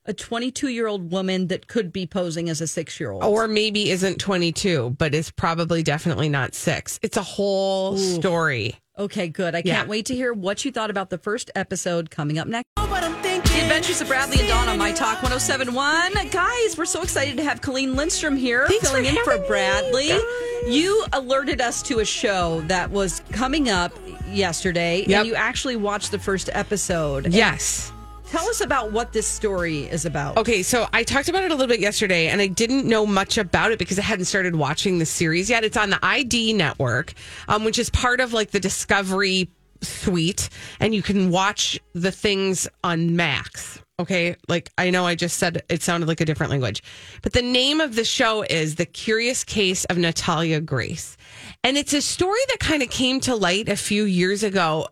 a 0.06 0.14
22 0.14 0.68
year 0.70 0.88
old 0.88 1.12
woman 1.12 1.48
that 1.48 1.68
could 1.68 1.94
be 1.94 2.06
posing 2.06 2.50
as 2.50 2.60
a 2.62 2.68
six 2.68 3.00
year 3.00 3.12
old. 3.12 3.24
or 3.24 3.48
maybe 3.48 3.90
isn't 3.90 4.20
22, 4.20 4.96
but 4.98 5.14
is 5.16 5.32
probably 5.32 5.82
definitely 5.84 6.30
not 6.30 6.54
six. 6.56 7.00
It's 7.02 7.18
a 7.18 7.24
whole 7.24 7.98
story. 7.98 8.76
Okay, 9.00 9.28
good. 9.28 9.56
I 9.56 9.62
Yeah. 9.66 9.78
can't 9.78 9.90
wait 9.90 10.06
to 10.08 10.16
hear 10.16 10.34
what 10.34 10.64
you 10.66 10.72
thought 10.72 10.90
about 10.92 11.10
the 11.10 11.18
first 11.18 11.50
episode 11.56 12.12
coming 12.12 12.38
up 12.38 12.48
next. 12.48 12.66
The 12.76 13.60
Adventures 13.62 14.02
of 14.02 14.08
Bradley 14.08 14.40
and 14.40 14.48
Dawn 14.50 14.68
on 14.68 14.78
My 14.78 14.92
Talk 14.92 15.22
1071. 15.24 16.14
Guys, 16.32 16.78
we're 16.78 16.86
so 16.86 17.02
excited 17.02 17.38
to 17.38 17.44
have 17.44 17.62
Colleen 17.62 17.96
Lindstrom 17.96 18.36
here 18.36 18.66
Thanks 18.68 18.88
filling 18.90 19.06
for 19.06 19.10
in 19.10 19.24
for 19.24 19.32
having 19.32 19.42
me, 19.44 19.48
Bradley. 19.48 20.20
You 20.68 21.06
alerted 21.14 21.62
us 21.62 21.82
to 21.84 22.00
a 22.00 22.06
show 22.06 22.62
that 22.68 22.92
was 22.92 23.22
coming 23.32 23.70
up 23.70 23.94
yesterday, 24.32 25.06
Yep. 25.08 25.20
and 25.20 25.28
you 25.28 25.36
actually 25.36 25.76
watched 25.76 26.12
the 26.12 26.20
first 26.20 26.50
episode. 26.54 27.34
Yes. 27.34 27.92
Tell 28.34 28.50
us 28.50 28.62
about 28.62 28.92
what 28.92 29.14
this 29.14 29.28
story 29.28 29.82
is 29.84 30.06
about. 30.06 30.38
Okay, 30.38 30.64
so 30.64 30.88
I 30.92 31.04
talked 31.04 31.30
about 31.30 31.44
it 31.44 31.52
a 31.52 31.54
little 31.54 31.68
bit 31.68 31.80
yesterday, 31.80 32.30
and 32.30 32.42
I 32.42 32.48
didn't 32.48 32.88
know 32.88 33.06
much 33.06 33.38
about 33.38 33.72
it 33.72 33.78
because 33.78 34.00
I 34.00 34.02
hadn't 34.02 34.26
started 34.26 34.56
watching 34.56 34.98
the 34.98 35.06
series 35.06 35.52
yet. 35.52 35.64
It's 35.64 35.78
on 35.78 35.92
the 35.92 36.00
ID 36.02 36.54
network, 36.54 37.14
um, 37.48 37.64
which 37.64 37.78
is 37.78 37.92
part 37.92 38.20
of 38.20 38.34
like 38.34 38.50
the 38.50 38.60
Discovery 38.60 39.52
suite, 39.84 40.50
and 40.80 40.96
you 40.96 41.04
can 41.04 41.30
watch 41.30 41.80
the 41.94 42.10
things 42.10 42.68
on 42.84 43.16
Max. 43.16 43.80
Okay, 44.00 44.36
like 44.48 44.72
I 44.80 44.90
know 44.90 45.06
I 45.06 45.14
just 45.14 45.38
said 45.38 45.62
it 45.70 45.84
sounded 45.84 46.08
like 46.08 46.20
a 46.20 46.26
different 46.26 46.50
language, 46.50 46.82
but 47.22 47.34
the 47.34 47.44
name 47.44 47.82
of 47.82 47.96
the 47.96 48.04
show 48.04 48.42
is 48.50 48.74
The 48.78 48.88
Curious 48.88 49.44
Case 49.44 49.86
of 49.86 50.00
Natalia 50.00 50.60
Grace. 50.60 51.18
And 51.64 51.78
it's 51.78 51.94
a 51.94 52.02
story 52.02 52.42
that 52.48 52.60
kind 52.60 52.82
of 52.82 52.90
came 52.90 53.20
to 53.20 53.36
light 53.36 53.70
a 53.70 53.76
few 53.76 54.06
years 54.06 54.42
ago. 54.42 54.88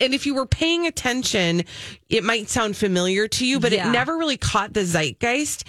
And 0.00 0.12
if 0.14 0.26
you 0.26 0.34
were 0.34 0.46
paying 0.46 0.86
attention, 0.86 1.62
it 2.08 2.24
might 2.24 2.48
sound 2.48 2.76
familiar 2.76 3.28
to 3.28 3.46
you, 3.46 3.60
but 3.60 3.72
Yeah. 3.72 3.88
it 3.88 3.92
never 3.92 4.16
really 4.16 4.36
caught 4.36 4.72
the 4.74 4.84
zeitgeist. 4.84 5.64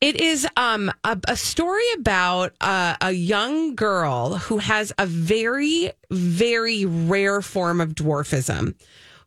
It 0.00 0.20
is 0.20 0.46
um, 0.56 0.92
a, 1.02 1.18
a 1.26 1.36
story 1.36 1.82
about 1.98 2.52
uh, 2.60 2.96
a 3.00 3.10
young 3.12 3.74
girl 3.74 4.34
who 4.36 4.58
has 4.58 4.92
a 4.98 5.06
very, 5.06 5.90
very 6.10 6.84
rare 6.84 7.42
form 7.42 7.80
of 7.80 7.94
dwarfism, 7.94 8.74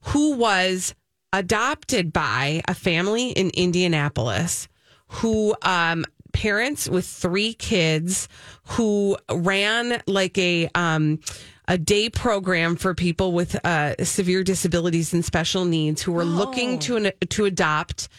who 0.02 0.36
was 0.36 0.96
adopted 1.34 2.14
by 2.14 2.62
a 2.68 2.74
family 2.74 3.32
in 3.32 3.50
Indianapolis 3.54 4.68
who 5.08 5.56
um, 5.64 6.06
parents 6.32 6.88
with 6.90 7.06
three 7.06 7.54
kids 7.54 8.30
who 8.64 9.18
ran 9.30 10.02
like 10.08 10.38
a 10.38 10.70
um, 10.76 11.20
a 11.72 11.78
day 11.78 12.10
program 12.10 12.76
for 12.76 12.94
people 12.94 13.32
with 13.32 13.56
uh, 13.66 13.96
severe 14.04 14.44
disabilities 14.44 15.14
and 15.14 15.24
special 15.24 15.64
needs 15.64 16.02
who 16.02 16.12
were 16.12 16.26
looking 16.26 16.78
to 16.80 16.98
an, 16.98 17.12
to 17.30 17.46
adopt 17.46 18.10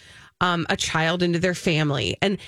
um, 0.41 0.67
a 0.71 0.77
child 0.77 1.23
into 1.23 1.39
their 1.39 1.55
family 1.55 2.17
and. 2.23 2.39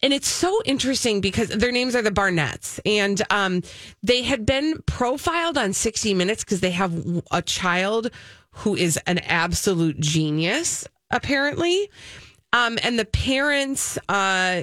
And 0.00 0.12
it's 0.12 0.28
so 0.28 0.62
interesting 0.64 1.20
because 1.20 1.48
their 1.48 1.72
names 1.72 1.96
are 1.96 2.02
the 2.02 2.12
Barnetts, 2.12 2.78
and 2.86 3.20
um, 3.30 3.64
they 4.00 4.22
had 4.22 4.46
been 4.46 4.80
profiled 4.86 5.58
on 5.58 5.72
60 5.72 6.14
Minutes 6.14 6.44
because 6.44 6.60
they 6.60 6.70
have 6.70 6.94
a 7.32 7.42
child 7.42 8.12
who 8.52 8.76
is 8.76 8.96
an 9.08 9.18
absolute 9.18 9.98
genius, 9.98 10.86
apparently. 11.10 11.90
Um, 12.52 12.78
and 12.82 12.98
the 12.98 13.04
parents, 13.04 13.98
uh, 14.08 14.62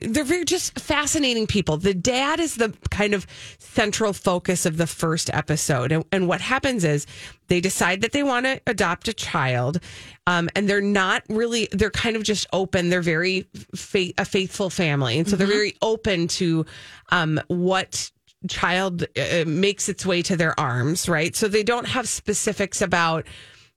they're 0.00 0.24
very 0.24 0.46
just 0.46 0.78
fascinating 0.80 1.46
people. 1.46 1.76
The 1.76 1.92
dad 1.92 2.40
is 2.40 2.54
the 2.54 2.74
kind 2.90 3.12
of 3.12 3.26
central 3.58 4.14
focus 4.14 4.64
of 4.64 4.78
the 4.78 4.86
first 4.86 5.28
episode. 5.34 5.92
And, 5.92 6.04
and 6.10 6.28
what 6.28 6.40
happens 6.40 6.82
is 6.82 7.06
they 7.48 7.60
decide 7.60 8.00
that 8.00 8.12
they 8.12 8.22
want 8.22 8.46
to 8.46 8.60
adopt 8.66 9.08
a 9.08 9.12
child. 9.12 9.80
Um, 10.26 10.48
and 10.56 10.66
they're 10.66 10.80
not 10.80 11.24
really, 11.28 11.68
they're 11.72 11.90
kind 11.90 12.16
of 12.16 12.22
just 12.22 12.46
open. 12.54 12.88
They're 12.88 13.02
very 13.02 13.46
fa- 13.74 14.14
a 14.16 14.24
faithful 14.24 14.70
family. 14.70 15.18
And 15.18 15.28
so 15.28 15.36
they're 15.36 15.46
very 15.46 15.76
open 15.82 16.28
to 16.28 16.64
um, 17.10 17.38
what 17.48 18.10
child 18.48 19.04
uh, 19.18 19.44
makes 19.46 19.90
its 19.90 20.06
way 20.06 20.22
to 20.22 20.36
their 20.36 20.58
arms, 20.58 21.06
right? 21.06 21.36
So 21.36 21.48
they 21.48 21.62
don't 21.62 21.86
have 21.86 22.08
specifics 22.08 22.80
about 22.80 23.26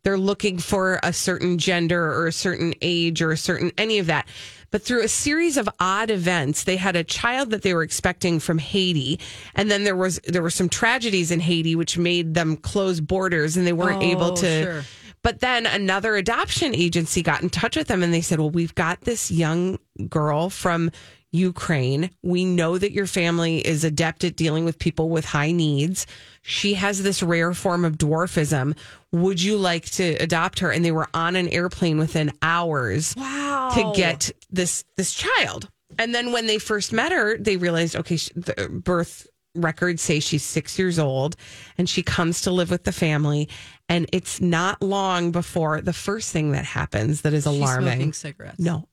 they're 0.04 0.18
looking 0.18 0.58
for 0.58 1.00
a 1.04 1.14
certain 1.14 1.58
gender 1.58 2.14
or 2.14 2.28
a 2.28 2.32
certain 2.32 2.74
age 2.82 3.22
or 3.22 3.32
a 3.32 3.38
certain 3.38 3.72
any 3.78 4.00
of 4.00 4.08
that. 4.08 4.28
But 4.72 4.84
through 4.84 5.04
a 5.04 5.08
series 5.08 5.58
of 5.58 5.68
odd 5.80 6.12
events, 6.12 6.64
they 6.64 6.78
had 6.78 6.96
a 6.96 7.04
child 7.04 7.50
that 7.50 7.64
they 7.64 7.74
were 7.74 7.84
expecting 7.84 8.40
from 8.40 8.60
Haiti, 8.60 9.20
and 9.56 9.70
then 9.70 9.84
there 9.84 9.96
was 9.96 10.20
there 10.28 10.44
were 10.44 10.52
some 10.52 10.70
tragedies 10.70 11.32
in 11.32 11.40
Haiti 11.40 11.76
which 11.76 11.98
made 11.98 12.34
them 12.34 12.56
close 12.56 13.00
borders, 13.00 13.58
and 13.58 13.66
they 13.66 13.74
weren't 13.74 14.04
able 14.04 14.32
oh, 14.32 14.36
to. 14.36 14.64
sure. 14.64 14.84
But 15.22 15.42
then 15.42 15.66
another 15.66 16.16
adoption 16.16 16.74
agency 16.74 17.22
got 17.22 17.42
in 17.42 17.50
touch 17.50 17.76
with 17.76 17.88
them, 17.88 18.04
and 18.04 18.14
they 18.14 18.22
said, 18.22 18.40
"Well, 18.40 18.52
we've 18.52 18.76
got 18.76 19.02
this 19.02 19.32
young 19.32 19.80
girl 20.08 20.50
from." 20.50 20.92
Ukraine. 21.32 22.10
We 22.24 22.44
know 22.46 22.78
that 22.78 22.92
your 22.92 23.06
family 23.08 23.60
is 23.66 23.84
adept 23.84 24.24
at 24.24 24.36
dealing 24.36 24.66
with 24.66 24.80
people 24.80 25.10
with 25.10 25.26
high 25.26 25.52
needs. 25.52 26.08
She 26.42 26.74
has 26.74 27.04
this 27.04 27.22
rare 27.22 27.54
form 27.54 27.86
of 27.86 27.98
dwarfism. 27.98 28.76
Would 29.12 29.42
you 29.42 29.58
like 29.58 29.86
to 29.92 30.16
adopt 30.16 30.60
her? 30.60 30.72
And 30.72 30.84
they 30.84 30.92
were 30.92 31.08
on 31.14 31.36
an 31.36 31.48
airplane 31.50 31.98
within 31.98 32.32
hours 32.42 33.14
Wow. 33.16 33.70
to 33.76 33.94
get 33.96 34.32
this 34.50 34.84
this 34.98 35.14
child. 35.14 35.70
And 35.98 36.14
then 36.14 36.32
when 36.32 36.48
they 36.48 36.58
first 36.60 36.92
met 36.94 37.12
her, 37.12 37.38
they 37.38 37.58
realized 37.58 37.96
okay, 37.96 38.18
she, 38.18 38.32
the 38.36 38.68
birth 38.84 39.28
records 39.56 40.02
say 40.02 40.20
she's 40.20 40.44
six 40.44 40.78
years 40.78 41.00
old, 41.00 41.36
and 41.78 41.90
she 41.90 42.04
comes 42.04 42.42
to 42.42 42.52
live 42.52 42.70
with 42.72 42.84
the 42.84 42.92
family. 42.92 43.50
And 43.88 44.08
it's 44.14 44.40
not 44.42 44.82
long 44.84 45.32
before 45.32 45.82
the 45.82 45.94
first 45.94 46.32
thing 46.32 46.52
that 46.52 46.66
happens 46.66 47.22
that 47.22 47.34
is 47.34 47.44
She's 47.46 47.56
alarming. 47.56 48.14
cigarettes. 48.14 48.60
No. 48.60 48.88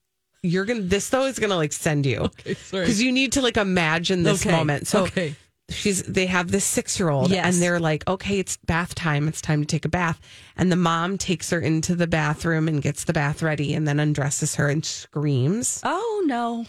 You're 0.47 0.65
gonna 0.65 0.81
this 0.81 1.09
though 1.09 1.25
is 1.25 1.39
gonna 1.39 1.55
like 1.55 1.73
send 1.73 2.05
you 2.05 2.29
because 2.45 3.01
you 3.01 3.11
need 3.11 3.33
to 3.33 3.41
like 3.41 3.57
imagine 3.57 4.23
this 4.23 4.45
Okay, 4.45 4.55
moment. 4.55 4.87
So 4.87 5.03
okay. 5.03 5.35
she's 5.69 6.03
they 6.03 6.25
have 6.27 6.49
this 6.51 6.63
six 6.63 6.97
year 6.99 7.09
old 7.09 7.29
Yes. 7.29 7.45
and 7.53 7.61
they're 7.61 7.79
like, 7.79 8.07
okay, 8.07 8.39
it's 8.39 8.57
bath 8.57 8.95
time. 8.95 9.27
It's 9.27 9.41
time 9.41 9.61
to 9.61 9.65
take 9.67 9.85
a 9.85 9.89
bath. 9.89 10.19
And 10.55 10.71
the 10.71 10.75
mom 10.77 11.17
takes 11.17 11.49
her 11.49 11.59
into 11.59 11.95
the 11.95 12.07
bathroom 12.07 12.67
and 12.67 12.81
gets 12.81 13.03
the 13.03 13.13
bath 13.13 13.41
ready 13.43 13.73
and 13.73 13.87
then 13.87 13.99
undresses 13.99 14.55
her 14.55 14.69
and 14.69 14.85
screams 14.85 15.81
Oh 15.83 16.23
no. 16.25 16.65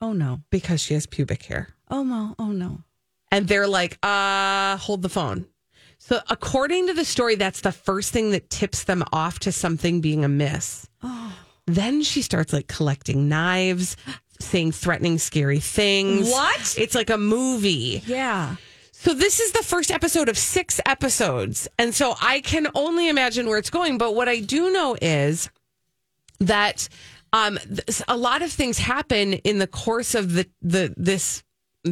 Oh 0.00 0.12
no. 0.12 0.40
because 0.50 0.80
she 0.82 0.94
has 0.94 1.06
pubic 1.06 1.42
hair. 1.44 1.68
Oh 1.90 2.02
no. 2.04 2.34
Oh 2.38 2.52
no. 2.52 2.80
And 3.32 3.48
they're 3.48 3.66
like, 3.66 3.98
uh, 4.04 4.76
hold 4.76 5.02
the 5.02 5.08
phone. 5.08 5.46
So 5.98 6.20
according 6.28 6.86
to 6.88 6.94
the 6.94 7.04
story, 7.04 7.34
that's 7.34 7.62
the 7.62 7.72
first 7.72 8.12
thing 8.12 8.30
that 8.32 8.50
tips 8.50 8.84
them 8.84 9.02
off 9.12 9.38
to 9.40 9.50
something 9.52 10.00
being 10.02 10.24
amiss. 10.24 10.86
Then 11.66 12.02
she 12.02 12.22
starts 12.22 12.52
like 12.52 12.68
collecting 12.68 13.28
knives, 13.28 13.96
saying 14.40 14.72
threatening, 14.72 15.18
scary 15.18 15.60
things. 15.60 16.30
What? 16.30 16.76
It's 16.78 16.94
like 16.94 17.10
a 17.10 17.18
movie. 17.18 18.02
Yeah. 18.06 18.56
So 18.92 19.14
this 19.14 19.40
is 19.40 19.52
the 19.52 19.62
first 19.62 19.90
episode 19.90 20.28
of 20.28 20.38
six 20.38 20.80
episodes. 20.86 21.68
And 21.78 21.94
so 21.94 22.14
I 22.20 22.40
can 22.40 22.68
only 22.74 23.08
imagine 23.08 23.46
where 23.46 23.58
it's 23.58 23.70
going. 23.70 23.98
But 23.98 24.14
what 24.14 24.28
I 24.28 24.40
do 24.40 24.72
know 24.72 24.96
is 25.00 25.50
that 26.40 26.88
um, 27.32 27.58
a 28.08 28.16
lot 28.16 28.42
of 28.42 28.50
things 28.50 28.78
happen 28.78 29.34
in 29.34 29.58
the 29.58 29.66
course 29.66 30.14
of 30.14 30.32
the, 30.32 30.48
the 30.62 30.94
this 30.96 31.42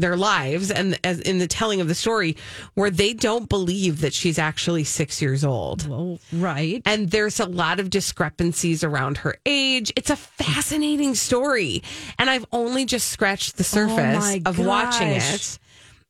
their 0.00 0.16
lives 0.16 0.70
and 0.70 0.98
as 1.04 1.20
in 1.20 1.38
the 1.38 1.46
telling 1.46 1.80
of 1.80 1.88
the 1.88 1.94
story 1.94 2.36
where 2.74 2.90
they 2.90 3.12
don't 3.12 3.48
believe 3.48 4.00
that 4.00 4.12
she's 4.12 4.38
actually 4.38 4.84
six 4.84 5.20
years 5.22 5.44
old. 5.44 5.88
Well, 5.88 6.18
right. 6.32 6.82
And 6.84 7.10
there's 7.10 7.40
a 7.40 7.46
lot 7.46 7.80
of 7.80 7.90
discrepancies 7.90 8.84
around 8.84 9.18
her 9.18 9.36
age. 9.46 9.92
It's 9.96 10.10
a 10.10 10.16
fascinating 10.16 11.14
story. 11.14 11.82
And 12.18 12.30
I've 12.30 12.46
only 12.52 12.84
just 12.84 13.08
scratched 13.08 13.56
the 13.56 13.62
oh 13.62 13.64
surface 13.64 14.40
Oh 14.46 14.50
of 14.50 14.58
watching 14.58 15.08
it. 15.08 15.58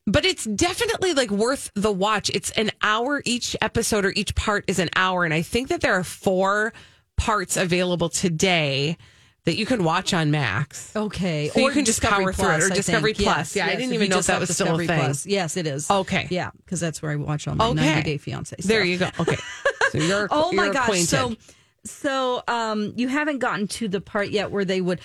But 0.06 0.26
it's 0.26 0.44
definitely 0.44 1.14
like 1.14 1.30
worth 1.30 1.70
the 1.74 1.92
watch. 1.92 2.30
It's 2.30 2.50
an 2.52 2.70
hour 2.82 3.22
each 3.24 3.56
episode 3.62 4.04
or 4.04 4.12
each 4.14 4.34
part 4.34 4.64
is 4.66 4.78
an 4.78 4.90
hour. 4.94 5.24
And 5.24 5.32
I 5.32 5.40
think 5.42 5.68
that 5.68 5.80
there 5.80 5.94
are 5.94 6.04
four 6.04 6.74
parts 7.16 7.56
available 7.56 8.08
today 8.08 8.98
that 9.44 9.56
you 9.56 9.66
can 9.66 9.84
watch 9.84 10.14
on 10.14 10.30
Max. 10.30 10.90
Okay. 10.96 11.50
So 11.50 11.60
you 11.60 11.70
can 11.70 11.84
just 11.84 12.02
power 12.02 12.32
through 12.32 12.50
it, 12.50 12.62
or 12.62 12.72
I 12.72 12.74
Discovery 12.74 13.12
think. 13.14 13.28
Plus. 13.28 13.54
Yeah, 13.54 13.66
I 13.66 13.76
didn't 13.76 13.92
even 13.92 14.08
know 14.08 14.18
if 14.18 14.26
that 14.26 14.40
was 14.40 14.48
still 14.54 14.66
a 14.66 14.70
Discovery 14.70 14.86
thing. 14.86 14.98
Plus. 15.00 15.26
Yes, 15.26 15.56
it 15.58 15.66
is. 15.66 15.90
Okay. 15.90 16.26
Yeah, 16.30 16.50
because 16.64 16.80
that's 16.80 17.02
where 17.02 17.12
I 17.12 17.16
watch 17.16 17.46
all 17.46 17.54
my 17.54 17.66
Okay. 17.68 17.74
90 17.84 18.02
Day 18.02 18.16
Fiance 18.18 18.56
stuff. 18.58 18.66
There 18.68 18.82
you 18.84 18.96
go. 18.98 19.10
Okay. 19.20 19.36
So 19.90 19.98
you're 19.98 20.28
Oh 20.32 20.52
my 20.52 20.64
you're 20.64 20.72
gosh. 20.72 20.84
acquainted. 20.84 21.08
So 21.08 21.36
so 21.84 22.42
um 22.48 22.94
you 22.96 23.08
haven't 23.08 23.40
gotten 23.40 23.68
to 23.68 23.88
the 23.88 24.00
part 24.00 24.30
yet 24.30 24.50
where 24.50 24.64
they 24.64 24.80
would 24.80 25.00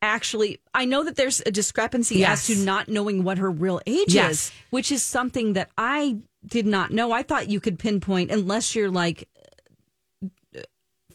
actually 0.00 0.60
I 0.74 0.84
know 0.84 1.04
that 1.04 1.16
there's 1.16 1.40
a 1.46 1.50
discrepancy 1.52 2.18
Yes. 2.18 2.50
as 2.50 2.56
to 2.58 2.64
not 2.64 2.88
knowing 2.88 3.22
what 3.22 3.38
her 3.38 3.50
real 3.50 3.80
age 3.86 4.12
Yes. 4.14 4.30
is, 4.32 4.52
which 4.70 4.90
is 4.90 5.02
something 5.04 5.52
that 5.52 5.70
I 5.78 6.18
did 6.44 6.66
not 6.66 6.90
know. 6.90 7.12
I 7.12 7.22
thought 7.22 7.48
you 7.48 7.60
could 7.60 7.78
pinpoint 7.78 8.32
unless 8.32 8.74
you're 8.74 8.90
like 8.90 9.28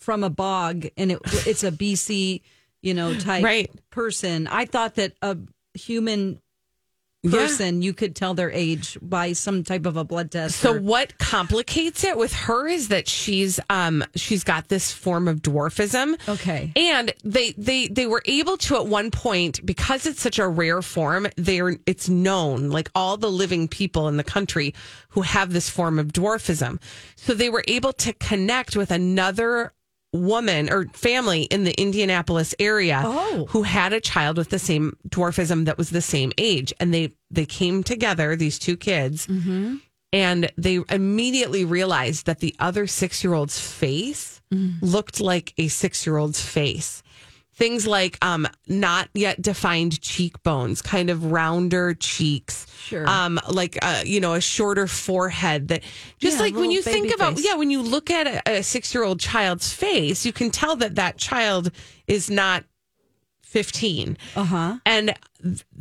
from 0.08 0.24
a 0.24 0.30
bog 0.30 0.88
and 0.96 1.12
it, 1.12 1.20
it's 1.46 1.66
a 1.66 1.70
BC, 1.72 2.42
you 2.82 2.94
know, 2.94 3.14
type 3.14 3.44
Right. 3.44 3.70
person. 3.90 4.48
I 4.48 4.64
thought 4.64 4.96
that 4.96 5.12
a 5.22 5.36
human 5.74 6.40
Yeah. 7.24 7.32
person 7.32 7.82
you 7.82 7.94
could 7.94 8.16
tell 8.16 8.34
their 8.36 8.50
age 8.52 8.98
by 9.02 9.34
some 9.34 9.64
type 9.66 9.86
of 9.86 9.98
a 9.98 10.06
blood 10.06 10.32
test. 10.32 10.60
So 10.62 10.76
or- 10.76 10.80
what 10.80 11.18
complicates 11.18 12.06
it 12.06 12.16
with 12.16 12.32
her 12.32 12.68
is 12.70 12.88
that 12.88 13.10
she's 13.10 13.60
um 13.70 14.06
she's 14.16 14.46
got 14.46 14.70
this 14.70 14.94
form 14.94 15.28
of 15.28 15.42
dwarfism. 15.42 16.16
Okay. 16.30 16.72
And 16.78 17.12
they 17.26 17.52
they 17.58 17.88
they 17.90 18.06
were 18.06 18.22
able 18.26 18.56
to 18.60 18.78
at 18.78 18.86
one 18.88 19.12
point 19.12 19.66
because 19.66 20.06
it's 20.06 20.22
such 20.22 20.40
a 20.40 20.48
rare 20.48 20.82
form, 20.82 21.28
they're 21.36 21.76
it's 21.86 22.08
known 22.08 22.70
like 22.70 22.90
all 22.96 23.18
the 23.18 23.32
living 23.32 23.68
people 23.68 24.08
in 24.08 24.16
the 24.16 24.24
country 24.24 24.74
who 25.10 25.22
have 25.24 25.52
this 25.52 25.70
form 25.70 26.00
of 26.00 26.14
dwarfism. 26.14 26.80
So 27.18 27.34
they 27.34 27.50
were 27.50 27.66
able 27.68 27.92
to 27.94 28.14
connect 28.14 28.78
with 28.78 28.90
another 28.92 29.74
woman 30.14 30.72
or 30.72 30.86
family 30.94 31.44
in 31.44 31.64
the 31.64 31.80
Indianapolis 31.80 32.56
area 32.60 33.02
Oh. 33.04 33.46
who 33.50 33.64
had 33.64 33.94
a 33.94 34.02
child 34.02 34.38
with 34.38 34.50
the 34.50 34.60
same 34.60 34.98
dwarfism 35.10 35.66
that 35.66 35.78
was 35.78 35.90
the 35.90 36.02
same 36.02 36.32
age. 36.38 36.74
And 36.80 36.94
they 36.94 37.14
they 37.30 37.46
came 37.46 37.84
together 37.84 38.36
these 38.36 38.58
two 38.58 38.78
kids 38.78 39.28
mm-hmm. 39.28 39.76
and 40.14 40.52
they 40.58 40.80
immediately 40.90 41.66
realized 41.66 42.26
that 42.26 42.40
the 42.40 42.56
other 42.58 42.86
6-year-old's 42.86 43.60
face 43.60 44.42
mm-hmm. 44.54 44.86
looked 44.86 45.20
like 45.20 45.54
a 45.58 45.68
6-year-old's 45.68 46.42
face 46.42 47.04
things 47.58 47.88
like 47.88 48.18
um 48.24 48.48
not 48.68 49.10
yet 49.16 49.42
defined 49.42 50.00
cheekbones 50.00 50.82
kind 50.82 51.10
of 51.10 51.32
rounder 51.32 51.96
cheeks 51.96 52.68
Sure. 52.80 53.06
um 53.10 53.40
like 53.50 53.78
uh 53.82 54.04
you 54.06 54.20
know 54.20 54.36
a 54.36 54.42
shorter 54.42 54.86
forehead 54.86 55.68
that 55.70 55.82
just 56.20 56.38
Yeah, 56.38 56.44
like 56.44 56.56
when 56.56 56.70
you 56.72 56.84
think 56.84 57.14
about 57.14 57.34
face. 57.36 57.46
yeah 57.46 57.56
when 57.56 57.72
you 57.72 57.82
look 57.82 58.12
at 58.12 58.28
a, 58.28 58.58
a 58.58 58.60
6-year-old 58.60 59.20
child's 59.20 59.74
face 59.74 60.24
you 60.26 60.32
can 60.32 60.52
tell 60.52 60.76
that 60.78 60.96
that 60.96 61.18
child 61.18 61.72
is 62.08 62.30
not 62.30 62.64
15 63.42 64.18
uh-huh. 64.36 64.78
and 64.86 65.16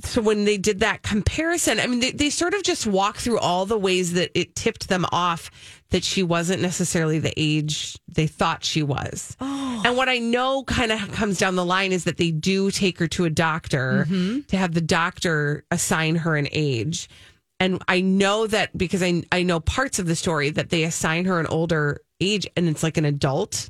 so 0.05 0.21
when 0.23 0.45
they 0.45 0.59
did 0.59 0.81
that 0.81 1.03
comparison, 1.03 1.81
I 1.81 1.87
mean, 1.87 2.01
they, 2.01 2.11
they 2.11 2.29
sort 2.31 2.53
of 2.53 2.63
just 2.63 2.87
walk 2.87 3.17
through 3.17 3.39
all 3.39 3.65
the 3.65 3.79
ways 3.79 4.13
that 4.13 4.31
it 4.39 4.55
tipped 4.55 4.89
them 4.89 5.07
off 5.13 5.51
that 5.91 6.03
she 6.03 6.23
wasn't 6.23 6.61
necessarily 6.63 7.19
the 7.19 7.33
age 7.37 7.97
they 8.09 8.27
thought 8.27 8.65
she 8.65 8.83
was. 8.83 9.37
Oh. 9.41 9.83
And 9.85 9.97
what 9.97 10.09
I 10.09 10.19
know 10.19 10.65
kind 10.65 10.91
of 10.91 11.13
comes 11.13 11.39
down 11.39 11.55
the 11.55 11.65
line 11.65 11.93
is 11.93 12.05
that 12.05 12.17
they 12.17 12.31
do 12.33 12.71
take 12.71 12.99
her 12.99 13.07
to 13.09 13.25
a 13.25 13.31
doctor 13.31 14.07
Mm-hmm. 14.09 14.41
to 14.49 14.57
have 14.57 14.75
the 14.75 14.81
doctor 14.81 15.65
assign 15.71 16.17
her 16.17 16.37
an 16.37 16.49
age. 16.53 17.09
And 17.61 17.83
I 17.89 18.01
know 18.01 18.47
that 18.49 18.77
because 18.77 19.03
I, 19.03 19.23
I 19.33 19.43
know 19.45 19.61
parts 19.61 19.99
of 19.99 20.07
the 20.07 20.17
story 20.17 20.51
that 20.51 20.71
they 20.71 20.83
assign 20.85 21.25
her 21.27 21.39
an 21.41 21.47
older 21.47 22.01
age 22.21 22.47
and 22.57 22.69
it's 22.69 22.83
like 22.83 22.97
an 22.97 23.05
adult 23.05 23.69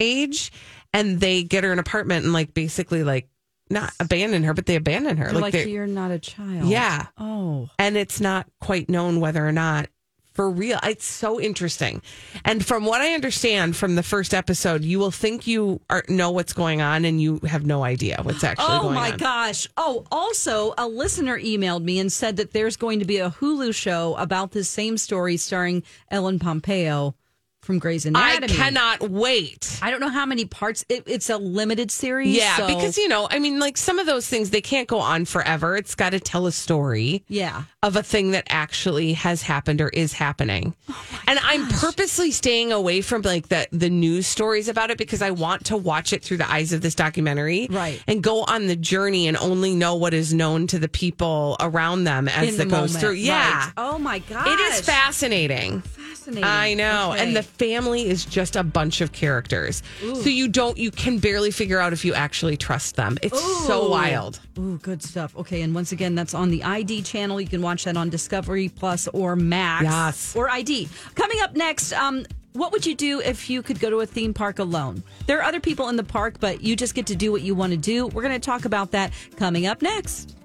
age 0.00 0.52
and 0.92 1.20
they 1.20 1.42
get 1.44 1.64
her 1.64 1.72
an 1.72 1.78
apartment 1.78 2.24
and 2.24 2.32
like 2.32 2.52
basically 2.54 3.04
like 3.04 3.28
not 3.70 3.92
abandon 4.00 4.42
her, 4.42 4.52
but 4.52 4.66
they 4.66 4.76
abandon 4.76 5.16
her. 5.16 5.30
They're 5.32 5.40
like, 5.40 5.52
they're- 5.52 5.68
you're 5.68 5.86
not 5.86 6.10
a 6.10 6.18
child. 6.18 6.68
yeah. 6.68 7.06
Oh. 7.16 7.70
and 7.78 7.96
it's 7.96 8.20
not 8.20 8.46
quite 8.60 8.88
known 8.90 9.20
whether 9.20 9.46
or 9.46 9.52
not 9.52 9.88
for 10.32 10.50
real. 10.50 10.78
It's 10.82 11.04
so 11.04 11.40
interesting. 11.40 12.02
And 12.44 12.64
from 12.64 12.84
what 12.84 13.00
I 13.00 13.14
understand 13.14 13.76
from 13.76 13.94
the 13.94 14.02
first 14.02 14.34
episode, 14.34 14.82
you 14.82 14.98
will 14.98 15.10
think 15.10 15.46
you 15.46 15.80
are, 15.90 16.04
know 16.08 16.30
what's 16.30 16.52
going 16.52 16.80
on 16.80 17.04
and 17.04 17.20
you 17.20 17.40
have 17.46 17.64
no 17.66 17.84
idea 17.84 18.18
what's 18.22 18.44
actually 18.44 18.66
Oh 18.68 18.82
going 18.82 18.94
my 18.94 19.10
gosh. 19.16 19.68
Oh, 19.76 20.04
also, 20.10 20.74
a 20.78 20.86
listener 20.86 21.38
emailed 21.38 21.82
me 21.82 21.98
and 21.98 22.12
said 22.12 22.36
that 22.36 22.52
there's 22.52 22.76
going 22.76 22.98
to 22.98 23.04
be 23.04 23.18
a 23.18 23.30
Hulu 23.30 23.74
show 23.74 24.14
about 24.16 24.52
this 24.52 24.68
same 24.68 24.98
story 24.98 25.36
starring 25.36 25.82
Ellen 26.10 26.38
Pompeo 26.38 27.14
from 27.62 27.78
Grey's 27.78 28.04
Anatomy. 28.06 28.52
I 28.52 28.56
cannot 28.56 29.08
wait. 29.08 29.78
I 29.80 29.90
don't 29.92 30.00
know 30.00 30.08
how 30.08 30.26
many 30.26 30.44
parts. 30.44 30.84
It, 30.88 31.04
it's 31.06 31.30
a 31.30 31.38
limited 31.38 31.90
series. 31.92 32.36
Yeah, 32.36 32.56
so- 32.56 32.66
because 32.66 32.98
you 32.98 33.06
know, 33.08 33.28
I 33.30 33.38
mean, 33.38 33.60
like 33.60 33.76
some 33.76 33.98
of 34.00 34.06
those 34.06 34.26
things 34.26 34.50
they 34.50 34.60
can't 34.60 34.88
go 34.88 34.98
on 34.98 35.24
forever. 35.24 35.76
It's 35.76 35.94
got 35.94 36.10
to 36.10 36.18
tell 36.20 36.46
a 36.46 36.52
story. 36.52 37.24
Yeah. 37.28 37.62
of 37.84 37.96
a 37.96 38.02
thing 38.02 38.30
that 38.32 38.44
actually 38.48 39.12
has 39.14 39.42
happened 39.42 39.80
or 39.80 39.88
is 39.88 40.12
happening. 40.12 40.74
Oh 40.88 41.20
and 41.26 41.38
I'm 41.42 41.66
purposely 41.68 42.30
staying 42.32 42.72
away 42.72 43.00
from 43.00 43.22
like 43.22 43.48
the 43.48 43.66
the 43.72 43.90
news 43.90 44.26
stories 44.26 44.68
about 44.68 44.90
it 44.90 44.98
because 44.98 45.22
I 45.22 45.30
want 45.30 45.66
to 45.66 45.76
watch 45.76 46.12
it 46.12 46.22
through 46.22 46.36
the 46.38 46.50
eyes 46.50 46.72
of 46.72 46.80
this 46.80 46.94
documentary. 46.94 47.68
Right. 47.70 48.02
And 48.08 48.22
go 48.22 48.42
on 48.42 48.66
the 48.66 48.76
journey 48.76 49.28
and 49.28 49.36
only 49.36 49.74
know 49.74 49.94
what 49.94 50.14
is 50.14 50.34
known 50.34 50.66
to 50.68 50.78
the 50.78 50.88
people 50.88 51.56
around 51.60 52.04
them 52.04 52.28
as 52.28 52.48
in 52.48 52.54
it 52.54 52.58
the 52.58 52.64
goes 52.66 52.92
moment. 52.94 53.00
through. 53.00 53.12
Yeah. 53.12 53.64
Right. 53.66 53.72
Oh 53.76 53.98
my 53.98 54.18
god. 54.20 54.46
It 54.48 54.60
is 54.60 54.80
fascinating. 54.80 55.82
Fascinating. 56.22 56.44
I 56.44 56.74
know. 56.74 57.12
Okay. 57.12 57.22
And 57.22 57.34
the 57.34 57.42
family 57.42 58.08
is 58.08 58.24
just 58.24 58.54
a 58.54 58.62
bunch 58.62 59.00
of 59.00 59.10
characters. 59.10 59.82
So 60.00 60.28
you 60.28 60.46
don't 60.46 60.78
you 60.78 60.92
can 60.92 61.18
barely 61.18 61.50
figure 61.50 61.80
out 61.80 61.92
if 61.92 62.04
you 62.04 62.14
actually 62.14 62.56
trust 62.56 62.94
them. 62.94 63.18
It's 63.22 63.40
so 63.66 63.88
wild. 63.88 64.38
Ooh, 64.56 64.78
good 64.78 65.02
stuff. 65.02 65.36
Okay, 65.36 65.62
and 65.62 65.74
once 65.74 65.90
again, 65.90 66.14
that's 66.14 66.32
on 66.32 66.50
the 66.50 66.62
ID 66.62 67.02
channel. 67.02 67.40
You 67.40 67.48
can 67.48 67.60
watch 67.60 67.84
that 67.84 67.96
on 67.96 68.08
Discovery 68.08 68.68
Plus 68.68 69.08
or 69.08 69.34
Max. 69.34 69.82
Yes. 69.82 70.36
Or 70.36 70.48
ID. 70.48 70.88
Coming 71.16 71.40
up 71.40 71.56
next, 71.56 71.92
um, 71.92 72.24
what 72.52 72.70
would 72.70 72.86
you 72.86 72.94
do 72.94 73.20
if 73.20 73.50
you 73.50 73.60
could 73.60 73.80
go 73.80 73.90
to 73.90 74.00
a 74.00 74.06
theme 74.06 74.32
park 74.32 74.60
alone? 74.60 75.02
There 75.26 75.40
are 75.40 75.42
other 75.42 75.60
people 75.60 75.88
in 75.88 75.96
the 75.96 76.04
park, 76.04 76.36
but 76.38 76.62
you 76.62 76.76
just 76.76 76.94
get 76.94 77.06
to 77.06 77.16
do 77.16 77.32
what 77.32 77.42
you 77.42 77.56
want 77.56 77.72
to 77.72 77.78
do. 77.78 78.06
We're 78.06 78.22
going 78.22 78.40
to 78.40 78.44
talk 78.44 78.64
about 78.64 78.92
that 78.92 79.12
coming 79.36 79.66
up 79.66 79.82
next. 79.82 80.36